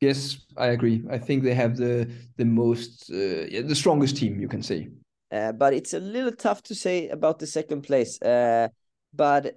Yes, 0.00 0.38
I 0.56 0.66
agree. 0.66 1.04
I 1.08 1.18
think 1.18 1.44
they 1.44 1.54
have 1.54 1.76
the 1.76 2.10
the 2.36 2.44
most 2.44 3.10
uh, 3.10 3.46
yeah, 3.46 3.62
the 3.62 3.74
strongest 3.74 4.16
team 4.16 4.40
you 4.40 4.48
can 4.48 4.62
say. 4.62 4.88
Uh, 5.30 5.52
but 5.52 5.74
it's 5.74 5.94
a 5.94 6.00
little 6.00 6.32
tough 6.32 6.62
to 6.64 6.74
say 6.74 7.08
about 7.08 7.38
the 7.38 7.46
second 7.46 7.82
place. 7.82 8.20
Uh, 8.20 8.68
but 9.14 9.56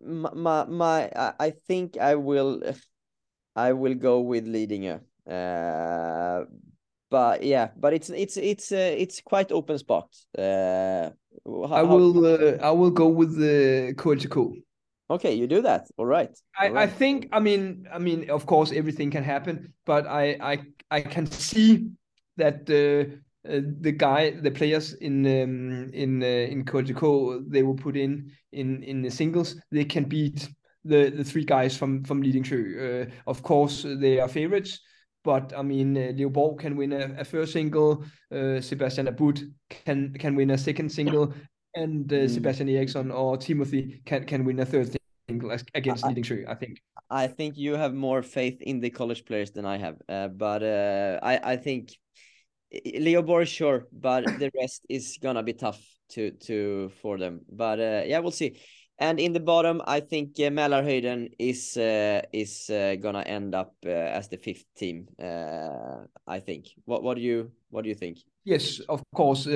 my, 0.00 0.30
my, 0.34 0.64
my 0.66 1.10
I, 1.16 1.32
I 1.40 1.50
think 1.50 1.98
I 1.98 2.14
will 2.14 2.62
I 3.56 3.72
will 3.72 3.94
go 3.94 4.20
with 4.20 4.46
Lidingö. 4.46 5.00
But 7.10 7.42
yeah, 7.42 7.68
but 7.76 7.92
it's 7.94 8.10
it's 8.10 8.36
it's 8.36 8.72
uh, 8.72 8.94
it's 8.98 9.20
quite 9.20 9.52
open 9.52 9.78
spot. 9.78 10.08
Uh, 10.36 11.10
how- 11.46 11.74
I 11.74 11.82
will 11.82 12.24
uh, 12.26 12.56
I 12.62 12.70
will 12.70 12.90
go 12.90 13.08
with 13.08 13.36
the 13.38 13.94
KLTK. 13.96 14.62
Okay, 15.10 15.34
you 15.34 15.46
do 15.46 15.62
that. 15.62 15.86
All 15.98 16.06
right. 16.06 16.30
I, 16.58 16.68
All 16.68 16.78
I 16.78 16.86
think 16.86 17.28
I 17.32 17.40
mean 17.40 17.86
I 17.92 17.98
mean 17.98 18.30
of 18.30 18.46
course 18.46 18.72
everything 18.72 19.10
can 19.10 19.22
happen, 19.22 19.72
but 19.84 20.06
I 20.06 20.36
I 20.40 20.58
I 20.90 21.00
can 21.02 21.26
see 21.26 21.88
that 22.36 22.68
uh, 22.70 23.14
uh, 23.48 23.60
the 23.80 23.92
guy 23.92 24.30
the 24.30 24.50
players 24.50 24.94
in 24.94 25.26
um, 25.26 25.90
in 25.92 26.22
uh, 26.22 26.26
in 26.26 26.64
KLTK 26.64 27.44
they 27.50 27.62
will 27.62 27.76
put 27.76 27.96
in 27.96 28.30
in 28.52 28.82
in 28.82 29.02
the 29.02 29.10
singles 29.10 29.56
they 29.70 29.84
can 29.84 30.04
beat 30.04 30.48
the 30.84 31.10
the 31.10 31.24
three 31.24 31.44
guys 31.44 31.76
from 31.76 32.02
from 32.04 32.22
Lidingö. 32.22 33.06
Uh, 33.06 33.10
of 33.26 33.42
course 33.42 33.82
they 34.00 34.18
are 34.20 34.28
favorites, 34.28 34.80
but 35.24 35.52
I 35.56 35.62
mean 35.62 35.96
uh, 35.96 36.12
Leo 36.14 36.28
Borg 36.28 36.58
can 36.60 36.76
win 36.76 36.92
a, 36.92 37.14
a 37.20 37.24
first 37.24 37.52
single, 37.52 38.04
uh, 38.30 38.60
Sebastian 38.60 39.06
Abud 39.08 39.40
can 39.84 40.12
can 40.18 40.36
win 40.36 40.50
a 40.50 40.58
second 40.58 40.90
single, 40.92 41.32
and 41.74 42.12
uh, 42.12 42.16
Mm. 42.16 42.30
Sebastian 42.30 42.68
Eriksson 42.68 43.10
or 43.10 43.36
Timothy 43.38 44.02
can 44.04 44.24
can 44.24 44.44
win 44.44 44.60
a 44.60 44.66
third 44.66 44.94
single 45.28 45.50
against 45.74 46.04
I- 46.04 46.12
Lidingö. 46.12 46.46
I 46.48 46.54
think. 46.54 46.80
I 47.10 47.26
think 47.26 47.56
you 47.56 47.76
have 47.76 47.94
more 47.94 48.22
faith 48.22 48.58
in 48.62 48.80
the 48.80 48.90
college 48.90 49.24
players 49.24 49.50
than 49.52 49.64
I 49.66 49.76
have. 49.78 49.96
Uh, 50.08 50.28
but 50.28 50.62
uh, 50.62 51.18
I 51.22 51.52
I 51.52 51.56
think 51.56 51.90
Leo 53.06 53.22
Borg 53.22 53.46
sure, 53.46 53.86
but 53.92 54.24
the 54.38 54.50
rest 54.60 54.84
is 54.88 55.18
gonna 55.22 55.42
be 55.42 55.52
tough 55.52 55.80
to 56.14 56.30
to 56.46 56.90
for 57.02 57.18
them. 57.18 57.40
But 57.48 57.78
uh, 57.78 58.02
yeah, 58.06 58.20
we'll 58.22 58.32
see. 58.42 58.56
And 58.98 59.18
in 59.18 59.32
the 59.32 59.40
bottom, 59.40 59.82
I 59.86 60.00
think 60.00 60.38
uh, 60.38 60.50
Mälarhöjden 60.50 61.30
is 61.38 61.76
uh, 61.76 62.22
is 62.32 62.70
uh, 62.70 62.94
gonna 63.00 63.22
end 63.22 63.54
up 63.54 63.74
uh, 63.84 63.90
as 63.90 64.28
the 64.28 64.36
fifth 64.36 64.66
team. 64.76 65.08
Uh, 65.18 66.06
I 66.28 66.40
think. 66.40 66.66
What 66.84 67.02
what 67.02 67.16
do 67.16 67.20
you 67.20 67.50
what 67.70 67.82
do 67.82 67.88
you 67.88 67.96
think? 67.96 68.18
Yes, 68.44 68.80
of 68.88 69.02
course, 69.14 69.46
uh, 69.48 69.50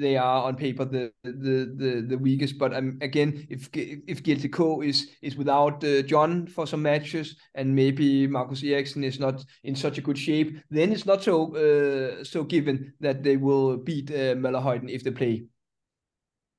they 0.00 0.16
are 0.16 0.44
on 0.44 0.56
paper 0.56 0.86
the 0.86 1.12
the 1.22 1.74
the, 1.76 2.06
the 2.08 2.16
weakest. 2.16 2.56
But 2.58 2.72
um, 2.74 2.96
again, 3.02 3.46
if 3.50 3.68
if 3.74 4.22
GLTK 4.22 4.86
is 4.86 5.08
is 5.20 5.36
without 5.36 5.84
uh, 5.84 6.02
John 6.02 6.46
for 6.46 6.66
some 6.66 6.82
matches, 6.82 7.36
and 7.54 7.74
maybe 7.74 8.26
Marcus 8.26 8.62
Eriksen 8.62 9.04
is 9.04 9.20
not 9.20 9.44
in 9.64 9.76
such 9.76 9.98
a 9.98 10.02
good 10.02 10.16
shape, 10.18 10.56
then 10.70 10.92
it's 10.92 11.04
not 11.04 11.22
so 11.22 11.54
uh, 11.56 12.24
so 12.24 12.42
given 12.42 12.94
that 13.00 13.22
they 13.22 13.36
will 13.36 13.76
beat 13.76 14.10
uh, 14.10 14.34
Mälarhöjden 14.34 14.88
if 14.88 15.02
they 15.02 15.10
play. 15.10 15.44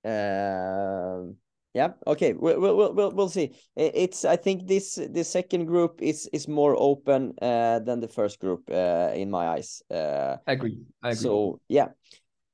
Um, 0.06 1.38
yeah. 1.74 1.90
Okay. 2.08 2.34
We'll 2.34 2.60
we'll 2.60 2.94
we'll 2.94 3.12
we'll 3.12 3.30
see. 3.30 3.52
It's 3.76 4.26
I 4.26 4.36
think 4.36 4.68
this 4.68 4.96
the 4.96 5.24
second 5.24 5.66
group 5.66 6.02
is 6.02 6.30
is 6.34 6.48
more 6.48 6.76
open 6.78 7.34
uh 7.42 7.80
than 7.80 8.00
the 8.00 8.08
first 8.08 8.40
group 8.40 8.70
uh 8.72 9.12
in 9.14 9.30
my 9.30 9.48
eyes. 9.48 9.82
Uh, 9.90 10.38
I 10.48 10.54
agree. 10.54 10.80
I 11.04 11.10
agree. 11.10 11.22
so 11.22 11.60
yeah, 11.68 11.90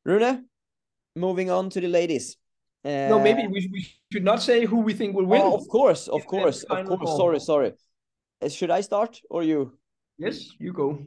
Rune. 0.03 0.45
Moving 1.15 1.49
on 1.49 1.69
to 1.69 1.79
the 1.79 1.87
ladies. 1.87 2.35
Uh, 2.83 3.07
no, 3.09 3.19
maybe 3.19 3.47
we, 3.47 3.69
we 3.71 3.87
should 4.11 4.23
not 4.23 4.41
say 4.41 4.65
who 4.65 4.81
we 4.81 4.93
think 4.93 5.15
will 5.15 5.25
win. 5.25 5.41
Oh, 5.41 5.55
of 5.55 5.67
course, 5.69 6.09
of 6.09 6.25
course, 6.27 6.63
of 6.63 6.85
course. 6.85 7.15
Sorry, 7.15 7.39
sorry. 7.39 7.71
Uh, 8.41 8.49
Should 8.49 8.69
I 8.69 8.81
start 8.81 9.21
or 9.29 9.41
you? 9.43 9.71
Yes, 10.17 10.49
you 10.59 10.73
go. 10.73 10.99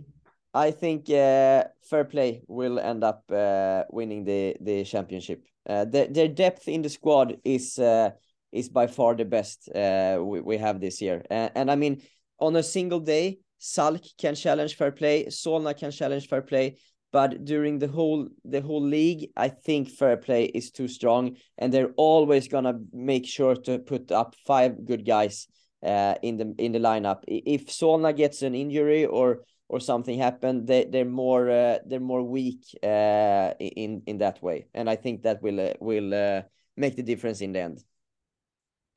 I 0.55 0.71
think 0.71 1.11
uh, 1.11 1.65
Fair 1.83 2.05
Play 2.05 2.43
will 2.49 2.79
end 2.79 3.05
up 3.05 3.25
uh, 3.31 3.85
winning 3.91 4.25
the 4.25 4.57
the 4.61 4.85
championship. 4.85 5.45
Uh, 5.69 5.85
their 5.85 6.07
their 6.07 6.29
depth 6.29 6.69
in 6.69 6.83
the 6.83 6.89
squad 6.89 7.37
is 7.45 7.79
uh, 7.79 8.11
is 8.53 8.69
by 8.69 8.87
far 8.87 9.15
the 9.15 9.25
best 9.25 9.69
uh, 9.75 10.19
we, 10.23 10.41
we 10.41 10.57
have 10.57 10.81
this 10.81 11.01
year. 11.01 11.23
Uh, 11.31 11.51
and 11.55 11.71
I 11.71 11.77
mean, 11.77 12.03
on 12.39 12.57
a 12.57 12.63
single 12.63 13.01
day, 13.01 13.39
Salk 13.61 14.17
can 14.17 14.35
challenge 14.35 14.77
Fair 14.77 14.93
Play, 14.93 15.27
Solna 15.27 15.77
can 15.77 15.91
challenge 15.91 16.29
Fair 16.29 16.43
Play, 16.43 16.79
but 17.13 17.45
during 17.45 17.79
the 17.79 17.89
whole 17.89 18.29
the 18.45 18.63
whole 18.63 18.83
league, 18.83 19.31
I 19.37 19.49
think 19.49 19.91
Fair 19.91 20.17
Play 20.17 20.45
is 20.47 20.71
too 20.71 20.89
strong, 20.89 21.37
and 21.59 21.73
they're 21.73 21.93
always 21.97 22.49
gonna 22.49 22.81
make 22.93 23.27
sure 23.27 23.55
to 23.55 23.79
put 23.79 24.11
up 24.13 24.35
five 24.47 24.87
good 24.87 25.05
guys 25.05 25.47
uh, 25.83 26.15
in 26.23 26.39
the 26.39 26.55
in 26.59 26.73
the 26.73 26.79
lineup. 26.81 27.23
If 27.27 27.67
Solna 27.67 28.17
gets 28.17 28.43
an 28.43 28.55
injury 28.55 29.05
or 29.05 29.41
or 29.69 29.81
something 29.81 30.19
happened, 30.19 30.67
they 30.67 30.85
they're 30.85 31.05
more 31.05 31.51
uh, 31.51 31.79
they're 31.87 32.01
more 32.01 32.23
weak 32.23 32.65
uh, 32.83 33.53
in 33.59 34.03
in 34.07 34.19
that 34.19 34.43
way, 34.43 34.69
and 34.75 34.89
I 34.91 34.97
think 34.97 35.23
that 35.23 35.43
will 35.43 35.61
uh, 35.61 35.75
will 35.81 36.15
uh, 36.15 36.43
make 36.77 36.97
the 36.97 37.03
difference 37.03 37.41
in 37.45 37.53
the 37.53 37.61
end. 37.61 37.85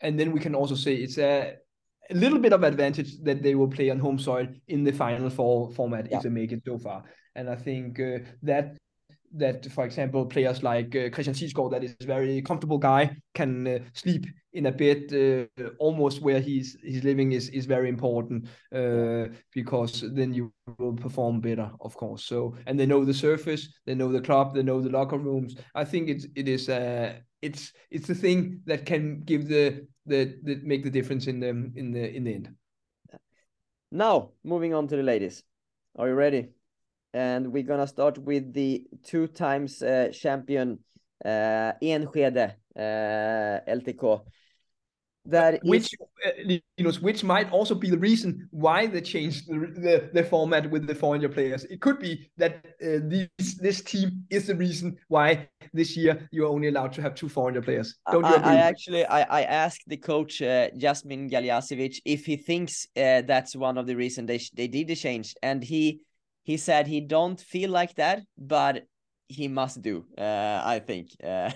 and 0.02 0.20
then 0.20 0.32
we 0.32 0.40
can 0.40 0.56
also 0.56 0.76
say 0.76 0.96
it's 0.96 1.18
a, 1.18 1.58
a 2.10 2.14
little 2.16 2.40
bit 2.40 2.54
of 2.54 2.64
advantage 2.64 3.22
that 3.24 3.42
they 3.44 3.56
will 3.56 3.68
play 3.68 3.90
on 3.92 4.00
home 4.00 4.18
soil 4.20 4.48
in 4.68 4.84
the 4.84 4.92
final 4.92 5.30
four 5.30 5.72
format 5.72 6.08
Yeah. 6.10 6.18
if 6.18 6.24
they 6.24 6.30
make 6.30 6.52
it 6.52 6.64
so 6.66 6.78
far. 6.78 7.04
And 7.36 7.50
I 7.50 7.56
think 7.56 8.00
uh, 8.00 8.20
that 8.44 8.78
that, 9.34 9.66
for 9.72 9.86
example, 9.86 10.26
players 10.26 10.64
like 10.64 10.96
uh, 10.96 11.10
Christian 11.10 11.34
Sigsgaard, 11.34 11.72
that 11.72 11.84
is 11.84 11.96
a 12.02 12.06
very 12.06 12.42
comfortable 12.42 12.78
guy, 12.78 13.16
can 13.34 13.68
uh, 13.68 13.80
sleep 13.94 14.26
in 14.54 14.66
a 14.66 14.72
bed 14.72 15.14
uh, 15.14 15.64
almost 15.80 16.22
where 16.22 16.40
he's 16.40 16.78
he's 16.84 17.04
living 17.04 17.32
is 17.32 17.50
is 17.50 17.66
very 17.66 17.90
important 17.90 18.48
uh, 18.76 19.28
because 19.54 20.04
then 20.14 20.34
you 20.34 20.52
will 20.78 20.94
perform 20.94 21.40
better, 21.40 21.72
of 21.80 21.96
course. 21.96 22.24
So 22.24 22.56
and 22.68 22.80
they 22.80 22.86
know 22.86 23.06
the 23.06 23.14
surface, 23.14 23.70
they 23.86 23.96
know 23.96 24.12
the 24.12 24.22
club, 24.22 24.54
they 24.54 24.64
know 24.64 24.82
the 24.82 24.90
locker 24.90 25.18
rooms. 25.18 25.56
I 25.76 25.86
think 25.86 26.10
it's 26.10 26.28
it 26.36 26.48
is 26.48 26.70
uh, 26.70 27.14
it's 27.42 27.74
it's 27.90 28.08
the 28.08 28.16
thing 28.16 28.62
that 28.66 28.86
can 28.86 29.22
give 29.22 29.48
the 29.48 29.88
the, 30.06 30.38
the 30.44 30.60
make 30.64 30.84
the 30.84 30.90
difference 30.90 31.28
in 31.28 31.40
the 31.40 31.50
in 31.50 31.92
the 31.92 32.16
in 32.16 32.24
the 32.24 32.34
end. 32.34 32.56
Now, 33.92 34.32
moving 34.44 34.74
on 34.74 34.88
to 34.88 34.96
the 34.96 35.04
ladies. 35.04 35.44
Are 35.98 36.08
you 36.08 36.14
ready? 36.14 36.50
And 37.14 37.52
we're 37.52 37.64
gonna 37.64 37.88
start 37.88 38.18
with 38.18 38.54
the 38.54 38.86
two 39.04 39.28
times 39.28 39.82
uh, 39.82 40.10
champion 40.14 40.80
uh, 41.24 41.74
Enskede 41.82 42.56
uh, 42.76 43.60
LTK. 43.68 44.22
That 45.26 45.54
is- 45.54 45.60
which 45.64 45.96
uh, 46.26 46.32
you 46.48 46.62
know 46.80 46.92
which 46.94 47.24
might 47.24 47.52
also 47.52 47.76
be 47.76 47.92
the 47.92 47.98
reason 47.98 48.48
why 48.50 48.88
they 48.88 49.02
changed 49.02 49.48
the, 49.48 49.60
the, 49.80 50.10
the 50.14 50.24
format 50.24 50.70
with 50.72 50.88
the 50.88 50.96
foreigner 50.96 51.30
players. 51.30 51.64
It 51.66 51.80
could 51.80 52.00
be 52.00 52.32
that 52.38 52.66
uh, 52.82 53.06
this 53.06 53.56
this 53.56 53.82
team 53.82 54.26
is 54.32 54.48
the 54.48 54.56
reason 54.56 54.98
why 55.10 55.48
this 55.74 55.96
year 55.96 56.28
you're 56.32 56.48
only 56.48 56.70
allowed 56.70 56.94
to 56.94 57.04
have 57.04 57.14
two 57.14 57.30
foreigner 57.30 57.62
players. 57.62 57.96
Don't 58.12 58.26
you 58.26 58.34
I, 58.34 58.36
agree? 58.36 58.52
I 58.52 58.56
actually 58.56 59.06
I, 59.06 59.22
I 59.22 59.44
asked 59.44 59.84
the 59.86 59.98
coach 59.98 60.42
uh, 60.42 60.72
Jasmin 60.76 61.30
Galjasevic 61.30 62.02
if 62.04 62.26
he 62.26 62.38
thinks 62.38 62.88
uh, 62.98 63.22
that's 63.22 63.56
one 63.56 63.78
of 63.78 63.86
the 63.86 63.96
reason 63.96 64.26
they 64.26 64.40
they 64.56 64.68
did 64.68 64.88
the 64.88 64.96
change, 64.96 65.36
and 65.44 65.64
he 65.64 66.02
he 66.44 66.58
said 66.58 66.88
he 66.88 67.02
don't 67.02 67.40
feel 67.40 67.70
like 67.70 67.96
that, 67.96 68.22
but 68.38 68.86
he 69.28 69.48
must 69.48 69.82
do. 69.82 70.06
Uh, 70.18 70.62
I 70.64 70.80
think. 70.80 71.10
Uh, 71.24 71.52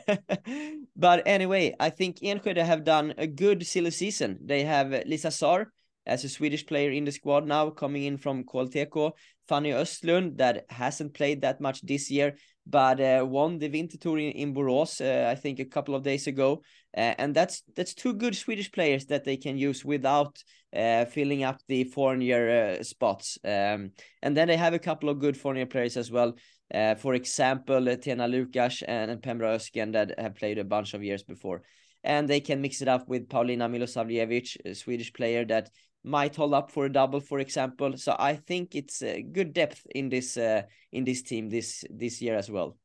but 0.96 1.24
anyway, 1.26 1.76
I 1.80 1.90
think 1.90 2.20
Enskede 2.24 2.58
have 2.58 2.84
done 2.84 3.14
a 3.18 3.28
good 3.28 3.66
silly 3.66 3.92
season. 3.92 4.40
They 4.44 4.64
have 4.64 4.92
Lisa 5.06 5.32
Sar 5.32 5.72
as 6.06 6.24
a 6.24 6.30
Swedish 6.30 6.66
player 6.66 6.92
in 6.92 7.06
the 7.06 7.12
squad 7.12 7.46
now, 7.48 7.70
coming 7.70 8.04
in 8.04 8.18
from 8.18 8.44
KLTK. 8.44 9.12
Fanny 9.48 9.72
Östlund 9.72 10.38
that 10.38 10.66
hasn't 10.70 11.14
played 11.14 11.42
that 11.42 11.62
much 11.62 11.82
this 11.82 12.10
year, 12.10 12.36
but 12.66 13.00
uh, 13.00 13.26
won 13.28 13.60
the 13.60 13.70
Winter 13.70 13.98
Tour 13.98 14.18
in, 14.18 14.32
in 14.32 14.54
Borås, 14.54 15.02
uh, 15.02 15.30
I 15.30 15.36
think 15.36 15.60
a 15.60 15.66
couple 15.66 15.96
of 15.96 16.04
days 16.04 16.28
ago. 16.28 16.62
Uh, 16.96 17.14
and 17.18 17.36
that's 17.36 17.62
that's 17.76 17.94
two 17.94 18.14
good 18.14 18.36
Swedish 18.36 18.72
players 18.72 19.06
that 19.08 19.26
they 19.26 19.38
can 19.38 19.58
use 19.58 19.84
without 19.84 20.42
uh, 20.76 21.06
filling 21.06 21.44
up 21.44 21.60
the 21.68 21.84
foreign 21.84 22.22
year 22.22 22.78
uh, 22.80 22.84
spots. 22.84 23.38
Um, 23.44 23.92
and 24.22 24.36
then 24.36 24.48
they 24.48 24.58
have 24.58 24.74
a 24.74 24.80
couple 24.80 25.10
of 25.10 25.20
good 25.20 25.38
foreign 25.38 25.58
year 25.58 25.66
players 25.66 25.98
as 25.98 26.10
well. 26.10 26.34
Uh, 26.74 26.96
for 26.96 27.14
example, 27.14 27.90
uh, 27.90 27.96
Tena 27.96 28.30
Lukas 28.30 28.82
and, 28.82 29.12
and 29.12 29.22
Pemra 29.22 29.56
Özgen 29.56 29.94
that 29.94 30.18
have 30.20 30.36
played 30.36 30.58
a 30.58 30.64
bunch 30.64 30.94
of 30.94 31.04
years 31.04 31.24
before. 31.24 31.62
And 32.04 32.28
they 32.28 32.40
can 32.40 32.62
mix 32.62 32.82
it 32.82 32.88
up 32.88 33.08
with 33.08 33.30
Paulina 33.30 33.68
Milosavljevic, 33.68 34.58
a 34.66 34.76
Swedish 34.76 35.12
player 35.12 35.44
that 35.46 35.70
might 36.06 36.36
hold 36.36 36.54
up 36.54 36.72
for 36.72 36.86
a 36.86 36.92
double, 36.92 37.20
for 37.20 37.40
example. 37.40 37.98
So 37.98 38.16
I 38.20 38.36
think 38.36 38.76
it's 38.76 39.02
a 39.02 39.22
good 39.24 39.54
depth 39.54 39.86
in 39.96 40.10
this 40.10 40.38
uh, 40.38 40.64
in 40.92 41.04
this 41.04 41.22
team 41.24 41.50
this 41.50 41.84
this 41.90 42.22
year 42.22 42.36
as 42.38 42.50
well. 42.50 42.78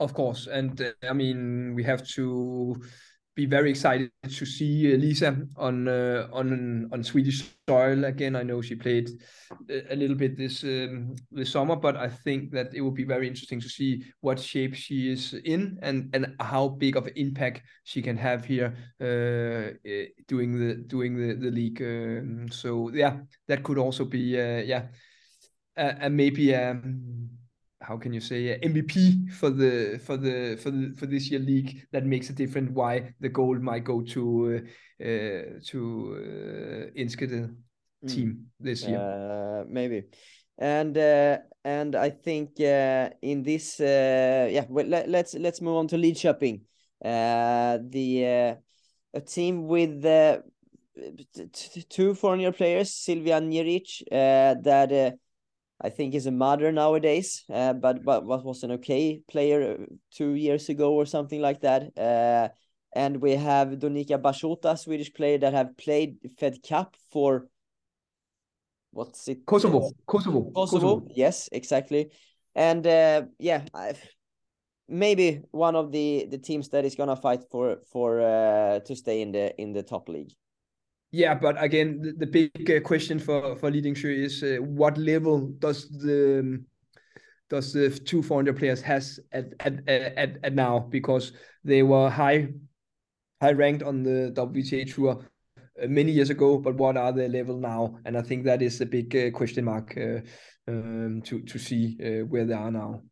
of 0.00 0.14
course 0.14 0.46
and 0.46 0.80
uh, 0.80 0.92
i 1.08 1.12
mean 1.12 1.74
we 1.74 1.82
have 1.82 2.06
to 2.06 2.76
be 3.38 3.46
very 3.46 3.70
excited 3.70 4.10
to 4.24 4.44
see 4.44 4.92
uh, 4.92 4.96
Lisa 4.96 5.36
on 5.56 5.86
uh, 5.86 6.26
on 6.32 6.88
on 6.92 7.04
Swedish 7.04 7.44
soil 7.68 8.04
again. 8.04 8.34
I 8.34 8.42
know 8.42 8.60
she 8.60 8.74
played 8.74 9.10
a 9.70 9.94
little 9.94 10.16
bit 10.16 10.36
this 10.36 10.64
um, 10.64 11.14
this 11.30 11.52
summer, 11.52 11.76
but 11.76 11.96
I 11.96 12.08
think 12.08 12.50
that 12.50 12.74
it 12.74 12.80
will 12.80 12.96
be 13.02 13.04
very 13.04 13.28
interesting 13.28 13.60
to 13.60 13.68
see 13.68 14.02
what 14.22 14.40
shape 14.40 14.74
she 14.74 15.12
is 15.12 15.34
in 15.44 15.78
and 15.82 16.10
and 16.14 16.34
how 16.40 16.68
big 16.68 16.96
of 16.96 17.06
an 17.06 17.12
impact 17.14 17.62
she 17.84 18.02
can 18.02 18.16
have 18.16 18.44
here 18.44 18.74
uh, 19.00 19.70
doing 20.26 20.58
the 20.58 20.74
doing 20.88 21.16
the 21.16 21.34
the 21.34 21.52
league. 21.52 21.80
Um, 21.80 22.48
so 22.50 22.90
yeah, 22.90 23.20
that 23.46 23.62
could 23.62 23.78
also 23.78 24.04
be 24.04 24.34
uh, 24.34 24.62
yeah, 24.66 24.88
and 25.76 26.16
maybe. 26.16 26.56
Um, 26.56 27.38
how 27.88 27.96
can 27.96 28.12
you 28.12 28.20
say 28.20 28.58
MVP 28.62 29.32
for 29.32 29.48
the 29.48 29.98
for 30.04 30.18
the 30.18 30.58
for 30.62 30.70
the 30.70 30.94
for 30.98 31.06
this 31.06 31.30
year 31.30 31.40
league? 31.40 31.86
That 31.90 32.04
makes 32.04 32.28
a 32.28 32.34
difference 32.34 32.70
why 32.70 33.14
the 33.18 33.30
goal 33.30 33.58
might 33.58 33.84
go 33.84 34.02
to 34.02 34.22
uh, 35.00 35.04
uh 35.04 35.42
to 35.68 35.80
uh, 36.20 37.00
Enskede 37.00 37.48
mm. 38.04 38.08
team 38.08 38.46
this 38.60 38.84
year. 38.84 38.98
Uh, 38.98 39.64
maybe. 39.68 40.02
And 40.58 40.98
uh, 40.98 41.38
and 41.64 41.96
I 41.96 42.10
think 42.10 42.60
uh, 42.60 43.08
in 43.22 43.42
this 43.42 43.80
uh, 43.80 44.48
yeah 44.50 44.66
well, 44.68 44.86
let, 44.86 45.08
let's 45.08 45.34
let's 45.34 45.62
move 45.62 45.76
on 45.76 45.88
to 45.88 45.96
Lidköping 45.96 46.60
uh, 47.02 47.78
the 47.88 48.26
uh, 48.26 48.54
a 49.14 49.20
team 49.20 49.66
with 49.66 50.04
uh, 50.04 50.38
two 51.88 52.12
foreign 52.14 52.52
players 52.52 52.92
Silvia 52.92 53.40
Njeric 53.40 54.02
uh, 54.12 54.60
that 54.62 54.92
uh, 54.92 55.12
I 55.80 55.90
think 55.90 56.14
is 56.14 56.26
a 56.26 56.32
mother 56.32 56.72
nowadays, 56.72 57.44
uh, 57.52 57.72
but 57.72 58.04
but 58.04 58.24
what 58.24 58.44
was 58.44 58.64
an 58.64 58.72
okay 58.72 59.22
player 59.28 59.78
uh, 59.78 59.84
two 60.10 60.32
years 60.34 60.68
ago 60.68 60.92
or 60.94 61.06
something 61.06 61.40
like 61.40 61.60
that. 61.60 61.96
Uh, 61.96 62.48
and 62.94 63.18
we 63.20 63.32
have 63.32 63.68
Donika 63.78 64.20
Bashota, 64.20 64.76
Swedish 64.76 65.12
player 65.12 65.38
that 65.38 65.52
have 65.52 65.76
played 65.76 66.18
Fed 66.38 66.62
Cup 66.62 66.96
for 67.12 67.46
what's 68.90 69.28
it? 69.28 69.46
Kosovo. 69.46 69.92
Kosovo. 70.06 70.50
Kosovo. 70.54 70.96
Kosovo. 70.96 71.06
Yes, 71.14 71.48
exactly. 71.52 72.10
And 72.54 72.86
uh, 72.86 73.22
yeah, 73.38 73.64
I've, 73.72 74.02
maybe 74.88 75.42
one 75.52 75.76
of 75.76 75.92
the 75.92 76.26
the 76.30 76.38
teams 76.38 76.70
that 76.70 76.84
is 76.84 76.96
gonna 76.96 77.14
fight 77.14 77.44
for 77.50 77.78
for 77.92 78.20
uh, 78.20 78.80
to 78.80 78.96
stay 78.96 79.20
in 79.20 79.32
the 79.32 79.54
in 79.60 79.72
the 79.72 79.82
top 79.82 80.08
league. 80.08 80.32
Yeah, 81.10 81.34
but 81.34 81.62
again, 81.62 82.00
the, 82.02 82.12
the 82.12 82.26
big 82.26 82.70
uh, 82.70 82.80
question 82.80 83.18
for 83.18 83.56
for 83.56 83.70
Lidingsjø 83.70 84.24
is 84.24 84.42
uh, 84.42 84.58
what 84.60 84.98
level 84.98 85.48
does 85.58 85.88
the 85.88 86.40
um, 86.40 86.66
does 87.48 87.72
the 87.72 87.88
two 87.90 88.22
400 88.22 88.56
players 88.58 88.82
has 88.82 89.18
at, 89.32 89.46
at 89.60 89.88
at 89.88 90.36
at 90.42 90.54
now 90.54 90.80
because 90.90 91.32
they 91.64 91.82
were 91.82 92.10
high 92.10 92.48
high 93.40 93.52
ranked 93.52 93.82
on 93.82 94.02
the 94.02 94.32
WTA 94.34 94.94
tour 94.94 95.24
uh, 95.82 95.86
many 95.86 96.12
years 96.12 96.30
ago, 96.30 96.58
but 96.58 96.74
what 96.74 96.96
are 96.96 97.12
the 97.12 97.28
level 97.28 97.58
now? 97.58 97.96
And 98.04 98.16
I 98.18 98.22
think 98.22 98.44
that 98.44 98.60
is 98.60 98.80
a 98.80 98.86
big 98.86 99.14
uh, 99.16 99.30
question 99.30 99.64
mark 99.64 99.96
uh, 99.96 100.20
um, 100.66 101.22
to 101.24 101.40
to 101.40 101.58
see 101.58 101.96
uh, 102.04 102.26
where 102.26 102.44
they 102.44 102.54
are 102.54 102.70
now. 102.70 103.02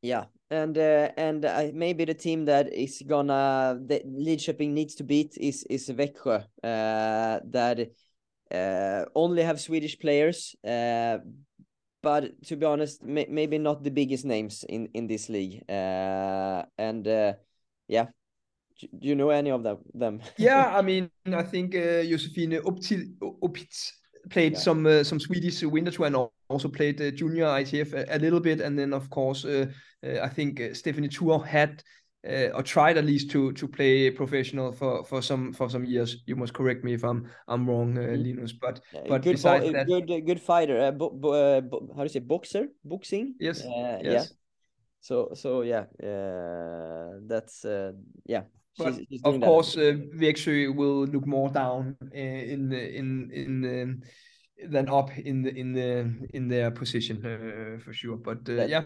Yeah, 0.00 0.24
and 0.52 0.76
uh, 0.76 1.08
and 1.16 1.44
uh, 1.44 1.70
maybe 1.72 2.04
the 2.04 2.14
team 2.14 2.44
that 2.44 2.72
is 2.72 3.02
gonna 3.06 3.78
that 3.86 4.06
Lidköping 4.06 4.70
needs 4.70 4.94
to 4.96 5.04
beat 5.04 5.36
is 5.38 5.64
is 5.70 5.88
Växjö 5.88 6.44
uh, 6.62 7.40
that 7.50 7.90
uh, 8.54 9.04
only 9.14 9.42
have 9.42 9.60
Swedish 9.60 9.98
players 9.98 10.54
uh, 10.64 11.18
but 12.02 12.42
to 12.46 12.56
be 12.56 12.66
honest 12.66 13.02
may, 13.02 13.26
maybe 13.28 13.58
not 13.58 13.82
the 13.82 13.90
biggest 13.90 14.24
names 14.24 14.64
in 14.68 14.88
in 14.94 15.06
this 15.06 15.28
league 15.28 15.62
uh, 15.68 16.62
and 16.78 17.08
uh, 17.08 17.32
yeah 17.88 18.06
do 18.98 19.08
you 19.08 19.14
know 19.14 19.30
any 19.30 19.50
of 19.50 19.62
them 19.62 19.78
them 19.94 20.20
yeah 20.36 20.76
I 20.76 20.82
mean 20.82 21.10
I 21.26 21.42
think 21.42 21.74
uh, 21.74 22.04
Josefine 22.04 22.60
Opitz 22.60 23.92
played 24.28 24.52
yeah. 24.52 24.58
some 24.58 24.86
uh, 24.86 25.02
some 25.02 25.20
Swedish 25.20 25.62
winter 25.62 25.90
tour 25.90 26.30
also 26.52 26.68
played 26.68 27.00
uh, 27.00 27.10
junior 27.10 27.46
ITF 27.46 27.94
a, 27.94 28.16
a, 28.16 28.18
little 28.18 28.40
bit, 28.40 28.60
and 28.60 28.78
then 28.78 28.92
of 28.92 29.10
course 29.10 29.44
uh, 29.44 29.66
uh 30.04 30.20
I 30.22 30.28
think 30.28 30.60
uh, 30.60 30.74
Stephanie 30.74 31.08
Tour 31.08 31.44
had 31.44 31.82
uh, 32.28 32.48
or 32.54 32.62
tried 32.62 32.98
at 32.98 33.04
least 33.04 33.30
to 33.30 33.52
to 33.52 33.66
play 33.68 34.10
professional 34.10 34.72
for 34.72 35.04
for 35.04 35.22
some 35.22 35.52
for 35.52 35.68
some 35.68 35.84
years. 35.84 36.22
You 36.26 36.36
must 36.36 36.54
correct 36.54 36.84
me 36.84 36.94
if 36.94 37.04
I'm 37.04 37.26
I'm 37.48 37.68
wrong, 37.68 37.94
mm. 37.94 38.24
Linus. 38.24 38.52
But 38.52 38.80
but 39.08 39.22
good 39.22 39.32
besides 39.32 39.72
that, 39.72 39.86
good 39.86 40.06
good 40.26 40.40
fighter. 40.40 40.92
Bo, 40.92 41.10
bo, 41.10 41.60
bo, 41.60 41.88
how 41.96 41.98
do 41.98 42.04
you 42.04 42.08
say 42.08 42.20
boxer? 42.20 42.68
Boxing. 42.84 43.34
Yes. 43.40 43.64
yes. 43.64 44.00
Yeah. 44.02 44.24
So 45.00 45.30
so 45.34 45.62
yeah, 45.62 45.86
that's 47.26 47.64
yeah 48.26 48.44
but 48.78 48.94
she's, 48.94 49.06
she's 49.08 49.22
of 49.24 49.40
course, 49.40 49.76
uh, 49.76 49.96
will 50.74 51.06
look 51.06 51.26
more 51.26 51.50
down 51.50 51.96
in 52.12 52.72
in 52.72 53.30
in 53.32 53.82
um, 53.82 54.02
than 54.68 54.88
up 54.88 55.10
in 55.18 55.42
the 55.42 55.54
in 55.54 55.72
the 55.72 56.28
in 56.32 56.48
their 56.48 56.70
position 56.70 57.24
uh, 57.24 57.78
for 57.82 57.92
sure. 57.92 58.16
But 58.16 58.48
uh, 58.48 58.64
yeah. 58.64 58.84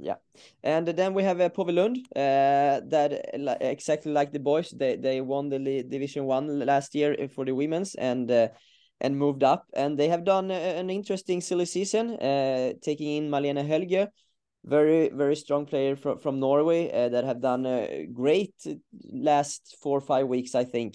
Yeah, 0.00 0.14
and 0.62 0.86
then 0.86 1.12
we 1.12 1.24
have 1.24 1.40
uh, 1.40 1.48
Påvelund, 1.48 1.96
uh, 2.14 2.80
that 2.88 3.34
uh, 3.34 3.56
exactly 3.60 4.12
like 4.12 4.30
the 4.30 4.38
boys, 4.38 4.70
they 4.70 4.94
they 4.94 5.20
won 5.20 5.48
the 5.48 5.82
Division 5.82 6.24
One 6.24 6.60
last 6.60 6.94
year 6.94 7.28
for 7.34 7.44
the 7.44 7.52
women's 7.52 7.96
and 7.96 8.30
uh, 8.30 8.48
and 9.00 9.16
moved 9.16 9.42
up, 9.42 9.66
and 9.74 9.98
they 9.98 10.08
have 10.08 10.22
done 10.22 10.52
an 10.52 10.88
interesting 10.88 11.40
silly 11.40 11.64
season, 11.64 12.10
uh, 12.10 12.74
taking 12.80 13.16
in 13.16 13.30
Malene 13.30 13.66
Helgø, 13.66 14.06
very 14.64 15.08
very 15.08 15.34
strong 15.34 15.66
player 15.66 15.96
from 15.96 16.18
from 16.18 16.38
Norway 16.38 16.90
uh, 16.92 17.08
that 17.08 17.24
have 17.24 17.40
done 17.40 17.66
a 17.66 18.06
great 18.06 18.54
last 19.12 19.76
four 19.82 19.98
or 19.98 20.00
five 20.00 20.28
weeks 20.28 20.54
I 20.54 20.64
think. 20.64 20.94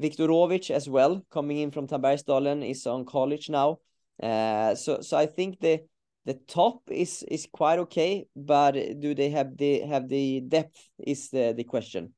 Viktorovic 0.00 0.70
as 0.70 0.88
well 0.88 1.22
coming 1.30 1.58
in 1.58 1.70
from 1.70 1.86
Tabergsdalen 1.86 2.68
is 2.68 2.86
on 2.86 3.04
college 3.04 3.50
now. 3.50 3.78
Uh, 4.22 4.74
so 4.74 5.00
so 5.00 5.16
I 5.16 5.26
think 5.26 5.60
the 5.60 5.80
the 6.24 6.34
top 6.46 6.82
is 6.90 7.24
is 7.28 7.48
quite 7.52 7.78
okay, 7.80 8.26
but 8.36 8.72
do 8.72 9.14
they 9.14 9.30
have 9.30 9.56
the 9.56 9.80
have 9.80 10.08
the 10.08 10.40
depth 10.40 10.88
is 10.98 11.30
the 11.30 11.52
the 11.56 11.64
question. 11.64 12.14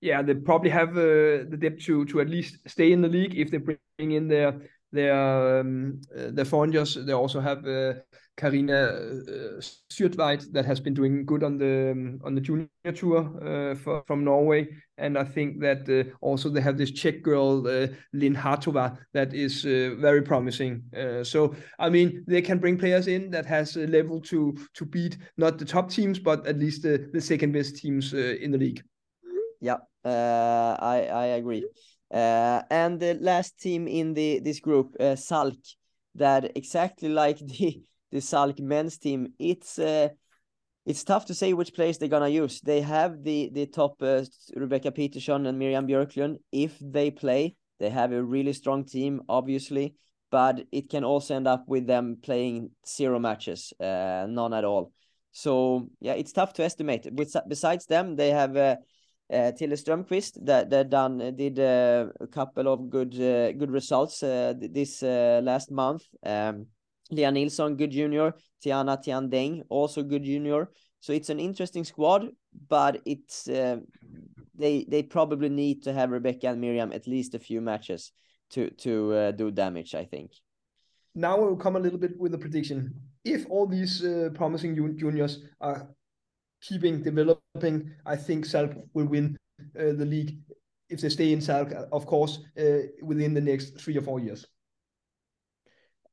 Yeah, 0.00 0.22
they 0.22 0.34
probably 0.34 0.70
have 0.70 0.90
uh, 0.90 1.48
the 1.48 1.58
depth 1.58 1.84
to 1.84 2.04
to 2.06 2.20
at 2.20 2.28
least 2.28 2.58
stay 2.66 2.92
in 2.92 3.00
the 3.00 3.08
league 3.08 3.36
if 3.36 3.50
they 3.50 3.58
bring 3.58 3.78
in 4.12 4.28
their 4.28 4.60
their 4.92 5.60
um, 5.60 6.00
uh, 6.16 6.44
foreigners. 6.44 6.94
They 6.94 7.12
also 7.12 7.40
have 7.40 7.64
uh, 7.66 7.94
Karina 8.36 8.74
uh, 8.74 9.60
Syrtveit 9.90 10.52
that 10.52 10.64
has 10.64 10.80
been 10.80 10.94
doing 10.94 11.24
good 11.24 11.44
on 11.44 11.56
the 11.56 11.92
um, 11.92 12.20
on 12.24 12.34
the 12.34 12.40
junior 12.40 12.68
tour 12.94 13.20
uh, 13.20 13.74
for, 13.76 14.02
from 14.06 14.24
Norway, 14.24 14.68
and 14.98 15.16
I 15.16 15.24
think 15.24 15.60
that 15.60 15.88
uh, 15.88 16.10
also 16.20 16.48
they 16.48 16.60
have 16.60 16.76
this 16.76 16.90
Czech 16.90 17.22
girl 17.22 17.66
uh, 17.66 17.86
Lynn 18.12 18.34
Hartova 18.34 18.98
that 19.12 19.34
is 19.34 19.64
uh, 19.64 19.94
very 19.98 20.22
promising. 20.22 20.82
Uh, 20.96 21.22
so 21.22 21.54
I 21.78 21.90
mean 21.90 22.24
they 22.26 22.42
can 22.42 22.58
bring 22.58 22.76
players 22.76 23.06
in 23.06 23.30
that 23.30 23.46
has 23.46 23.76
a 23.76 23.86
level 23.86 24.20
to 24.22 24.56
to 24.74 24.84
beat 24.84 25.16
not 25.36 25.58
the 25.58 25.64
top 25.64 25.90
teams 25.90 26.18
but 26.18 26.46
at 26.46 26.58
least 26.58 26.82
the, 26.82 27.08
the 27.12 27.20
second 27.20 27.52
best 27.52 27.76
teams 27.76 28.12
in 28.14 28.50
the 28.50 28.58
league. 28.58 28.82
Yeah, 29.60 29.78
I 30.04 31.08
I 31.12 31.26
agree. 31.38 31.64
and 32.10 32.98
the 32.98 33.16
last 33.20 33.60
team 33.60 33.86
in 33.86 34.14
the 34.14 34.40
this 34.40 34.58
group, 34.58 34.96
Salk, 34.98 35.56
that 36.16 36.56
exactly 36.56 37.08
like 37.08 37.38
the 37.58 37.80
the 38.14 38.20
Salk 38.20 38.60
men's 38.60 38.96
team, 38.96 39.34
it's 39.40 39.76
uh, 39.76 40.08
it's 40.86 41.02
tough 41.02 41.26
to 41.26 41.34
say 41.34 41.52
which 41.52 41.74
players 41.74 41.98
they're 41.98 42.08
gonna 42.08 42.28
use. 42.28 42.60
They 42.60 42.80
have 42.80 43.24
the 43.24 43.50
the 43.52 43.66
top 43.66 44.00
uh, 44.00 44.22
Rebecca 44.54 44.92
Peterson 44.92 45.46
and 45.46 45.60
Mirjam 45.60 45.90
Björklund. 45.90 46.36
If 46.52 46.78
they 46.80 47.10
play, 47.10 47.56
they 47.80 47.90
have 47.90 48.12
a 48.12 48.22
really 48.22 48.52
strong 48.52 48.84
team, 48.84 49.22
obviously, 49.28 49.96
but 50.30 50.64
it 50.70 50.88
can 50.88 51.02
also 51.02 51.34
end 51.34 51.48
up 51.48 51.64
with 51.66 51.88
them 51.88 52.18
playing 52.22 52.70
zero 52.86 53.18
matches, 53.18 53.72
uh, 53.80 54.26
none 54.28 54.54
at 54.54 54.64
all. 54.64 54.92
So 55.32 55.90
yeah, 56.00 56.12
it's 56.12 56.32
tough 56.32 56.52
to 56.54 56.62
estimate. 56.62 57.08
With 57.12 57.34
besides 57.48 57.86
them, 57.86 58.16
they 58.16 58.30
have. 58.30 58.56
Uh, 58.56 58.76
uh, 59.32 59.52
Tille 59.52 59.74
Strömqvist 59.74 60.44
that 60.44 60.68
that 60.68 60.90
done 60.90 61.18
uh, 61.18 61.30
did 61.30 61.58
uh, 61.58 62.08
a 62.20 62.26
couple 62.26 62.68
of 62.70 62.90
good 62.90 63.14
uh, 63.14 63.52
good 63.52 63.70
results 63.70 64.22
uh, 64.22 64.52
this 64.54 65.02
uh, 65.02 65.40
last 65.42 65.70
month. 65.70 66.04
Um, 66.22 66.66
Leah 67.10 67.30
Nilsson, 67.30 67.76
good 67.76 67.90
junior. 67.90 68.34
Tiana 68.64 69.02
Tian 69.02 69.28
Tiandeng, 69.30 69.62
also 69.68 70.02
good 70.02 70.24
junior. 70.24 70.70
So 71.00 71.12
it's 71.12 71.28
an 71.28 71.38
interesting 71.38 71.84
squad, 71.84 72.30
but 72.68 73.02
it's 73.04 73.46
uh, 73.48 73.76
they 74.54 74.86
they 74.88 75.02
probably 75.02 75.48
need 75.50 75.82
to 75.82 75.92
have 75.92 76.10
Rebecca 76.10 76.48
and 76.48 76.62
Mirjam 76.62 76.94
at 76.94 77.06
least 77.06 77.34
a 77.34 77.38
few 77.38 77.60
matches 77.60 78.12
to 78.50 78.70
to 78.70 79.12
uh, 79.12 79.30
do 79.32 79.50
damage. 79.50 79.94
I 79.94 80.04
think. 80.04 80.32
Now 81.14 81.38
we'll 81.38 81.56
come 81.56 81.76
a 81.76 81.80
little 81.80 81.98
bit 81.98 82.18
with 82.18 82.34
a 82.34 82.38
prediction. 82.38 82.94
If 83.24 83.46
all 83.50 83.66
these 83.66 84.04
uh, 84.04 84.30
promising 84.34 84.74
juniors 84.98 85.44
are 85.60 85.88
keeping 86.60 87.02
developing, 87.02 87.92
I 88.04 88.16
think 88.16 88.46
Salk 88.46 88.74
will 88.94 89.06
win 89.06 89.36
uh, 89.78 89.92
the 89.92 90.06
league 90.06 90.38
if 90.88 91.00
they 91.00 91.08
stay 91.08 91.32
in 91.32 91.38
Salk, 91.40 91.72
of 91.92 92.06
course, 92.06 92.40
uh, 92.58 92.88
within 93.02 93.34
the 93.34 93.40
next 93.40 93.78
three 93.78 93.96
or 93.96 94.02
four 94.02 94.20
years. 94.20 94.46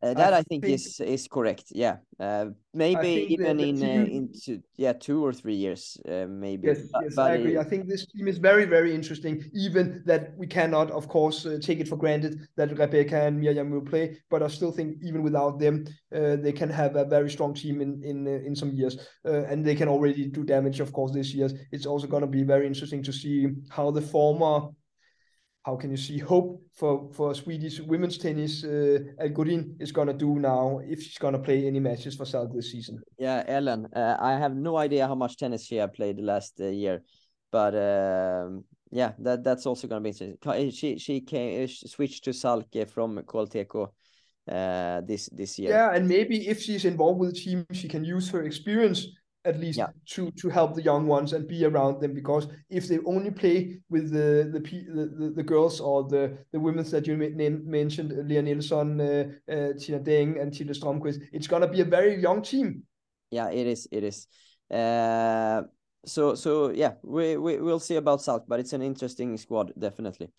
Uh, 0.04 0.16
that 0.16 0.34
I, 0.34 0.38
I 0.38 0.44
think, 0.44 0.64
think, 0.64 0.76
is 0.76 1.00
is 1.00 1.28
correct. 1.28 1.66
Yeah, 1.70 1.98
uh, 2.20 2.46
maybe 2.74 3.28
even 3.30 3.60
in 3.60 3.84
uh, 3.84 4.06
into 4.10 4.64
yeah 4.76 4.94
two 4.94 5.24
or 5.24 5.32
three 5.32 5.54
years, 5.54 5.96
uh, 6.10 6.26
maybe. 6.28 6.70
Yes, 6.70 6.80
but, 6.92 7.04
yes, 7.04 7.16
but 7.16 7.32
I 7.32 7.36
agree. 7.36 7.58
I 7.60 7.64
think 7.64 7.88
this 7.88 8.08
team 8.08 8.28
is 8.28 8.40
very 8.40 8.66
very 8.66 8.96
interesting. 8.96 9.44
Even 9.54 10.02
that 10.08 10.36
we 10.36 10.48
cannot, 10.48 10.90
of 10.90 11.08
course, 11.08 11.46
uh, 11.46 11.60
take 11.62 11.80
it 11.80 11.88
for 11.88 11.98
granted 11.98 12.40
that 12.56 12.72
Rebecca 12.72 13.22
and 13.22 13.40
Mirjam 13.40 13.70
will 13.70 13.82
play, 13.86 14.18
but 14.32 14.42
I 14.42 14.48
still 14.48 14.72
think 14.72 14.98
even 15.04 15.22
without 15.22 15.60
them, 15.60 15.86
uh, 16.16 16.36
they 16.36 16.52
can 16.52 16.70
have 16.70 16.96
a 16.96 17.06
very 17.06 17.30
strong 17.30 17.54
team 17.54 17.80
in 17.80 18.02
in 18.04 18.26
in 18.26 18.56
some 18.56 18.72
years, 18.72 18.98
and 19.24 19.64
they 19.64 19.76
can 19.76 19.88
already 19.88 20.26
do 20.26 20.44
damage. 20.44 20.80
Of 20.80 20.94
course, 20.94 21.12
this 21.12 21.32
year 21.32 21.50
it's 21.72 21.86
also 21.86 22.08
going 22.08 22.22
to 22.22 22.28
be 22.28 22.42
very 22.42 22.66
interesting 22.66 23.04
to 23.04 23.14
see 23.14 23.50
how 23.70 23.92
the 23.92 24.02
former 24.02 24.70
how 25.64 25.76
can 25.76 25.92
you 25.92 25.98
see 25.98 26.18
hope 26.18 26.62
for 26.74 27.10
for 27.14 27.36
Swedish 27.36 27.80
women's 27.80 28.18
tennis 28.18 28.64
uh, 28.64 29.00
Allgurin 29.20 29.76
is 29.80 29.92
gonna 29.92 30.14
do 30.14 30.40
now 30.40 30.80
if 30.84 31.04
she's 31.04 31.18
gonna 31.18 31.40
play 31.40 31.68
any 31.68 31.80
matches 31.80 32.16
for 32.16 32.26
South 32.26 32.52
this 32.54 32.72
season? 32.72 33.02
Yeah, 33.18 33.44
Ellen, 33.48 33.88
uh, 33.96 34.18
I 34.20 34.34
have 34.34 34.56
no 34.56 34.78
idea 34.78 35.08
how 35.08 35.16
much 35.16 35.38
tennis 35.38 35.66
she 35.66 35.76
have 35.76 35.94
played 35.94 36.18
the 36.18 36.24
last 36.24 36.60
uh, 36.60 36.66
year, 36.66 37.04
but 37.52 37.76
um, 37.76 38.64
yeah, 38.92 39.14
that 39.20 39.44
that's 39.44 39.66
also 39.66 39.88
gonna 39.88 40.02
be 40.02 40.10
interesting. 40.10 40.72
She 40.72 40.98
she 40.98 41.22
came 41.22 41.68
she 41.68 41.88
switched 41.88 42.24
to 42.24 42.32
Salke 42.32 42.90
from 42.90 43.20
KLTK 43.20 43.88
uh, 44.52 45.02
this 45.02 45.30
this 45.32 45.60
year. 45.60 45.70
Yeah, 45.70 45.94
and 45.94 46.08
maybe 46.08 46.48
if 46.48 46.60
she's 46.60 46.86
involved 46.86 47.20
with 47.20 47.36
the 47.36 47.40
team, 47.40 47.66
she 47.72 47.88
can 47.88 48.04
use 48.04 48.30
her 48.32 48.44
experience 48.44 49.08
at 49.46 49.60
least 49.60 49.80
yeah. 49.80 49.88
to 50.06 50.32
to 50.32 50.50
help 50.50 50.76
the 50.76 50.82
young 50.82 51.08
ones 51.08 51.34
and 51.34 51.48
be 51.48 51.66
around 51.66 52.00
them 52.00 52.14
because 52.14 52.48
if 52.70 52.88
they 52.88 53.00
only 53.06 53.32
play 53.32 53.80
with 53.90 54.12
the 54.12 54.50
the 54.52 54.60
the, 54.60 55.34
the 55.36 55.44
girls 55.44 55.80
or 55.80 56.08
the 56.08 56.38
the 56.52 56.60
women 56.60 56.84
that 56.90 57.08
you 57.08 57.18
mentioned 57.66 58.14
Lea 58.28 58.42
Nilsson, 58.42 59.02
uh, 59.02 59.24
uh, 59.52 59.74
Tina 59.80 60.00
Deng 60.00 60.42
and 60.42 60.54
Tilde 60.54 60.76
Stromquist 60.76 61.22
it's 61.32 61.48
gonna 61.48 61.68
be 61.68 61.82
a 61.82 61.86
very 61.86 62.22
young 62.22 62.42
team. 62.42 62.84
Yeah 63.32 63.50
it 63.50 63.68
is 63.68 63.88
it 63.92 64.04
is. 64.04 64.28
Uh 64.70 65.64
so 66.06 66.36
so 66.36 66.72
yeah 66.72 66.94
we, 67.04 67.38
we 67.38 67.58
we'll 67.58 67.80
see 67.80 67.96
about 67.96 68.20
Salk 68.20 68.44
but 68.48 68.60
it's 68.60 68.74
an 68.74 68.82
interesting 68.82 69.38
squad 69.38 69.74
definitely. 69.78 70.30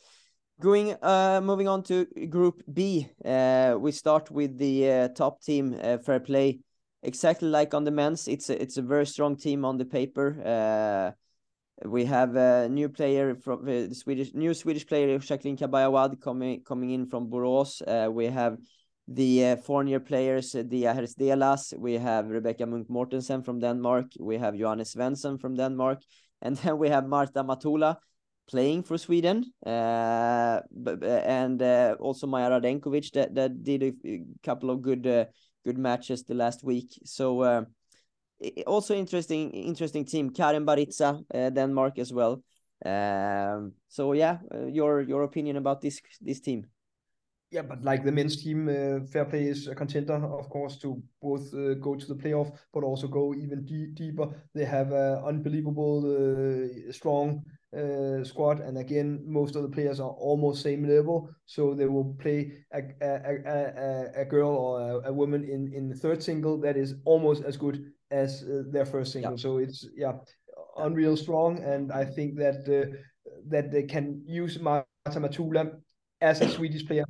Going, 0.60 0.94
uh, 1.02 1.40
moving 1.42 1.66
on 1.66 1.82
to 1.84 2.04
Group 2.28 2.62
B, 2.72 3.08
uh, 3.24 3.74
we 3.80 3.90
start 3.90 4.30
with 4.30 4.58
the 4.58 4.90
uh, 4.90 5.08
top 5.08 5.42
team, 5.42 5.76
uh, 5.82 5.98
Fair 5.98 6.20
Play, 6.20 6.60
exactly 7.02 7.48
like 7.48 7.74
on 7.74 7.84
the 7.84 7.90
men's, 7.90 8.28
it's 8.28 8.50
a, 8.50 8.60
it's 8.60 8.76
a 8.76 8.82
very 8.82 9.06
strong 9.06 9.36
team 9.36 9.64
on 9.64 9.78
the 9.78 9.84
paper. 9.84 10.42
Uh, 10.44 11.12
we 11.84 12.04
have 12.04 12.36
a 12.36 12.68
new 12.68 12.88
player 12.88 13.34
from 13.34 13.64
the 13.64 13.94
Swedish 13.94 14.34
new 14.34 14.54
Swedish 14.54 14.86
player 14.86 15.18
Jacqueline 15.18 15.56
Cabaj 15.56 15.86
Awad 15.86 16.20
coming 16.20 16.62
coming 16.62 16.90
in 16.90 17.06
from 17.06 17.28
Borås. 17.28 17.82
Uh, 17.82 18.10
we 18.10 18.26
have 18.26 18.58
the 19.08 19.46
uh, 19.46 19.56
foreign 19.56 20.00
players 20.00 20.54
uh, 20.54 20.62
Dia 20.62 20.94
Herstelas. 20.94 21.76
We 21.76 21.94
have 21.94 22.28
Rebecca 22.28 22.66
Munk 22.66 22.88
Mortensen 22.88 23.44
from 23.44 23.58
Denmark. 23.58 24.12
We 24.20 24.38
have 24.38 24.56
Johannes 24.56 24.94
Svendsen 24.94 25.40
from 25.40 25.56
Denmark, 25.56 26.02
and 26.42 26.56
then 26.56 26.78
we 26.78 26.88
have 26.88 27.06
Marta 27.06 27.42
Matula 27.42 27.96
playing 28.48 28.82
for 28.82 28.98
Sweden, 28.98 29.44
uh, 29.64 30.60
and 31.02 31.62
uh, 31.62 31.96
also 32.00 32.26
Maja 32.26 32.50
Radenkovic 32.50 33.10
that 33.12 33.34
that 33.34 33.62
did 33.62 33.82
a 33.82 34.22
couple 34.42 34.70
of 34.70 34.82
good 34.82 35.06
uh, 35.06 35.24
good 35.64 35.78
matches 35.78 36.24
the 36.24 36.34
last 36.34 36.64
week. 36.64 36.98
So 37.04 37.40
uh, 37.40 37.64
also 38.66 38.94
interesting 38.94 39.50
interesting 39.50 40.04
team. 40.04 40.30
Karen 40.30 40.64
Barritza, 40.64 41.24
uh, 41.34 41.50
Denmark 41.50 41.98
as 41.98 42.12
well. 42.12 42.42
Um, 42.84 43.74
so 43.88 44.12
yeah, 44.12 44.38
uh, 44.54 44.66
your 44.66 45.02
your 45.02 45.22
opinion 45.22 45.56
about 45.56 45.80
this 45.80 46.00
this 46.20 46.40
team? 46.40 46.66
Yeah, 47.52 47.62
but 47.62 47.84
like 47.84 48.02
the 48.02 48.12
men's 48.12 48.42
team, 48.42 48.66
uh, 48.66 49.06
Fair 49.06 49.26
Play 49.26 49.44
is 49.44 49.68
a 49.68 49.74
contender, 49.74 50.14
of 50.14 50.48
course, 50.48 50.78
to 50.78 51.02
both 51.20 51.52
uh, 51.52 51.74
go 51.74 51.94
to 51.94 52.06
the 52.06 52.14
playoff, 52.14 52.50
but 52.72 52.82
also 52.82 53.06
go 53.06 53.34
even 53.34 53.66
deeper. 53.94 54.28
They 54.54 54.64
have 54.64 54.90
an 54.92 55.22
unbelievable, 55.22 56.00
uh, 56.06 56.92
strong 56.92 57.44
uh, 57.76 58.22
squad, 58.24 58.60
and 58.60 58.78
again, 58.78 59.22
most 59.26 59.56
of 59.56 59.62
the 59.62 59.68
players 59.68 60.00
are 60.00 60.10
almost 60.10 60.62
same 60.62 60.86
level, 60.86 61.30
so 61.46 61.74
they 61.74 61.86
will 61.86 62.14
play 62.20 62.52
a 62.72 62.80
a, 63.00 63.10
a, 63.46 64.22
a 64.22 64.24
girl 64.24 64.50
or 64.50 64.80
a, 64.80 65.08
a, 65.08 65.12
woman 65.12 65.44
in 65.44 65.72
in 65.72 65.88
the 65.88 65.94
third 65.94 66.22
single 66.22 66.58
that 66.60 66.76
is 66.76 66.94
almost 67.04 67.42
as 67.44 67.56
good 67.56 67.92
as 68.10 68.44
uh, 68.44 68.62
their 68.70 68.84
first 68.84 69.12
single. 69.12 69.32
Yeah. 69.32 69.42
So 69.42 69.58
it's 69.58 69.86
yeah, 69.96 70.12
unreal 70.76 71.16
strong, 71.16 71.62
and 71.64 71.92
I 71.92 72.04
think 72.04 72.36
that 72.36 72.68
uh, 72.68 72.94
that 73.48 73.72
they 73.72 73.84
can 73.84 74.22
use 74.26 74.58
Marta 74.58 74.86
Matula 75.06 75.80
as 76.20 76.40
a 76.40 76.48
Swedish 76.48 76.86
player 76.86 77.04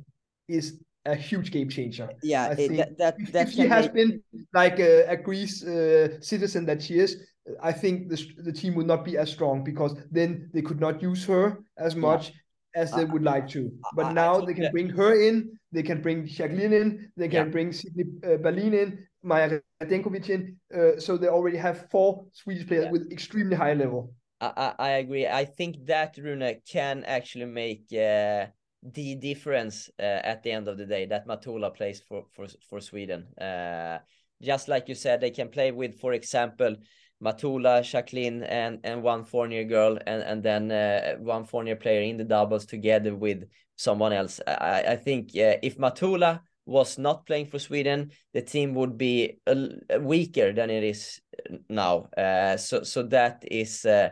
is 0.47 0.79
a 1.05 1.15
huge 1.15 1.51
game 1.51 1.69
changer. 1.69 2.09
Yeah, 2.21 2.45
I 2.45 2.55
think 2.55 2.77
that 2.77 2.97
that, 2.97 3.15
that 3.33 3.51
she 3.51 3.67
has 3.67 3.87
been 3.89 4.21
like 4.53 4.79
a, 4.79 5.05
a 5.07 5.17
Greece 5.17 5.63
uh, 5.63 6.21
citizen 6.21 6.65
that 6.65 6.81
she 6.81 6.99
is, 6.99 7.17
I 7.61 7.71
think 7.71 8.09
the 8.09 8.17
the 8.37 8.53
team 8.53 8.75
would 8.75 8.87
not 8.87 9.03
be 9.03 9.17
as 9.17 9.31
strong 9.31 9.63
because 9.63 9.95
then 10.11 10.49
they 10.53 10.61
could 10.61 10.79
not 10.79 11.01
use 11.01 11.25
her 11.25 11.59
as 11.77 11.95
much 11.95 12.29
yeah. 12.29 12.81
as 12.81 12.91
they 12.91 13.05
would 13.05 13.23
like 13.23 13.47
to. 13.49 13.71
But 13.95 14.07
I, 14.07 14.13
now 14.13 14.41
I 14.41 14.45
they 14.45 14.53
can 14.53 14.63
that... 14.63 14.71
bring 14.71 14.89
her 14.89 15.13
in, 15.19 15.59
they 15.71 15.83
can 15.83 16.01
bring 16.01 16.25
Jacqueline 16.25 16.73
in, 16.73 17.11
they 17.17 17.27
can 17.27 17.47
yeah. 17.47 17.51
bring 17.51 17.73
Sydney 17.73 18.05
uh, 18.25 18.37
Berlin 18.37 18.73
in, 18.73 19.07
Maja 19.23 19.61
Radenkovic 19.81 20.29
in. 20.29 20.55
Uh, 20.73 20.99
so 20.99 21.17
they 21.17 21.27
already 21.27 21.57
have 21.57 21.89
four 21.89 22.25
Swedish 22.31 22.65
players 22.67 22.85
yeah. 22.85 22.91
with 22.91 23.11
extremely 23.11 23.55
high 23.55 23.73
level. 23.73 24.13
I, 24.39 24.73
I 24.79 24.89
agree. 25.03 25.27
I 25.27 25.45
think 25.45 25.85
that 25.85 26.17
Rune 26.17 26.61
can 26.69 27.03
actually 27.05 27.45
make 27.45 27.85
uh, 27.93 28.47
the 28.81 29.15
difference 29.15 29.89
uh, 29.99 30.03
at 30.03 30.43
the 30.43 30.51
end 30.51 30.67
of 30.67 30.77
the 30.77 30.85
day 30.85 31.05
that 31.05 31.27
Matula 31.27 31.73
plays 31.73 32.01
for 32.01 32.25
for 32.31 32.47
for 32.69 32.81
Sweden. 32.81 33.27
Uh, 33.39 33.99
just 34.41 34.67
like 34.67 34.89
you 34.89 34.95
said, 34.95 35.21
they 35.21 35.31
can 35.31 35.49
play 35.49 35.71
with, 35.71 35.99
for 35.99 36.13
example, 36.13 36.75
Matula, 37.23 37.83
Jacqueline, 37.83 38.43
and 38.43 38.79
and 38.83 39.01
one 39.03 39.23
Fournier 39.23 39.63
girl, 39.63 39.97
and 40.05 40.21
and 40.23 40.43
then 40.43 40.71
uh, 40.71 41.15
one 41.19 41.45
Fournier 41.45 41.75
player 41.75 42.01
in 42.01 42.17
the 42.17 42.23
doubles 42.23 42.65
together 42.65 43.15
with 43.15 43.43
someone 43.75 44.13
else. 44.13 44.39
I 44.47 44.83
I 44.89 44.95
think 44.95 45.29
uh, 45.29 45.57
if 45.63 45.77
Matula 45.77 46.41
was 46.65 46.97
not 46.97 47.25
playing 47.25 47.47
for 47.47 47.59
Sweden, 47.59 48.11
the 48.33 48.41
team 48.41 48.73
would 48.75 48.97
be 48.97 49.39
a, 49.47 49.99
weaker 49.99 50.53
than 50.53 50.69
it 50.69 50.83
is 50.83 51.21
now. 51.69 52.09
Uh, 52.17 52.57
so 52.57 52.83
so 52.83 53.03
that 53.03 53.43
is 53.49 53.85
uh, 53.85 54.09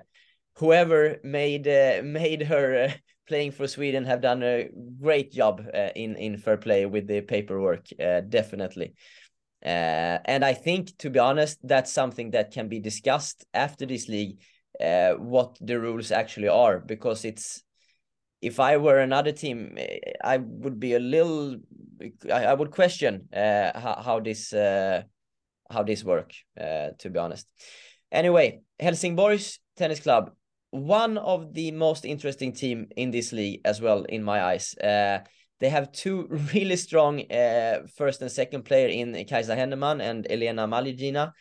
whoever 0.55 1.19
made 1.23 1.67
uh, 1.67 2.01
made 2.03 2.43
her 2.43 2.83
uh, 2.83 2.91
playing 3.27 3.51
for 3.51 3.67
Sweden 3.67 4.03
have 4.05 4.21
done 4.21 4.43
a 4.43 4.69
great 4.99 5.31
job 5.31 5.65
uh, 5.73 5.89
in 5.95 6.15
in 6.15 6.37
fair 6.37 6.57
play 6.57 6.85
with 6.85 7.07
the 7.07 7.21
paperwork. 7.21 7.87
Uh, 7.99 8.21
definitely. 8.21 8.93
Uh, 9.63 10.17
and 10.25 10.43
I 10.43 10.53
think, 10.53 10.97
to 10.97 11.09
be 11.09 11.19
honest, 11.19 11.59
that's 11.63 11.91
something 11.91 12.31
that 12.31 12.51
can 12.51 12.67
be 12.67 12.79
discussed 12.79 13.45
after 13.53 13.85
this 13.85 14.07
league, 14.07 14.39
uh, 14.79 15.11
what 15.11 15.57
the 15.61 15.79
rules 15.79 16.11
actually 16.11 16.47
are, 16.47 16.79
because 16.79 17.25
it's. 17.25 17.63
If 18.41 18.59
I 18.59 18.77
were 18.77 18.97
another 18.97 19.31
team, 19.31 19.77
I 20.23 20.37
would 20.37 20.79
be 20.79 20.95
a 20.95 20.99
little. 20.99 21.57
I, 22.25 22.45
I 22.45 22.53
would 22.55 22.71
question 22.71 23.29
uh, 23.31 23.79
how, 23.79 24.01
how 24.03 24.19
this 24.19 24.51
uh, 24.51 25.03
how 25.69 25.83
this 25.83 26.03
work. 26.03 26.33
Uh, 26.59 26.89
to 26.97 27.09
be 27.11 27.19
honest. 27.19 27.47
Anyway, 28.11 28.61
Helsingborgs 28.79 29.59
Tennis 29.77 29.99
Club, 29.99 30.31
one 30.71 31.19
of 31.19 31.53
the 31.53 31.71
most 31.71 32.03
interesting 32.03 32.51
team 32.51 32.87
in 32.95 33.11
this 33.11 33.31
league 33.31 33.61
as 33.63 33.79
well, 33.79 34.03
in 34.03 34.23
my 34.23 34.41
eyes. 34.41 34.75
Uh, 34.75 35.19
they 35.61 35.69
have 35.69 35.91
two 35.93 36.27
really 36.53 36.75
strong 36.75 37.31
uh, 37.31 37.83
first 37.95 38.21
and 38.21 38.31
second 38.31 38.63
player 38.63 38.89
in 38.89 39.13
Kajsa 39.13 39.55
Henneman 39.55 40.01
and 40.01 40.27
Elena 40.29 40.67
Maligina. 40.67 41.31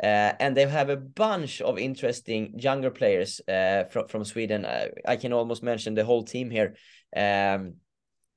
Uh, 0.00 0.32
and 0.38 0.56
they 0.56 0.66
have 0.66 0.90
a 0.90 0.96
bunch 0.96 1.60
of 1.60 1.78
interesting 1.78 2.56
younger 2.56 2.90
players 2.90 3.40
uh, 3.48 3.84
from 3.90 4.06
from 4.06 4.24
Sweden. 4.24 4.64
Uh, 4.64 4.88
I 5.04 5.16
can 5.16 5.32
almost 5.32 5.62
mention 5.62 5.94
the 5.94 6.04
whole 6.04 6.22
team 6.22 6.50
here. 6.50 6.76
Um, 7.16 7.74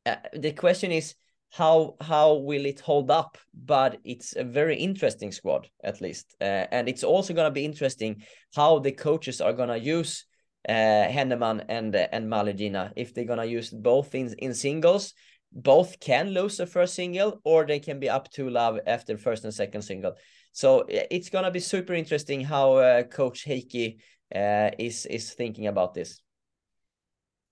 uh, 0.05 0.15
the 0.33 0.53
question 0.53 0.91
is 0.91 1.13
how 1.51 1.97
how 2.01 2.33
will 2.33 2.65
it 2.65 2.79
hold 2.79 3.11
up? 3.11 3.37
But 3.53 3.99
it's 4.03 4.35
a 4.35 4.43
very 4.43 4.75
interesting 4.77 5.31
squad 5.31 5.67
at 5.83 6.01
least, 6.01 6.35
uh, 6.41 6.65
and 6.71 6.89
it's 6.89 7.03
also 7.03 7.33
gonna 7.35 7.51
be 7.51 7.65
interesting 7.65 8.23
how 8.55 8.79
the 8.79 8.91
coaches 8.91 9.39
are 9.39 9.53
gonna 9.53 9.77
use 9.77 10.25
uh, 10.67 10.73
Henneman 10.73 11.63
and 11.69 11.95
and 11.95 12.27
Maligina 12.27 12.91
if 12.95 13.13
they're 13.13 13.25
gonna 13.25 13.45
use 13.45 13.69
both 13.69 14.15
in 14.15 14.33
in 14.39 14.55
singles 14.55 15.13
both 15.51 15.99
can 15.99 16.29
lose 16.29 16.57
the 16.57 16.65
first 16.65 16.95
single 16.95 17.39
or 17.43 17.65
they 17.65 17.79
can 17.79 17.99
be 17.99 18.09
up 18.09 18.29
to 18.31 18.49
love 18.49 18.79
after 18.87 19.17
first 19.17 19.43
and 19.43 19.53
second 19.53 19.81
single. 19.81 20.15
So 20.51 20.85
it's 20.87 21.29
gonna 21.29 21.51
be 21.51 21.59
super 21.59 21.93
interesting 21.93 22.41
how 22.41 22.73
uh, 22.75 23.03
Coach 23.03 23.45
Heikki 23.45 23.97
uh, 24.35 24.71
is 24.77 25.05
is 25.05 25.33
thinking 25.33 25.67
about 25.67 25.93
this. 25.93 26.21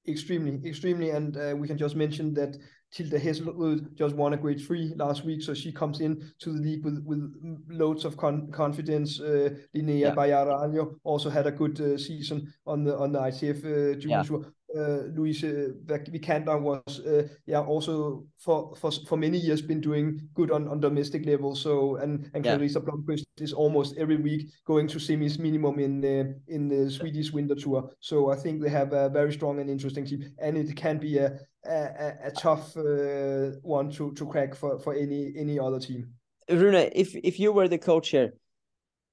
Extremely, 0.08 0.60
extremely, 0.68 1.12
and 1.12 1.36
uh, 1.38 1.54
we 1.56 1.68
can 1.68 1.78
just 1.78 1.96
mention 1.96 2.34
that 2.34 2.58
Tilda 2.92 3.20
Hesselud 3.20 3.94
just 3.94 4.16
won 4.16 4.34
a 4.34 4.38
grade 4.38 4.60
three 4.60 4.94
last 4.96 5.24
week, 5.24 5.44
so 5.44 5.54
she 5.54 5.72
comes 5.72 6.02
in 6.02 6.34
to 6.40 6.52
the 6.52 6.60
league 6.60 6.84
with, 6.84 7.04
with 7.06 7.22
loads 7.70 8.04
of 8.04 8.18
con- 8.18 8.50
confidence. 8.52 9.20
Uh, 9.20 9.50
Linnea 9.76 10.16
yeah. 10.16 10.84
Also 11.04 11.30
had 11.30 11.46
a 11.46 11.52
good 11.52 11.80
uh, 11.80 11.98
season 11.98 12.52
on 12.66 12.84
the 12.84 12.98
on 12.98 13.12
the 13.12 13.20
ITF 13.20 13.58
uh, 13.60 14.00
Junior 14.00 14.24
yeah. 14.42 14.50
Uh, 14.76 15.10
Louise 15.16 15.42
Vikander 15.86 16.62
was 16.62 17.00
uh, 17.00 17.28
yeah 17.48 17.60
also 17.60 18.26
for, 18.38 18.76
for 18.76 18.92
for 18.92 19.18
many 19.18 19.38
years 19.38 19.62
been 19.62 19.82
doing 19.82 20.20
good 20.36 20.52
on, 20.52 20.68
on 20.68 20.80
domestic 20.80 21.26
level. 21.26 21.56
So 21.56 21.96
and 21.96 22.30
and 22.34 22.44
Clarissa 22.44 22.80
yeah. 22.80 22.86
Blomqvist 22.86 23.26
is 23.40 23.54
almost 23.54 23.98
every 23.98 24.18
week 24.18 24.50
going 24.66 24.88
to 24.90 25.00
semis 25.00 25.40
minimum 25.40 25.80
in 25.80 26.06
uh, 26.06 26.34
in 26.48 26.68
the 26.68 26.92
Swedish 26.92 27.32
Winter 27.32 27.56
Tour. 27.56 27.90
So 28.00 28.32
I 28.32 28.36
think 28.36 28.62
they 28.62 28.70
have 28.70 28.94
a 28.94 29.10
very 29.10 29.34
strong 29.34 29.60
and 29.60 29.70
interesting 29.70 30.06
team, 30.06 30.24
and 30.38 30.58
it 30.58 30.76
can 30.76 31.00
be 31.00 31.18
a 31.18 31.40
a, 31.66 32.14
a 32.26 32.32
tough 32.32 32.78
uh, 32.78 33.58
one 33.62 33.90
to 33.92 34.14
to 34.14 34.26
crack 34.26 34.56
for 34.56 34.80
for 34.80 34.94
any 34.94 35.34
any 35.36 35.60
other 35.60 35.80
team. 35.80 36.14
Rune, 36.50 36.90
if 36.94 37.16
if 37.16 37.40
you 37.40 37.52
were 37.52 37.68
the 37.68 37.78
coach 37.78 38.10
here, 38.10 38.34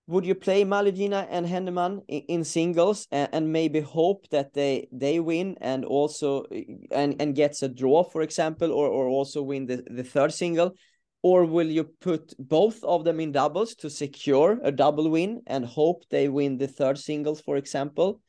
would 0.06 0.24
you 0.24 0.34
play 0.34 0.64
Malugina 0.64 1.26
and 1.30 1.46
Henneman 1.46 2.02
in, 2.06 2.22
in 2.28 2.44
singles 2.44 3.08
and, 3.10 3.28
and, 3.32 3.52
maybe 3.52 3.80
hope 3.80 4.28
that 4.30 4.52
they 4.52 4.88
they 4.92 5.18
win 5.18 5.56
and 5.60 5.84
also 5.84 6.44
and 6.92 7.20
and 7.20 7.34
gets 7.34 7.62
a 7.62 7.68
draw, 7.68 8.04
for 8.04 8.22
example, 8.22 8.70
or 8.72 8.88
or 8.88 9.08
also 9.08 9.42
win 9.42 9.66
the 9.66 9.82
the 9.90 10.04
third 10.04 10.32
single? 10.32 10.74
Or 11.22 11.44
will 11.44 11.66
you 11.66 11.84
put 12.00 12.34
both 12.38 12.84
of 12.84 13.04
them 13.04 13.18
in 13.18 13.32
doubles 13.32 13.74
to 13.76 13.90
secure 13.90 14.60
a 14.62 14.70
double 14.70 15.10
win 15.10 15.42
and 15.48 15.64
hope 15.64 16.04
they 16.08 16.28
win 16.28 16.56
the 16.56 16.68
third 16.68 16.98
singles, 16.98 17.40
for 17.40 17.56
example? 17.56 18.20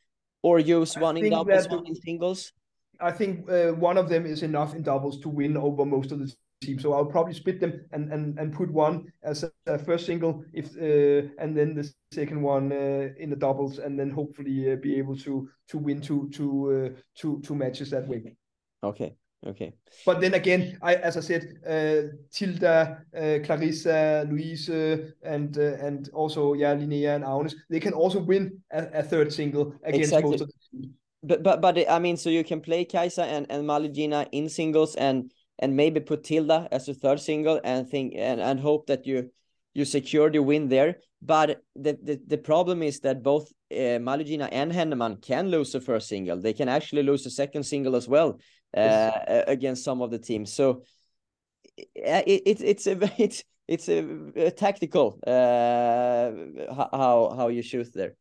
Or 0.42 0.60
use 0.60 0.96
one 0.96 1.18
in 1.18 1.30
doubles, 1.30 1.70
one 1.70 1.86
in 1.86 1.96
singles? 1.96 2.54
I 3.00 3.12
think 3.12 3.48
uh, 3.52 3.74
one 3.74 3.98
of 3.98 4.10
them 4.10 4.26
is 4.26 4.42
enough 4.42 4.74
in 4.74 4.82
doubles 4.82 5.20
to 5.20 5.30
win 5.30 5.58
over 5.58 5.86
most 5.86 6.12
of 6.12 6.20
the 6.20 6.34
team. 6.62 6.80
So 6.80 6.94
I'll 6.94 7.06
probably 7.06 7.34
split 7.34 7.60
them 7.60 7.86
and 7.92 8.12
and 8.12 8.38
and 8.40 8.54
put 8.54 8.72
one 8.72 9.12
as 9.24 9.44
a, 9.44 9.52
a 9.66 9.78
first 9.78 10.06
single 10.06 10.44
if 10.54 10.76
uh, 10.78 11.30
and 11.40 11.56
then 11.56 11.76
the 11.76 11.90
second 12.12 12.42
one 12.42 12.72
uh, 12.72 13.10
in 13.18 13.30
the 13.30 13.36
doubles 13.36 13.80
and 13.80 14.00
then 14.00 14.10
hopefully 14.10 14.72
uh, 14.72 14.76
be 14.76 14.96
able 14.96 15.16
to 15.18 15.50
to 15.70 15.78
win 15.78 16.02
two 16.02 16.30
two 16.32 16.94
uh, 16.96 17.02
two 17.16 17.42
two 17.42 17.56
matches 17.56 17.90
that 17.92 18.08
way. 18.08 18.36
Okay. 18.84 19.16
Okay. 19.46 19.72
But 20.04 20.20
then 20.20 20.34
again, 20.34 20.80
I 20.82 20.96
as 20.96 21.16
I 21.16 21.20
said, 21.20 21.60
uh, 21.66 22.10
Tilda, 22.32 23.04
uh, 23.16 23.38
Clarissa, 23.46 24.26
Louise, 24.28 24.68
and 24.68 25.56
and 25.56 26.10
also 26.10 26.54
yeah, 26.54 26.74
Linnea 26.74 27.16
and 27.16 27.24
Agnes, 27.24 27.56
they 27.70 27.80
can 27.80 27.94
also 27.94 28.20
win 28.20 28.60
a, 28.72 28.88
a 29.00 29.04
third 29.04 29.32
single 29.32 29.76
against 29.84 30.12
exactly. 30.12 30.32
most 30.32 30.42
of 30.42 30.48
the 30.48 30.90
but 31.24 31.44
but 31.44 31.62
but 31.62 31.78
I 31.90 32.00
mean, 32.00 32.18
so 32.18 32.30
you 32.30 32.44
can 32.44 32.62
play 32.62 32.84
Kaisa 32.86 33.26
and 33.26 33.46
and 33.50 33.64
Malugina 33.64 34.28
in 34.32 34.50
singles 34.50 34.96
and 34.96 35.32
and 35.60 35.76
maybe 35.76 36.00
put 36.00 36.24
Tilda 36.24 36.68
as 36.72 36.88
a 36.88 36.94
third 36.94 37.20
single 37.20 37.60
and 37.64 37.90
think 37.90 38.14
and, 38.16 38.40
and 38.40 38.60
hope 38.60 38.88
that 38.88 39.06
you 39.06 39.32
you 39.74 39.86
secure 39.86 40.32
the 40.32 40.40
win 40.40 40.70
there. 40.70 40.98
But 41.22 41.62
the, 41.76 41.98
the, 42.02 42.20
the 42.26 42.38
problem 42.38 42.82
is 42.82 43.00
that 43.02 43.22
both 43.22 43.52
uh, 43.72 44.00
Malugina 44.00 44.50
and 44.52 44.72
Henneman 44.72 45.22
can 45.22 45.50
lose 45.50 45.72
the 45.72 45.82
first 45.82 46.08
single. 46.08 46.42
They 46.42 46.54
can 46.54 46.68
actually 46.68 47.04
lose 47.04 47.24
the 47.24 47.30
second 47.30 47.64
single 47.64 47.96
as 47.96 48.08
well 48.08 48.40
uh, 48.76 49.12
yes. 49.28 49.44
against 49.48 49.84
some 49.84 50.02
of 50.02 50.10
the 50.10 50.18
teams. 50.18 50.52
So 50.52 50.84
it, 51.78 52.42
it, 52.46 52.62
it's 52.62 52.88
a 52.88 52.98
it's 53.22 53.44
it's 53.68 53.90
a, 53.90 54.00
a 54.36 54.52
tactical 54.52 55.20
uh, 55.28 56.32
how 56.70 57.34
how 57.38 57.48
you 57.50 57.62
shoot 57.62 57.94
there. 57.94 58.16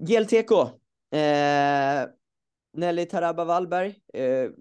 GLTK, 0.00 0.74
uh, 1.12 2.06
Nelly 2.74 3.06
Taraba 3.06 3.46
Wallberg, 3.46 3.96
uh, 4.14 4.52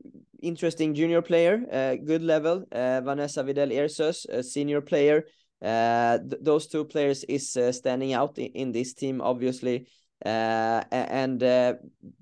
interesting 0.41 0.93
junior 0.93 1.21
player, 1.21 1.61
uh, 1.71 1.95
good 1.95 2.23
level. 2.23 2.65
Uh, 2.71 3.01
Vanessa 3.01 3.43
Videll 3.43 3.71
Ersös, 3.71 4.27
a 4.29 4.43
senior 4.43 4.81
player. 4.81 5.25
Uh, 5.61 6.19
th 6.19 6.41
those 6.41 6.67
two 6.67 6.85
players 6.85 7.23
is 7.23 7.55
uh, 7.57 7.71
standing 7.71 8.13
out 8.13 8.37
in, 8.37 8.51
in, 8.53 8.71
this 8.71 8.93
team, 8.93 9.21
obviously. 9.21 9.87
Uh, 10.25 10.83
and 10.91 11.41
uh, 11.43 11.73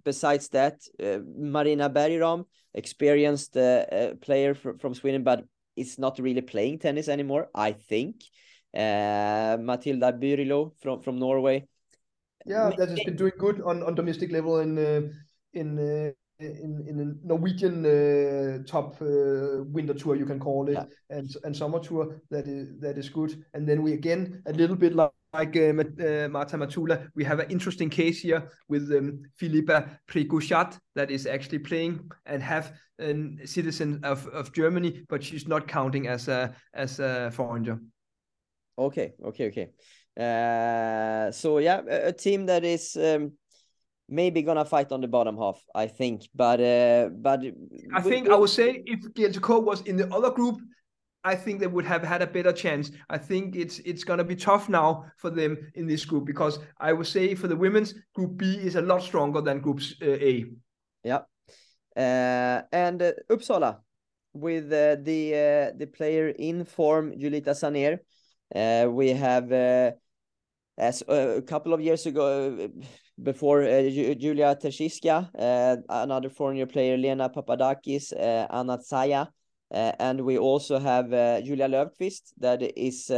besides 0.03 0.49
that, 0.49 0.81
Marina 1.37 1.89
Bergram, 1.89 2.45
experienced 2.73 3.53
player 4.21 4.53
fr 4.55 4.71
from 4.79 4.93
Sweden, 4.93 5.23
but 5.23 5.45
is 5.75 5.97
not 5.97 6.19
really 6.19 6.41
playing 6.41 6.79
tennis 6.79 7.07
anymore, 7.07 7.49
I 7.53 7.73
think. 7.73 8.23
Matilda 8.73 10.11
Byrilo 10.13 10.71
from, 10.81 11.01
from 11.01 11.19
Norway. 11.19 11.67
Yeah, 12.45 12.71
that 12.77 12.89
has 12.89 13.03
been 13.03 13.15
doing 13.15 13.37
good 13.37 13.61
on, 13.61 13.83
on 13.83 13.95
domestic 13.95 14.31
level 14.31 14.59
in 14.59 14.77
in 15.53 16.13
in 16.43 16.83
in 16.87 16.99
a 16.99 17.27
Norwegian 17.27 17.85
uh, 17.85 18.63
top 18.65 19.01
uh, 19.01 19.63
winter 19.65 19.93
tour 19.93 20.15
you 20.15 20.25
can 20.25 20.39
call 20.39 20.67
it 20.69 20.73
yeah. 20.73 20.85
and 21.09 21.35
and 21.43 21.55
summer 21.55 21.79
tour 21.79 22.21
that 22.29 22.47
is 22.47 22.79
that 22.79 22.97
is 22.97 23.09
good 23.09 23.43
and 23.53 23.67
then 23.67 23.81
we 23.81 23.93
again 23.93 24.41
a 24.45 24.53
little 24.53 24.75
bit 24.75 24.95
like 24.95 25.11
like 25.33 25.57
uh, 25.57 25.69
uh, 25.69 26.27
Marta 26.29 26.57
Matula, 26.57 27.09
we 27.15 27.23
have 27.23 27.39
an 27.39 27.49
interesting 27.49 27.89
case 27.89 28.21
here 28.21 28.51
with 28.69 28.91
um, 28.91 29.23
Philippa 29.35 29.99
Prigozhat 30.07 30.77
that 30.95 31.09
is 31.09 31.25
actually 31.25 31.59
playing 31.59 32.07
and 32.27 32.41
have 32.43 32.73
a 32.99 33.35
citizen 33.45 33.99
of, 34.03 34.27
of 34.27 34.53
Germany, 34.53 35.03
but 35.09 35.23
she's 35.23 35.47
not 35.47 35.67
counting 35.67 36.07
as 36.07 36.27
a 36.27 36.53
as 36.75 36.99
a 36.99 37.31
foreigner. 37.31 37.79
Okay, 38.77 39.13
okay, 39.25 39.47
okay. 39.47 39.69
Uh, 40.15 41.31
so 41.31 41.57
yeah, 41.57 41.81
a, 41.89 42.09
a 42.09 42.13
team 42.13 42.45
that 42.45 42.63
is 42.63 42.95
um, 42.95 43.31
maybe 44.09 44.41
gonna 44.41 44.65
fight 44.65 44.91
on 44.91 45.01
the 45.01 45.07
bottom 45.07 45.37
half, 45.37 45.61
I 45.73 45.87
think. 45.87 46.27
But 46.35 46.59
uh, 46.59 47.09
but 47.09 47.41
I 47.93 48.01
think 48.01 48.29
I 48.29 48.35
would 48.35 48.49
say 48.49 48.83
if 48.85 48.99
GLTK 49.13 49.63
was 49.63 49.81
in 49.81 49.97
the 49.97 50.13
other 50.13 50.31
group, 50.31 50.59
I 51.23 51.35
think 51.35 51.59
they 51.59 51.67
would 51.67 51.85
have 51.85 52.03
had 52.03 52.21
a 52.21 52.27
better 52.27 52.51
chance. 52.51 52.91
I 53.09 53.17
think 53.17 53.55
it's 53.55 53.79
it's 53.79 54.03
gonna 54.03 54.23
be 54.23 54.35
tough 54.35 54.69
now 54.69 55.05
for 55.17 55.29
them 55.29 55.57
in 55.75 55.87
this 55.87 56.05
group 56.05 56.25
because 56.25 56.59
I 56.79 56.93
would 56.93 57.07
say 57.07 57.35
for 57.35 57.47
the 57.47 57.55
women's 57.55 57.93
group 58.13 58.37
B 58.37 58.55
is 58.55 58.75
a 58.75 58.81
lot 58.81 59.03
stronger 59.03 59.41
than 59.41 59.59
group 59.59 59.81
uh, 60.01 60.05
A. 60.05 60.45
Yeah, 61.03 61.21
uh, 61.95 62.61
and 62.71 63.01
uh, 63.01 63.11
Uppsala 63.29 63.79
with 64.33 64.65
uh, 64.65 64.97
the 65.01 65.33
uh, 65.33 65.77
the 65.77 65.87
player 65.87 66.29
in 66.29 66.65
form 66.65 67.13
Julita 67.13 67.55
Saner. 67.55 67.99
Uh, 68.53 68.87
we 68.89 69.09
have 69.09 69.51
Uh, 69.51 69.91
as 70.77 71.03
a 71.07 71.41
couple 71.45 71.73
of 71.73 71.81
years 71.81 72.05
ago 72.05 72.69
before 73.21 73.63
uh, 73.63 73.81
Julia 73.89 74.55
Terziyska, 74.55 75.29
uh, 75.37 75.77
another 75.89 76.29
foreigner 76.29 76.65
player, 76.65 76.97
Lena 76.97 77.29
Papadakis, 77.29 78.11
uh, 78.13 78.47
Anna 78.49 78.77
Tsaya, 78.77 79.29
and 79.71 80.21
we 80.21 80.37
also 80.37 80.79
have 80.79 81.09
Julia 81.43 81.67
Löfqvist 81.67 82.33
that 82.39 82.61
is 82.61 83.11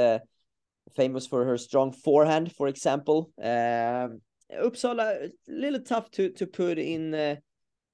famous 0.95 1.27
for 1.27 1.45
her 1.45 1.57
strong 1.57 1.91
forehand, 1.91 2.51
for 2.53 2.67
example. 2.67 3.31
Uppsala, 3.41 5.25
a 5.25 5.31
little 5.47 5.81
tough 5.81 6.11
to 6.11 6.29
to 6.29 6.45
put 6.47 6.77
in 6.77 7.37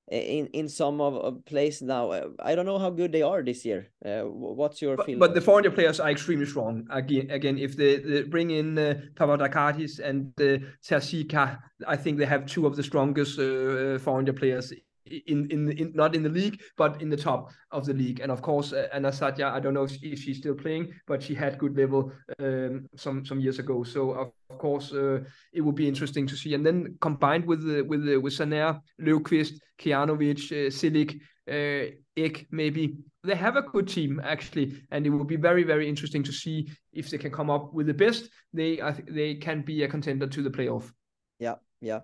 in 0.10 0.48
in 0.48 0.68
some 0.68 1.00
of, 1.00 1.16
of 1.16 1.82
now. 1.82 2.12
Uh, 2.12 2.30
I 2.44 2.56
don't 2.56 2.66
know 2.66 2.80
how 2.80 2.90
good 2.90 3.12
they 3.12 3.22
are 3.22 3.42
this 3.44 3.66
year. 3.66 3.88
Uh, 4.06 4.24
what's 4.24 4.82
your 4.82 4.98
but, 4.98 5.06
feeling? 5.06 5.20
But 5.20 5.34
the 5.34 5.42
foreign 5.42 5.72
players 5.72 6.00
are 6.00 6.10
extremely 6.10 6.46
strong. 6.46 6.88
Again, 6.90 7.30
again, 7.32 7.58
if 7.58 7.78
they, 7.78 7.98
they 7.98 8.24
bring 8.24 8.52
in 8.52 8.78
uh, 8.78 9.02
Papadakis 9.16 10.00
and 10.00 10.34
uh, 10.40 10.66
Terzika, 10.84 11.60
I 11.88 11.96
think 11.96 12.18
they 12.18 12.26
have 12.26 12.46
two 12.46 12.68
of 12.68 12.76
the 12.76 12.84
strongest 12.84 13.40
uh, 13.40 13.44
uh 13.44 14.00
foreign 14.00 14.34
players 14.34 14.74
in, 15.06 15.50
in 15.50 15.72
in 15.72 15.92
not 15.96 16.16
in 16.16 16.24
the 16.24 16.30
league, 16.30 16.62
but 16.78 17.02
in 17.02 17.10
the 17.10 17.18
top 17.18 17.52
of 17.72 17.86
the 17.86 17.94
league. 17.94 18.20
And 18.20 18.32
of 18.32 18.42
course, 18.42 18.74
uh, 18.74 18.88
Anastasia, 18.94 19.48
I 19.48 19.60
don't 19.60 19.74
know 19.74 19.84
if, 19.84 19.98
if, 20.04 20.20
she's 20.20 20.38
still 20.38 20.56
playing, 20.56 20.94
but 21.08 21.24
she 21.24 21.34
had 21.34 21.58
good 21.58 21.76
level 21.76 22.12
um, 22.40 22.88
some 22.96 23.26
some 23.26 23.40
years 23.40 23.60
ago. 23.60 23.84
So 23.84 24.12
of, 24.12 24.32
of 24.50 24.58
course, 24.58 24.94
uh, 24.94 25.20
it 25.54 25.62
would 25.62 25.76
be 25.76 25.88
interesting 25.88 26.28
to 26.28 26.36
see. 26.36 26.54
And 26.54 26.66
then 26.66 26.98
combined 27.02 27.46
with 27.46 27.62
uh, 27.62 27.84
with 27.86 28.08
uh, 28.08 28.20
with 28.20 28.34
Saner, 28.34 28.80
Löfqvist, 29.00 29.54
Kijanovic, 29.80 30.52
uh, 30.52 30.70
Silic, 30.70 31.20
uh, 31.50 31.92
Ek, 32.18 32.48
maybe 32.52 32.98
they 33.24 33.36
have 33.36 33.56
a 33.56 33.62
good 33.62 33.88
team 33.88 34.22
actually, 34.24 34.82
and 34.92 35.06
it 35.06 35.10
will 35.10 35.26
be 35.26 35.38
very 35.38 35.64
very 35.64 35.88
interesting 35.88 36.24
to 36.24 36.32
see 36.32 36.70
if 36.94 37.10
they 37.10 37.18
can 37.18 37.32
come 37.32 37.50
up 37.50 37.74
with 37.74 37.88
the 37.88 37.94
best. 37.94 38.30
They 38.54 38.82
I 38.82 38.92
th- 38.92 39.10
they 39.10 39.36
can 39.36 39.62
be 39.62 39.84
a 39.84 39.88
contender 39.88 40.28
to 40.28 40.44
the 40.44 40.50
playoff. 40.50 40.92
Yeah, 41.40 41.56
yeah. 41.82 42.02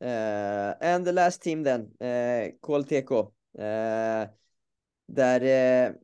Uh, 0.00 0.74
and 0.80 1.04
the 1.04 1.12
last 1.12 1.42
team 1.42 1.62
then, 1.62 1.90
uh, 2.00 2.50
GLTK, 2.62 3.30
uh, 3.58 4.26
that 5.08 5.96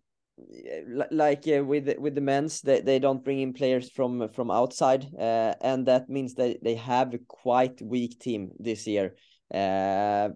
like 1.10 1.46
uh, 1.48 1.64
with 1.64 1.98
with 1.98 2.14
the 2.14 2.20
men's, 2.20 2.60
they, 2.60 2.80
they 2.80 2.98
don't 2.98 3.24
bring 3.24 3.40
in 3.40 3.52
players 3.52 3.90
from 3.90 4.28
from 4.30 4.50
outside, 4.50 5.06
uh, 5.18 5.54
and 5.60 5.86
that 5.86 6.08
means 6.08 6.34
that 6.34 6.62
they 6.62 6.74
have 6.74 7.14
a 7.14 7.18
quite 7.18 7.80
weak 7.82 8.18
team 8.18 8.50
this 8.58 8.86
year. 8.86 9.16
Uh, 9.52 10.30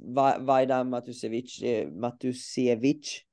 Vaida 0.00 0.84
Matusevic, 0.84 1.62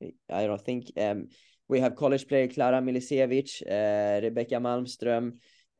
uh, 0.01 0.33
I 0.33 0.47
don't 0.47 0.61
think. 0.65 0.91
Um, 0.97 1.27
we 1.67 1.79
have 1.79 1.95
college 1.95 2.27
player 2.27 2.47
Clara 2.47 2.79
Milicevic, 2.79 3.61
Rebecca 4.21 4.55
Malmström, 4.55 5.33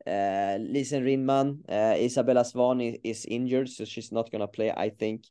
uh, 0.06 0.58
Lisen 0.60 1.04
Rinman, 1.04 1.58
uh, 1.68 1.96
Isabella 1.98 2.44
Swan 2.44 2.80
is, 2.80 2.98
is, 3.02 3.24
injured, 3.26 3.68
so 3.68 3.84
she's 3.84 4.12
not 4.12 4.30
gonna 4.30 4.48
play, 4.48 4.70
I 4.70 4.90
think. 4.90 5.24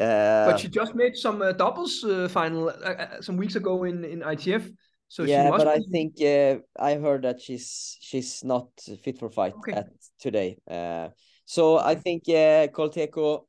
Uh, 0.00 0.50
but 0.50 0.60
she 0.60 0.68
just 0.68 0.94
made 0.94 1.16
some 1.16 1.42
uh, 1.42 1.52
doubles 1.52 2.04
uh, 2.04 2.28
final 2.28 2.72
some 3.20 3.36
weeks 3.36 3.56
ago 3.56 3.84
in 3.84 4.04
in 4.04 4.20
ITF. 4.20 4.70
So 5.08 5.24
yeah, 5.24 5.50
but. 5.50 5.66
I 5.66 5.80
think 5.90 6.22
uh, 6.22 6.60
I 6.78 6.94
heard 6.94 7.22
that 7.22 7.40
she's 7.40 7.98
she's 8.00 8.44
not 8.44 8.68
fit 9.02 9.18
for 9.18 9.28
fight 9.28 9.54
okay. 9.54 9.72
at 9.72 9.88
today. 10.20 10.56
Uh, 10.70 11.08
so 11.44 11.78
I 11.78 11.96
think 11.96 12.22
uh, 12.28 12.68
GLTK 12.68 13.42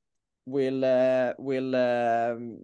will 0.47 0.83
uh, 0.83 1.33
will 1.37 1.75
um, 1.75 2.57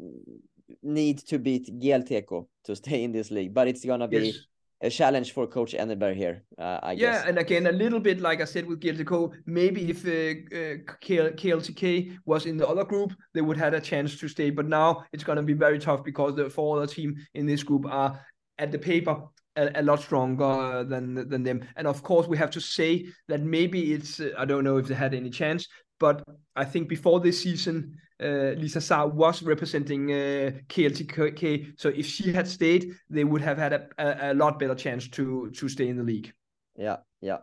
need 0.81 1.19
to 1.27 1.37
beat 1.37 1.69
GLTK 1.79 2.47
to 2.63 2.75
stay 2.75 3.03
in 3.03 3.11
this 3.11 3.29
league, 3.29 3.53
but 3.53 3.67
it's 3.67 3.85
gonna 3.85 4.07
be 4.07 4.17
yes. 4.17 4.37
A 4.81 4.89
challenge 4.89 5.31
for 5.31 5.47
Coach 5.47 5.73
Enneberg 5.73 6.15
here, 6.15 6.43
uh, 6.59 6.79
I 6.83 6.91
yeah, 6.91 6.95
guess. 6.95 7.23
Yeah, 7.23 7.29
and 7.29 7.37
again, 7.39 7.67
a 7.67 7.71
little 7.71 7.99
bit 7.99 8.19
like 8.21 8.41
I 8.41 8.45
said 8.45 8.65
with 8.65 8.79
GLTK, 8.79 9.33
maybe 9.45 9.89
if 9.89 10.05
uh, 10.05 10.55
uh 10.55 10.77
KLTK 11.01 12.17
was 12.25 12.45
in 12.45 12.57
the 12.57 12.67
other 12.67 12.83
group, 12.83 13.13
they 13.33 13.41
would 13.41 13.57
have 13.57 13.73
a 13.73 13.81
chance 13.81 14.17
to 14.19 14.27
stay. 14.27 14.51
But 14.51 14.67
now 14.67 15.03
it's 15.11 15.23
gonna 15.23 15.43
be 15.43 15.53
very 15.53 15.79
tough 15.79 16.03
because 16.03 16.35
the 16.35 16.49
four 16.49 16.77
other 16.77 16.87
team 16.87 17.15
in 17.33 17.47
this 17.47 17.63
group 17.63 17.85
are 17.87 18.23
at 18.59 18.71
the 18.71 18.79
paper 18.79 19.23
a, 19.55 19.71
a, 19.75 19.81
lot 19.81 20.01
stronger 20.01 20.83
than 20.83 21.27
than 21.27 21.43
them. 21.43 21.63
And 21.75 21.87
of 21.87 22.03
course, 22.03 22.27
we 22.27 22.37
have 22.37 22.51
to 22.51 22.61
say 22.61 23.07
that 23.27 23.41
maybe 23.41 23.93
it's 23.93 24.19
uh, 24.19 24.31
I 24.37 24.45
don't 24.45 24.63
know 24.63 24.77
if 24.77 24.87
they 24.87 24.95
had 24.95 25.13
any 25.13 25.31
chance, 25.31 25.67
but 25.99 26.23
I 26.55 26.65
think 26.65 26.87
before 26.87 27.19
this 27.19 27.41
season, 27.41 27.97
uh, 28.21 28.53
Lisa 28.57 28.81
Saar 28.81 29.07
was 29.07 29.43
representing 29.43 30.11
uh, 30.11 30.51
KLTK. 30.67 31.73
So 31.77 31.89
if 31.89 32.05
she 32.05 32.33
had 32.33 32.47
stayed, 32.47 32.93
they 33.09 33.23
would 33.23 33.41
have 33.41 33.57
had 33.57 33.73
a, 33.73 33.87
a, 33.97 34.31
a, 34.31 34.33
lot 34.33 34.59
better 34.59 34.75
chance 34.75 35.07
to 35.09 35.51
to 35.51 35.69
stay 35.69 35.87
in 35.87 35.97
the 35.97 36.03
league. 36.03 36.33
Yeah, 36.75 36.97
yeah. 37.21 37.39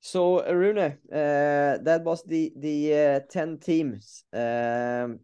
So 0.00 0.44
Rune, 0.50 0.78
uh, 0.78 0.94
that 1.10 2.02
was 2.04 2.22
the 2.24 2.52
the 2.56 2.94
uh, 2.94 3.20
ten 3.30 3.58
teams. 3.58 4.24
Um, 4.32 5.20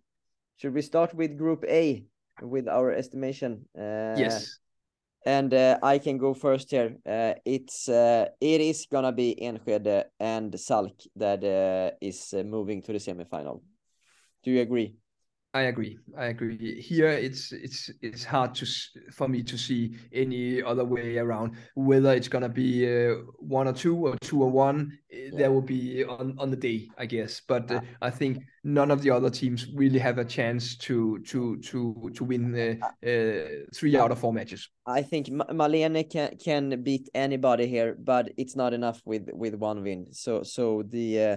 should 0.57 0.75
we 0.75 0.83
start 0.83 1.15
with 1.15 1.39
Group 1.39 1.65
A 1.69 2.05
with 2.43 2.69
our 2.69 2.93
estimation? 2.93 3.67
Uh, 3.77 4.15
yes 4.17 4.59
and 5.29 5.53
uh, 5.53 5.79
I 5.83 5.99
can 5.99 6.17
go 6.17 6.33
first 6.33 6.71
here. 6.71 6.97
Uh, 7.07 7.35
it's 7.45 7.89
uh, 7.89 8.27
it 8.41 8.61
is 8.61 8.87
gonna 8.91 9.13
be 9.13 9.37
Enskede 9.41 10.05
and 10.19 10.53
Salk 10.55 11.07
that 11.17 11.45
uh, 11.45 11.97
is 12.01 12.33
uh, 12.33 12.43
moving 12.45 12.83
to 12.83 12.93
the 12.93 12.99
semifinal. 12.99 13.61
Do 14.49 14.55
you 14.55 14.63
agree? 14.63 14.95
I 15.53 15.65
agree. 15.65 15.99
I 16.17 16.27
agree. 16.29 16.81
Here, 16.81 17.09
it's 17.09 17.53
it's 17.53 17.91
it's 18.01 18.25
hard 18.25 18.55
to 18.55 18.67
for 19.13 19.29
me 19.29 19.43
to 19.43 19.59
see 19.59 19.95
any 20.11 20.63
other 20.63 20.87
way 20.87 21.19
around. 21.19 21.57
Whether 21.75 22.15
it's 22.15 22.29
gonna 22.29 22.49
be 22.49 22.87
uh, 22.89 23.17
one 23.41 23.69
or 23.69 23.75
two 23.75 23.95
or 24.07 24.17
two 24.23 24.43
or 24.43 24.51
one, 24.51 24.99
eh, 25.13 25.17
yeah. 25.17 25.31
there 25.37 25.53
will 25.53 25.61
be 25.61 26.03
on 26.03 26.35
on 26.39 26.51
the 26.51 26.57
day, 26.57 26.89
I 26.97 27.05
guess. 27.05 27.43
But 27.47 27.71
uh, 27.71 27.83
I 28.01 28.09
think 28.09 28.39
none 28.65 28.91
of 28.91 29.03
the 29.03 29.11
other 29.11 29.29
teams 29.29 29.67
really 29.75 29.99
have 29.99 30.17
a 30.17 30.25
chance 30.25 30.77
to 30.79 31.19
to 31.27 31.59
to 31.59 32.11
to 32.15 32.25
win 32.25 32.55
uh, 32.55 32.87
uh 33.07 33.67
three 33.75 33.99
out 33.99 34.11
of 34.11 34.19
four 34.19 34.33
matches. 34.33 34.71
I 34.87 35.03
think 35.03 35.27
Malene 35.29 36.09
can 36.09 36.39
can 36.39 36.83
beat 36.83 37.11
anybody 37.15 37.67
here, 37.67 37.95
but 37.99 38.33
it's 38.39 38.57
not 38.57 38.73
enough 38.73 39.03
with 39.05 39.29
with 39.31 39.57
one 39.57 39.83
win. 39.83 40.07
So 40.13 40.43
so 40.43 40.85
the 40.89 41.21
uh, 41.21 41.37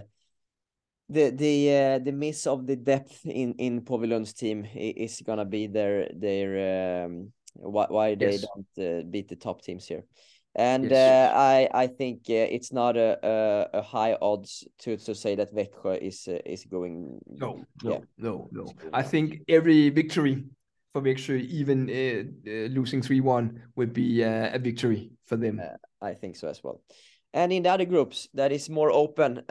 the 1.12 1.30
the 1.32 1.76
uh, 1.76 2.00
the 2.00 2.12
miss 2.12 2.48
of 2.48 2.66
the 2.66 2.76
depth 2.76 3.26
in 3.26 3.54
in 3.58 3.82
Påvelund's 3.82 4.34
team 4.34 4.66
is 4.74 5.22
gonna 5.26 5.46
be 5.46 5.68
their 5.68 6.10
their 6.16 7.06
um, 7.06 7.32
why 7.56 7.86
why 7.90 8.16
they 8.16 8.32
yes. 8.32 8.46
don't 8.46 8.88
uh, 8.88 9.04
beat 9.04 9.28
the 9.28 9.36
top 9.36 9.62
teams 9.62 9.86
here, 9.86 10.06
and 10.56 10.90
yes. 10.90 10.94
uh, 10.94 11.38
I 11.38 11.70
I 11.74 11.88
think 11.88 12.22
uh, 12.30 12.48
it's 12.56 12.72
not 12.72 12.96
a, 12.96 13.20
a, 13.24 13.80
a 13.80 13.82
high 13.82 14.18
odds 14.22 14.68
to 14.80 14.98
to 14.98 15.14
say 15.14 15.36
that 15.36 15.54
Växjö 15.54 15.98
is 16.02 16.28
uh, 16.28 16.40
is 16.46 16.66
going. 16.66 17.20
No, 17.28 17.66
no, 17.84 17.92
yeah. 17.92 18.00
no, 18.18 18.48
no. 18.52 18.66
I 18.94 19.04
think 19.04 19.42
every 19.50 19.90
victory 19.90 20.46
for 20.94 21.02
Växjö, 21.02 21.42
even 21.42 21.90
uh, 21.90 22.70
losing 22.70 23.02
three 23.02 23.22
one, 23.22 23.64
would 23.76 23.94
be 23.94 24.24
a 24.24 24.60
victory 24.60 25.12
for 25.26 25.38
them. 25.38 25.62
I 26.02 26.14
think 26.14 26.36
so 26.36 26.48
as 26.48 26.64
well. 26.64 26.82
And 27.34 27.52
in 27.54 27.64
the 27.64 27.70
other 27.70 27.86
groups, 27.86 28.28
that 28.34 28.52
is 28.52 28.70
more 28.70 28.92
open. 28.92 29.44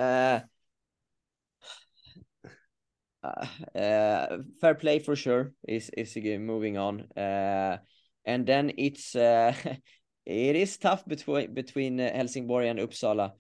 Uh, 3.23 3.79
uh, 3.79 4.39
fair 4.61 4.75
play 4.75 4.99
for 4.99 5.15
sure 5.15 5.53
is 5.69 5.91
is 5.91 6.17
moving 6.17 6.79
on. 6.79 7.03
Uh, 7.17 7.79
and 8.25 8.47
then 8.47 8.73
it's 8.79 9.15
uh, 9.15 9.53
it 10.27 10.57
is 10.57 10.79
tough 10.79 11.07
between 11.07 11.55
between 11.55 12.01
uh, 12.01 12.11
Helsingborg 12.15 12.67
and 12.67 12.79
Uppsala. 12.79 13.33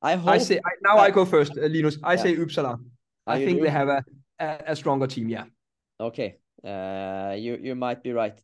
I 0.00 0.16
hope 0.16 0.30
I 0.30 0.38
say 0.38 0.56
I, 0.56 0.70
now 0.82 0.98
I 0.98 1.10
go 1.10 1.24
first 1.24 1.52
uh, 1.56 1.66
Linus. 1.66 1.98
I 2.02 2.14
yeah. 2.14 2.22
say 2.22 2.36
Uppsala. 2.36 2.78
I 3.26 3.44
think 3.44 3.62
they 3.62 3.70
have 3.70 3.88
a, 3.88 4.04
a, 4.38 4.58
a 4.68 4.76
stronger 4.76 5.06
team 5.06 5.28
yeah. 5.28 5.44
Okay. 6.00 6.38
Uh 6.64 7.34
you 7.36 7.58
you 7.60 7.74
might 7.74 8.02
be 8.02 8.12
right. 8.12 8.40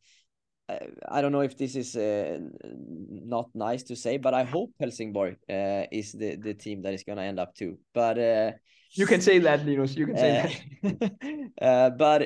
I 1.09 1.23
don't 1.23 1.33
know 1.33 1.41
if 1.41 1.57
this 1.57 1.77
is 1.77 1.97
uh, 1.97 2.39
not 2.65 3.49
nice 3.55 3.83
to 3.85 3.97
say, 3.97 4.19
but 4.19 4.35
I 4.35 4.45
hope 4.45 4.73
Helsingborg 4.79 5.37
uh, 5.49 5.85
is 5.91 6.13
the, 6.13 6.37
the 6.37 6.53
team 6.53 6.83
that 6.83 6.93
is 6.93 7.05
going 7.05 7.17
to 7.17 7.25
end 7.25 7.41
up 7.41 7.55
too. 7.55 7.79
But 7.95 8.19
uh, 8.19 8.53
you 8.93 9.07
can 9.07 9.21
say 9.21 9.39
that, 9.39 9.65
Linus. 9.67 9.97
You 9.97 10.07
can 10.07 10.17
say 10.17 10.61
that. 10.83 11.51
Uh, 11.61 11.91
but 11.99 12.23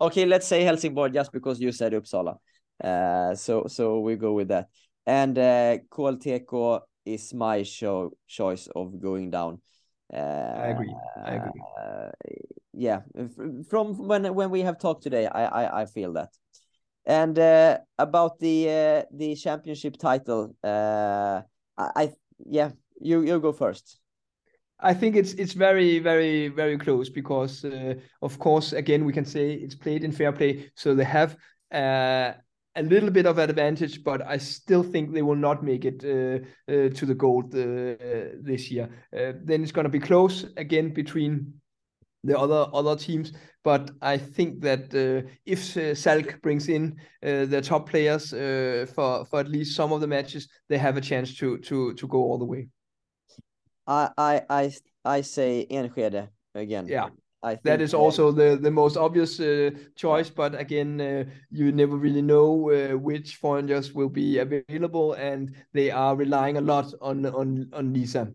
okay, 0.00 0.26
let's 0.26 0.46
say 0.46 0.62
Helsingborg 0.62 1.12
just 1.12 1.32
because 1.32 1.60
you 1.60 1.72
said 1.72 1.92
Uppsala. 1.92 2.36
Uh, 2.82 3.34
so 3.34 3.66
so 3.66 4.00
we 4.00 4.16
go 4.16 4.32
with 4.32 4.48
that. 4.48 4.68
And 5.06 5.38
uh, 5.38 5.78
is 7.06 7.34
my 7.34 7.62
show 7.62 8.12
choice 8.26 8.68
of 8.74 9.00
going 9.00 9.30
down. 9.30 9.60
Uh, 10.12 10.16
I 10.16 10.66
agree. 10.68 10.94
I 11.16 11.30
agree. 11.34 11.62
Uh, 11.80 12.10
yeah, 12.72 13.00
from 13.68 13.96
when 13.98 14.34
when 14.34 14.50
we 14.50 14.62
have 14.62 14.78
talked 14.78 15.02
today, 15.02 15.26
I 15.26 15.44
I, 15.44 15.82
I 15.82 15.86
feel 15.86 16.12
that. 16.14 16.30
And 17.06 17.38
uh, 17.38 17.78
about 17.98 18.38
the 18.38 18.68
uh, 18.68 19.02
the 19.12 19.34
championship 19.34 19.96
title, 19.96 20.54
uh, 20.62 21.42
I, 21.76 21.90
I 21.96 22.12
yeah, 22.46 22.70
you 23.00 23.22
you 23.22 23.40
go 23.40 23.52
first. 23.52 23.99
I 24.82 24.94
think 24.94 25.16
it's 25.16 25.34
it's 25.34 25.52
very 25.52 25.98
very 25.98 26.48
very 26.48 26.78
close 26.78 27.10
because 27.10 27.64
uh, 27.64 27.94
of 28.22 28.38
course 28.38 28.72
again 28.72 29.04
we 29.04 29.12
can 29.12 29.24
say 29.24 29.52
it's 29.52 29.74
played 29.74 30.04
in 30.04 30.12
fair 30.12 30.32
play, 30.32 30.70
so 30.74 30.94
they 30.94 31.04
have 31.04 31.36
uh, 31.72 32.32
a 32.76 32.82
little 32.82 33.10
bit 33.10 33.26
of 33.26 33.38
advantage, 33.38 34.02
but 34.04 34.26
I 34.26 34.38
still 34.38 34.82
think 34.82 35.12
they 35.12 35.22
will 35.22 35.36
not 35.36 35.62
make 35.62 35.84
it 35.84 36.04
uh, 36.04 36.44
uh 36.72 36.88
to 36.88 37.06
the 37.06 37.14
gold 37.14 37.54
uh, 37.54 37.96
this 38.42 38.70
year. 38.70 38.88
Uh, 39.14 39.32
then 39.44 39.62
it's 39.62 39.72
going 39.72 39.84
to 39.84 39.98
be 39.98 40.00
close 40.00 40.46
again 40.56 40.94
between 40.94 41.54
the 42.24 42.38
other 42.38 42.66
other 42.72 42.96
teams, 42.96 43.32
but 43.64 43.90
I 44.00 44.16
think 44.18 44.60
that 44.62 44.94
if 45.46 45.60
Salk 45.94 46.40
brings 46.42 46.68
in 46.68 46.96
their 47.22 47.62
top 47.62 47.88
players 47.88 48.30
for 48.30 49.26
for 49.26 49.40
at 49.40 49.48
least 49.48 49.76
some 49.76 49.92
of 49.92 50.00
the 50.00 50.06
matches, 50.06 50.48
they 50.68 50.78
have 50.78 50.96
a 50.96 51.00
chance 51.02 51.34
to 51.36 51.58
to 51.58 51.94
to 51.94 52.06
go 52.08 52.18
all 52.18 52.38
the 52.38 52.44
way. 52.44 52.68
I 53.90 54.10
I 54.16 54.42
I 54.48 54.72
I 55.04 55.20
say 55.20 55.66
Enskede 55.68 56.28
again. 56.54 56.86
Yeah. 56.86 57.10
I 57.42 57.56
think 57.56 57.64
that 57.64 57.80
is 57.80 57.94
also 57.94 58.30
the 58.30 58.60
the 58.60 58.70
most 58.70 58.96
obvious 58.96 59.40
uh, 59.40 59.70
choice, 59.96 60.28
but 60.28 60.54
again, 60.54 61.00
uh, 61.00 61.24
you 61.50 61.72
never 61.72 61.96
really 61.96 62.20
know 62.20 62.68
uh, 62.68 62.92
which 62.98 63.36
foreigners 63.36 63.94
will 63.94 64.10
be 64.12 64.38
available, 64.38 65.14
and 65.14 65.56
they 65.72 65.90
are 65.90 66.14
relying 66.14 66.58
a 66.58 66.60
lot 66.60 66.92
on 67.00 67.24
on 67.24 67.72
on 67.72 67.94
Lisa. 67.96 68.28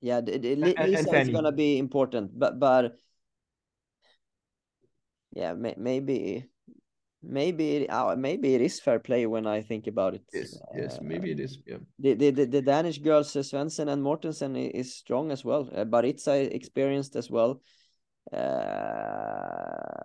Yeah, 0.00 0.20
the, 0.20 0.38
the, 0.38 0.56
Lisa 0.56 0.78
and, 0.78 1.06
and 1.06 1.28
is 1.28 1.28
gonna 1.30 1.54
be 1.54 1.78
important, 1.78 2.34
but 2.34 2.58
but 2.58 2.98
yeah, 5.30 5.54
may, 5.54 5.74
maybe 5.78 6.50
maybe 7.22 7.88
uh, 7.88 8.16
maybe 8.16 8.54
it 8.54 8.60
is 8.60 8.80
fair 8.80 8.98
play 8.98 9.26
when 9.26 9.46
I 9.46 9.62
think 9.62 9.86
about 9.86 10.14
it. 10.14 10.22
Yes, 10.32 10.60
yes, 10.76 10.98
maybe 11.02 11.32
it 11.32 11.40
is. 11.40 11.58
Yeah. 11.66 11.78
The 11.98 12.14
the, 12.14 12.30
the, 12.30 12.46
the 12.46 12.62
Danish 12.62 12.98
girls 12.98 13.34
uh, 13.36 13.40
Svendsen 13.40 13.88
and 13.88 14.02
Mortensen 14.02 14.56
is 14.56 14.94
strong 14.94 15.30
as 15.30 15.44
well. 15.44 15.68
Uh, 15.74 15.84
Barritza 15.84 16.52
experienced 16.54 17.16
as 17.16 17.30
well. 17.30 17.60
Uh, 18.32 19.98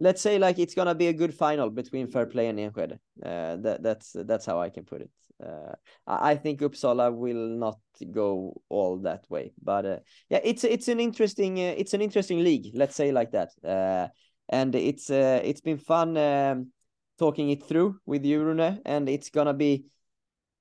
let's 0.00 0.22
say 0.22 0.38
like 0.38 0.58
it's 0.58 0.74
gonna 0.74 0.94
be 0.94 1.08
a 1.08 1.12
good 1.12 1.34
final 1.34 1.70
between 1.70 2.06
fair 2.06 2.26
play 2.26 2.48
and 2.48 2.58
Enskede. 2.58 2.98
Uh, 3.22 3.56
that 3.56 3.82
that's 3.82 4.12
that's 4.14 4.46
how 4.46 4.60
I 4.60 4.70
can 4.70 4.84
put 4.84 5.02
it. 5.02 5.10
Uh, 5.44 5.74
I, 6.06 6.30
I 6.30 6.36
think 6.36 6.60
Uppsala 6.60 7.14
will 7.14 7.58
not 7.58 7.78
go 8.10 8.60
all 8.68 8.98
that 8.98 9.28
way, 9.28 9.52
but 9.62 9.86
uh, 9.86 9.98
yeah, 10.30 10.40
it's 10.44 10.64
it's 10.64 10.88
an 10.88 11.00
interesting 11.00 11.58
uh, 11.58 11.74
it's 11.76 11.94
an 11.94 12.00
interesting 12.02 12.42
league. 12.42 12.70
Let's 12.74 12.96
say 12.96 13.12
like 13.12 13.32
that. 13.32 13.50
Uh, 13.64 14.08
and 14.48 14.74
it's 14.74 15.10
uh, 15.10 15.40
it's 15.44 15.60
been 15.60 15.78
fun 15.78 16.16
um, 16.16 16.72
talking 17.18 17.50
it 17.50 17.64
through 17.64 17.98
with 18.06 18.24
you, 18.24 18.42
Rune, 18.42 18.80
and 18.84 19.08
it's 19.08 19.30
gonna 19.30 19.54
be. 19.54 19.84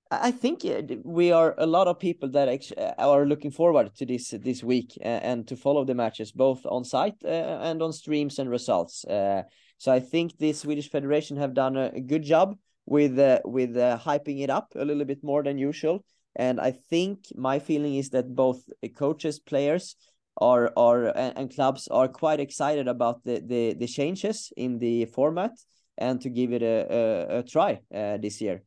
I 0.10 0.32
think 0.32 0.64
uh, 0.64 0.82
we 1.04 1.34
are 1.34 1.54
a 1.58 1.66
lot 1.66 1.90
of 1.90 2.00
people 2.00 2.30
that 2.30 2.72
uh, 2.78 2.94
are 2.98 3.26
looking 3.26 3.52
forward 3.52 3.94
to 3.96 4.06
this 4.06 4.30
this 4.30 4.64
week 4.64 4.98
and, 5.02 5.24
and 5.24 5.48
to 5.50 5.58
follow 5.58 5.84
the 5.84 5.96
matches 5.96 6.32
both 6.32 6.66
on 6.66 6.86
site 6.86 7.22
uh, 7.26 7.60
and 7.62 7.82
on 7.82 7.92
streams 7.92 8.40
and 8.40 8.50
results. 8.50 9.04
Uh, 9.04 9.44
so 9.78 9.92
I 9.92 10.00
think 10.00 10.38
the 10.38 10.54
Swedish 10.54 10.90
Federation 10.90 11.36
have 11.38 11.54
done 11.54 11.76
a, 11.76 12.00
good 12.00 12.24
job 12.24 12.58
with 12.86 13.20
uh, 13.20 13.42
with 13.44 13.76
hyping 13.76 14.42
it 14.42 14.50
up 14.50 14.74
a 14.76 14.86
little 14.86 15.06
bit 15.06 15.24
more 15.24 15.44
than 15.44 15.58
usual. 15.58 16.06
And 16.38 16.62
I 16.62 16.72
think 16.72 17.26
my 17.36 17.60
feeling 17.60 17.96
is 17.96 18.12
that 18.12 18.34
both 18.34 18.62
coaches, 18.96 19.40
players, 19.40 19.96
are 20.38 20.72
are 20.78 21.08
and 21.16 21.54
clubs 21.54 21.88
are 21.88 22.08
quite 22.08 22.40
excited 22.40 22.88
about 22.88 23.24
the 23.24 23.40
the, 23.40 23.74
the 23.74 23.88
changes 23.88 24.52
in 24.56 24.80
the 24.80 25.06
format 25.06 25.52
and 25.98 26.22
to 26.22 26.30
give 26.30 26.54
it 26.54 26.62
a 26.62 26.88
a, 26.90 27.40
a 27.40 27.44
try 27.44 27.80
uh, 27.94 28.18
this 28.18 28.42
year. 28.42 28.64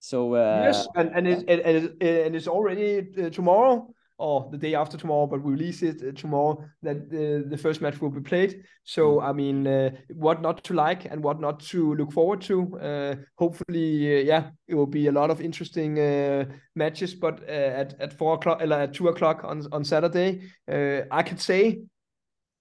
So 0.00 0.34
uh, 0.34 0.62
yes, 0.64 0.88
and 0.96 1.10
and 1.14 1.28
it's 1.28 1.44
and, 1.46 2.02
and 2.02 2.36
it's 2.36 2.48
already 2.48 3.06
uh, 3.18 3.30
tomorrow 3.30 3.94
or 4.22 4.48
the 4.52 4.58
day 4.58 4.74
after 4.74 4.96
tomorrow, 4.96 5.26
but 5.26 5.42
we 5.42 5.52
release 5.52 5.82
it 5.82 6.00
uh, 6.00 6.12
tomorrow, 6.12 6.64
that 6.82 7.10
the, 7.10 7.44
the 7.48 7.58
first 7.58 7.80
match 7.82 8.00
will 8.00 8.10
be 8.10 8.20
played. 8.20 8.62
So, 8.84 9.16
mm. 9.16 9.24
I 9.28 9.32
mean, 9.32 9.66
uh, 9.66 9.90
what 10.14 10.40
not 10.40 10.62
to 10.64 10.74
like 10.74 11.06
and 11.06 11.24
what 11.24 11.40
not 11.40 11.58
to 11.70 11.94
look 11.94 12.12
forward 12.12 12.40
to. 12.42 12.78
Uh, 12.78 13.14
hopefully, 13.36 14.20
uh, 14.20 14.22
yeah, 14.22 14.50
it 14.68 14.76
will 14.76 14.86
be 14.86 15.08
a 15.08 15.12
lot 15.12 15.30
of 15.30 15.40
interesting 15.40 15.98
uh, 15.98 16.44
matches, 16.76 17.14
but 17.14 17.42
at, 17.48 18.00
at 18.00 18.12
four 18.12 18.34
o'clock, 18.34 18.62
at 18.62 18.94
two 18.94 19.08
o'clock 19.08 19.42
on, 19.44 19.66
on 19.72 19.84
Saturday, 19.84 20.42
I 20.68 21.22
could 21.22 21.40
say 21.40 21.82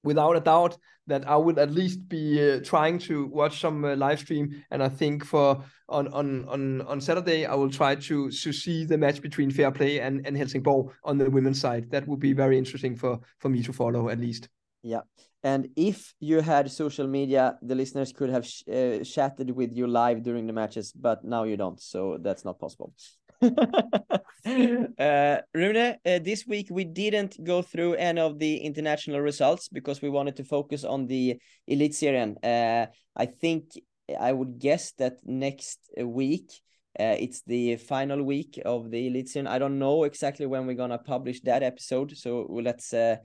without 0.03 0.35
a 0.35 0.39
doubt 0.39 0.77
that 1.07 1.27
I 1.27 1.35
would 1.35 1.57
at 1.59 1.71
least 1.71 2.07
be 2.07 2.51
uh, 2.51 2.59
trying 2.63 2.99
to 2.99 3.27
watch 3.27 3.59
some 3.59 3.83
uh, 3.83 3.95
live 3.95 4.19
stream. 4.19 4.63
And 4.71 4.81
I 4.83 4.89
think 4.89 5.25
for 5.25 5.63
on 5.89 6.07
on 6.13 6.45
on 6.47 6.81
on 6.81 7.01
Saturday, 7.01 7.45
I 7.45 7.55
will 7.55 7.69
try 7.69 7.95
to 7.95 8.31
to 8.31 8.53
see 8.53 8.85
the 8.85 8.97
match 8.97 9.21
between 9.21 9.51
Fair 9.51 9.71
Play 9.71 9.99
and 9.99 10.25
and 10.25 10.37
Helsingborg 10.37 10.91
on 11.03 11.17
the 11.17 11.29
women's 11.29 11.59
side. 11.59 11.89
That 11.91 12.07
would 12.07 12.19
be 12.19 12.33
very 12.33 12.57
interesting 12.57 12.95
for 12.95 13.19
for 13.39 13.49
me 13.49 13.63
to 13.63 13.73
follow 13.73 14.09
at 14.09 14.19
least. 14.19 14.49
Yeah. 14.83 15.01
And 15.43 15.69
if 15.75 16.13
you 16.19 16.41
had 16.41 16.69
social 16.69 17.07
media, 17.07 17.57
the 17.63 17.73
listeners 17.73 18.13
could 18.13 18.29
have 18.29 18.45
sh 18.45 18.63
uh, 18.69 19.03
chatted 19.03 19.49
with 19.49 19.75
you 19.75 19.87
live 19.87 20.21
during 20.21 20.45
the 20.45 20.53
matches, 20.53 20.91
but 20.91 21.23
now 21.23 21.43
you 21.45 21.57
don't. 21.57 21.81
So 21.81 22.17
that's 22.21 22.45
not 22.45 22.59
possible. 22.59 22.93
uh, 24.99 25.37
Rune, 25.53 25.77
uh, 25.77 26.19
this 26.19 26.45
week 26.47 26.67
we 26.69 26.83
didn't 26.83 27.43
go 27.43 27.61
through 27.61 27.95
any 27.95 28.21
of 28.21 28.37
the 28.39 28.57
international 28.57 29.19
results 29.21 29.67
because 29.69 30.01
we 30.01 30.09
wanted 30.09 30.35
to 30.35 30.43
focus 30.43 30.83
on 30.83 31.07
the 31.07 31.39
Elitserien. 31.69 32.35
Uh, 32.43 32.87
I 33.15 33.25
think 33.25 33.71
I 34.19 34.31
would 34.31 34.59
guess 34.59 34.91
that 34.93 35.17
next 35.25 35.79
week 35.97 36.51
uh, 36.99 37.15
it's 37.17 37.41
the 37.47 37.77
final 37.77 38.21
week 38.21 38.59
of 38.65 38.91
the 38.91 39.09
Elitserien. 39.09 39.47
I 39.47 39.59
don't 39.59 39.79
know 39.79 40.03
exactly 40.03 40.45
when 40.45 40.67
we're 40.67 40.75
gonna 40.75 40.97
publish 40.97 41.41
that 41.41 41.63
episode, 41.63 42.17
so 42.17 42.47
let's 42.49 42.93
uh, 42.93 43.15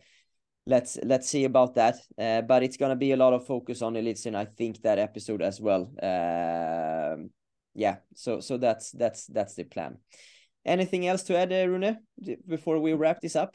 let's 0.66 0.98
let's 1.02 1.28
see 1.28 1.44
about 1.44 1.74
that. 1.74 1.96
Uh, 2.16 2.42
but 2.42 2.62
it's 2.62 2.76
gonna 2.76 2.96
be 2.96 3.12
a 3.12 3.16
lot 3.16 3.32
of 3.32 3.46
focus 3.46 3.82
on 3.82 3.94
Elitserien. 3.94 4.36
I 4.36 4.44
think 4.44 4.80
that 4.82 4.98
episode 4.98 5.42
as 5.42 5.60
well. 5.60 5.90
Um, 6.00 7.30
yeah 7.76 7.96
so 8.14 8.40
so 8.40 8.56
that's 8.56 8.90
that's 8.90 9.26
that's 9.26 9.54
the 9.54 9.64
plan. 9.64 9.98
Anything 10.64 11.06
else 11.06 11.22
to 11.24 11.36
add 11.36 11.52
uh, 11.52 11.68
rune 11.68 11.98
before 12.48 12.80
we 12.80 12.92
wrap 12.94 13.20
this 13.20 13.36
up? 13.36 13.54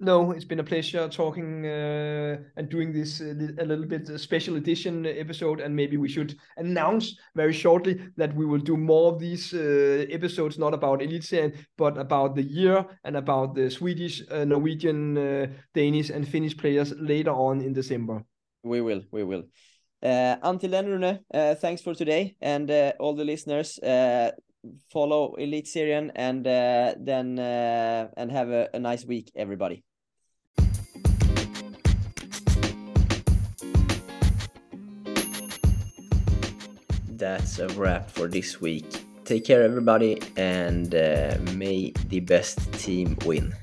No 0.00 0.32
it's 0.32 0.44
been 0.44 0.60
a 0.60 0.64
pleasure 0.64 1.08
talking 1.08 1.64
uh, 1.64 2.36
and 2.56 2.68
doing 2.68 2.92
this 2.92 3.20
uh, 3.20 3.32
a 3.58 3.64
little 3.64 3.86
bit 3.86 4.10
uh, 4.10 4.18
special 4.18 4.56
edition 4.56 5.06
episode 5.06 5.60
and 5.60 5.74
maybe 5.74 5.96
we 5.96 6.08
should 6.08 6.34
announce 6.56 7.16
very 7.36 7.52
shortly 7.52 8.00
that 8.16 8.34
we 8.34 8.44
will 8.44 8.58
do 8.58 8.76
more 8.76 9.12
of 9.12 9.20
these 9.20 9.54
uh, 9.54 10.04
episodes 10.10 10.58
not 10.58 10.74
about 10.74 11.00
elite 11.00 11.32
but 11.78 11.96
about 11.96 12.34
the 12.34 12.42
year 12.42 12.84
and 13.04 13.16
about 13.16 13.54
the 13.54 13.70
swedish 13.70 14.22
uh, 14.30 14.44
norwegian 14.44 15.14
danish 15.74 16.10
and 16.10 16.26
finnish 16.28 16.56
players 16.56 16.92
later 16.98 17.30
on 17.30 17.60
in 17.60 17.72
december. 17.72 18.24
We 18.64 18.80
will 18.80 19.02
we 19.12 19.22
will. 19.22 19.44
uh, 19.44 19.73
until 20.04 20.70
then, 20.70 20.86
Rune, 20.86 21.20
uh, 21.32 21.54
thanks 21.54 21.82
for 21.82 21.94
today, 21.94 22.36
and 22.40 22.70
uh, 22.70 22.92
all 23.00 23.14
the 23.14 23.24
listeners. 23.24 23.78
Uh, 23.78 24.30
follow 24.90 25.34
Elitserien 25.38 26.10
and 26.14 26.46
uh, 26.46 26.94
then 26.98 27.38
uh, 27.38 28.08
and 28.16 28.32
have 28.32 28.48
a, 28.50 28.68
a 28.74 28.78
nice 28.78 29.04
week, 29.04 29.30
everybody. 29.34 29.84
That's 37.08 37.58
a 37.58 37.68
wrap 37.68 38.10
for 38.10 38.28
this 38.28 38.60
week. 38.60 38.86
Take 39.24 39.46
care, 39.46 39.62
everybody, 39.62 40.20
and 40.36 40.90
may 41.56 41.92
the 42.08 42.20
best 42.20 42.72
team 42.74 43.16
win. 43.24 43.54